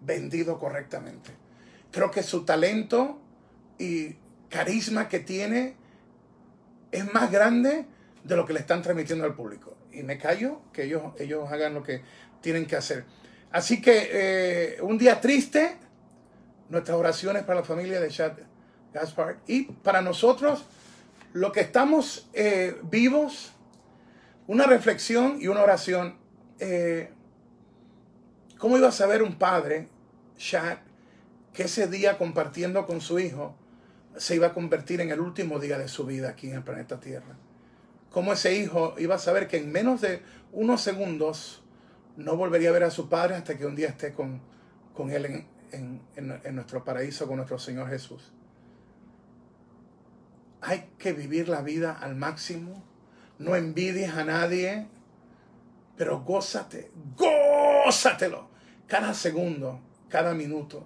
vendido 0.00 0.58
correctamente. 0.58 1.30
Creo 1.90 2.10
que 2.10 2.22
su 2.22 2.44
talento 2.44 3.20
y 3.78 4.16
carisma 4.48 5.08
que 5.08 5.20
tiene 5.20 5.76
es 6.90 7.12
más 7.12 7.30
grande 7.30 7.86
de 8.24 8.36
lo 8.36 8.44
que 8.44 8.52
le 8.52 8.60
están 8.60 8.82
transmitiendo 8.82 9.24
al 9.24 9.34
público. 9.34 9.76
Y 9.92 10.02
me 10.02 10.18
callo 10.18 10.62
que 10.72 10.84
ellos, 10.84 11.02
ellos 11.18 11.50
hagan 11.50 11.74
lo 11.74 11.82
que 11.82 12.02
tienen 12.40 12.66
que 12.66 12.76
hacer. 12.76 13.04
Así 13.50 13.80
que 13.80 14.08
eh, 14.12 14.78
un 14.82 14.98
día 14.98 15.20
triste, 15.20 15.76
nuestras 16.68 16.96
oraciones 16.96 17.42
para 17.42 17.60
la 17.60 17.66
familia 17.66 18.00
de 18.00 18.08
Chad 18.08 18.32
Gaspar 18.92 19.38
y 19.46 19.64
para 19.64 20.02
nosotros, 20.02 20.64
lo 21.32 21.52
que 21.52 21.60
estamos 21.60 22.28
eh, 22.32 22.76
vivos, 22.84 23.52
una 24.46 24.66
reflexión 24.66 25.38
y 25.40 25.48
una 25.48 25.62
oración. 25.62 26.16
Eh, 26.58 27.10
¿Cómo 28.60 28.76
iba 28.76 28.88
a 28.88 28.92
saber 28.92 29.22
un 29.22 29.36
padre, 29.36 29.88
Chad, 30.36 30.78
que 31.54 31.62
ese 31.62 31.86
día 31.88 32.18
compartiendo 32.18 32.86
con 32.86 33.00
su 33.00 33.18
hijo 33.18 33.56
se 34.16 34.34
iba 34.34 34.48
a 34.48 34.52
convertir 34.52 35.00
en 35.00 35.10
el 35.10 35.18
último 35.20 35.58
día 35.58 35.78
de 35.78 35.88
su 35.88 36.04
vida 36.04 36.28
aquí 36.28 36.50
en 36.50 36.56
el 36.56 36.62
planeta 36.62 37.00
Tierra. 37.00 37.38
Cómo 38.10 38.34
ese 38.34 38.54
hijo 38.54 38.94
iba 38.98 39.14
a 39.14 39.18
saber 39.18 39.48
que 39.48 39.56
en 39.56 39.72
menos 39.72 40.02
de 40.02 40.22
unos 40.52 40.82
segundos 40.82 41.62
no 42.18 42.36
volvería 42.36 42.68
a 42.68 42.72
ver 42.72 42.84
a 42.84 42.90
su 42.90 43.08
padre 43.08 43.36
hasta 43.36 43.56
que 43.56 43.64
un 43.64 43.76
día 43.76 43.88
esté 43.88 44.12
con, 44.12 44.42
con 44.94 45.10
él 45.10 45.46
en, 45.72 46.02
en 46.12 46.54
nuestro 46.54 46.84
paraíso, 46.84 47.26
con 47.26 47.36
nuestro 47.36 47.58
Señor 47.58 47.88
Jesús. 47.88 48.30
Hay 50.60 50.90
que 50.98 51.14
vivir 51.14 51.48
la 51.48 51.62
vida 51.62 51.96
al 51.98 52.14
máximo. 52.14 52.84
No 53.38 53.56
envidies 53.56 54.12
a 54.12 54.24
nadie, 54.24 54.86
pero 55.96 56.20
gózate, 56.20 56.90
gózatelo. 57.16 58.49
Cada 58.90 59.14
segundo, 59.14 59.78
cada 60.08 60.34
minuto. 60.34 60.84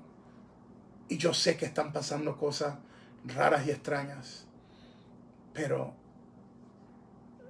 Y 1.08 1.16
yo 1.16 1.32
sé 1.32 1.56
que 1.56 1.64
están 1.64 1.90
pasando 1.94 2.36
cosas 2.36 2.74
raras 3.24 3.66
y 3.66 3.70
extrañas, 3.70 4.46
pero 5.54 5.94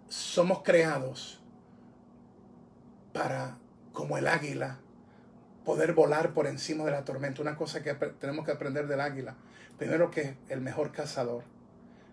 somos 0.09 0.63
creados 0.63 1.43
para, 3.13 3.59
como 3.93 4.17
el 4.17 4.29
águila, 4.29 4.79
poder 5.65 5.93
volar 5.93 6.33
por 6.35 6.47
encima 6.47 6.85
de 6.85 6.93
la 6.93 7.05
tormenta. 7.05 7.43
Una 7.43 7.57
cosa 7.57 7.83
que 7.83 7.93
tenemos 7.93 8.45
que 8.45 8.53
aprender 8.53 8.87
del 8.87 9.01
águila. 9.01 9.35
Primero 9.77 10.13
que 10.13 10.37
el 10.49 10.61
mejor 10.61 10.93
cazador. 10.93 11.43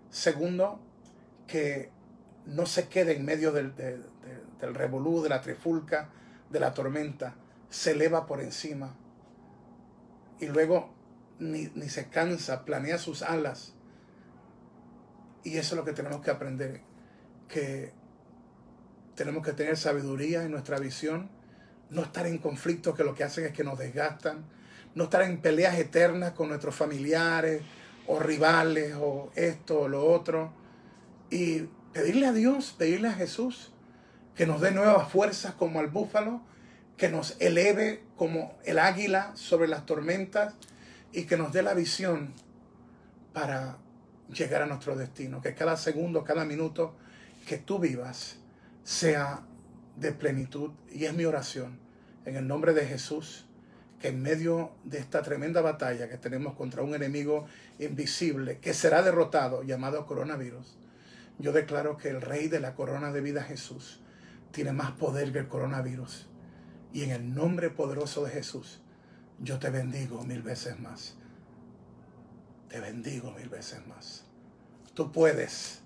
Segundo, 0.10 0.80
que 1.46 1.92
no 2.48 2.66
se 2.66 2.88
quede 2.88 3.16
en 3.16 3.24
medio 3.24 3.52
del, 3.52 3.76
del 3.76 4.74
revolú, 4.74 5.22
de 5.22 5.30
la 5.30 5.42
trifulca, 5.42 6.10
de 6.50 6.60
la 6.60 6.74
tormenta. 6.74 7.36
Se 7.72 7.92
eleva 7.92 8.28
por 8.28 8.42
encima. 8.42 8.96
Y 10.40 10.46
luego 10.46 10.94
ni, 11.40 11.68
se 11.90 12.10
cansa, 12.10 12.66
planea 12.66 13.00
sus 13.00 13.24
alas. 13.24 13.74
Y 15.44 15.58
eso 15.58 15.74
es 15.74 15.78
lo 15.78 15.84
que 15.84 15.94
tenemos 15.94 16.22
que 16.22 16.30
aprender. 16.30 16.82
Que 17.48 17.92
tenemos 19.16 19.44
que 19.44 19.54
tener 19.54 19.76
sabiduría 19.76 20.44
en 20.44 20.52
nuestra 20.52 20.78
visión. 20.78 21.32
No 21.90 22.04
estar 22.04 22.28
en 22.28 22.38
conflictos 22.38 22.96
que 22.96 23.04
lo 23.04 23.16
que 23.16 23.24
hacen 23.24 23.46
es 23.46 23.54
que 23.54 23.64
nos 23.64 23.80
desgastan. 23.80 24.46
No 24.94 25.06
estar 25.06 25.24
en 25.24 25.42
peleas 25.42 25.80
eternas 25.80 26.34
con 26.34 26.50
nuestros 26.50 26.76
familiares 26.76 27.64
o 28.06 28.20
rivales 28.20 28.96
o 29.00 29.32
esto 29.36 29.82
o 29.82 29.88
lo 29.88 30.06
otro. 30.06 30.54
Y 31.32 31.70
pedirle 31.94 32.28
a 32.28 32.34
Dios, 32.34 32.76
pedirle 32.78 33.08
a 33.08 33.14
Jesús 33.14 33.72
que 34.36 34.46
nos 34.46 34.62
dé 34.62 34.72
nuevas 34.72 35.10
fuerzas 35.10 35.54
como 35.56 35.80
al 35.80 35.88
búfalo, 35.88 36.42
que 37.02 37.10
nos 37.10 37.36
eleve 37.40 38.04
como 38.16 38.56
el 38.64 38.78
águila 38.78 39.32
sobre 39.34 39.68
las 39.68 39.88
tormentas 39.88 40.54
y 41.12 41.24
que 41.24 41.36
nos 41.36 41.52
dé 41.52 41.64
la 41.64 41.74
visión 41.74 42.32
para 43.34 43.80
llegar 44.32 44.62
a 44.62 44.68
nuestro 44.68 44.96
destino. 44.96 45.42
Que 45.42 45.56
cada 45.56 45.78
segundo, 45.78 46.24
cada 46.24 46.46
minuto 46.46 46.94
que 47.48 47.58
tú 47.58 47.80
vivas 47.80 48.38
sea 48.84 49.42
de 49.96 50.12
plenitud. 50.12 50.74
Y 50.92 51.06
es 51.06 51.16
mi 51.16 51.26
oración 51.26 51.80
en 52.26 52.36
el 52.36 52.48
nombre 52.48 52.72
de 52.76 52.86
Jesús 52.86 53.48
que 54.00 54.10
en 54.10 54.22
medio 54.22 54.70
de 54.84 55.00
esta 55.00 55.24
tremenda 55.24 55.62
batalla 55.62 56.08
que 56.08 56.20
tenemos 56.20 56.54
contra 56.54 56.84
un 56.84 56.94
enemigo 56.94 57.48
invisible 57.80 58.60
que 58.60 58.76
será 58.76 59.02
derrotado 59.02 59.64
llamado 59.64 60.06
coronavirus, 60.06 60.78
yo 61.40 61.52
declaro 61.52 61.98
que 61.98 62.10
el 62.10 62.22
rey 62.22 62.48
de 62.48 62.60
la 62.60 62.76
corona 62.76 63.12
de 63.12 63.22
vida 63.22 63.42
Jesús 63.42 64.02
tiene 64.52 64.72
más 64.72 64.92
poder 64.92 65.32
que 65.32 65.40
el 65.40 65.48
coronavirus. 65.48 66.28
Y 66.94 67.04
en 67.04 67.12
el 67.12 67.34
nombre 67.34 67.70
poderoso 67.70 68.26
de 68.26 68.32
Jesús, 68.32 68.82
yo 69.40 69.60
te 69.60 69.70
bendigo 69.70 70.24
mil 70.24 70.42
veces 70.42 70.80
más. 70.80 71.16
Te 72.70 72.80
bendigo 72.80 73.32
mil 73.32 73.50
veces 73.50 73.86
más. 73.88 74.24
Tú 74.94 75.12
puedes. 75.12 75.80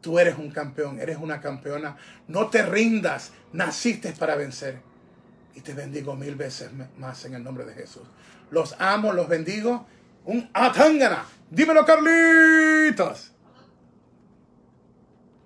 Tú 0.00 0.18
eres 0.18 0.38
un 0.38 0.50
campeón, 0.50 1.00
eres 1.00 1.18
una 1.18 1.40
campeona. 1.40 1.96
No 2.28 2.48
te 2.48 2.64
rindas. 2.64 3.32
Naciste 3.52 4.12
para 4.12 4.36
vencer. 4.36 4.80
Y 5.54 5.60
te 5.60 5.74
bendigo 5.74 6.14
mil 6.16 6.34
veces 6.34 6.70
más 6.98 7.24
en 7.24 7.34
el 7.34 7.42
nombre 7.42 7.64
de 7.64 7.74
Jesús. 7.74 8.02
Los 8.50 8.74
amo, 8.78 9.12
los 9.12 9.28
bendigo. 9.28 9.86
Un 10.24 10.50
atangana. 10.52 11.24
Dímelo, 11.50 11.84
Carlitos. 11.84 13.32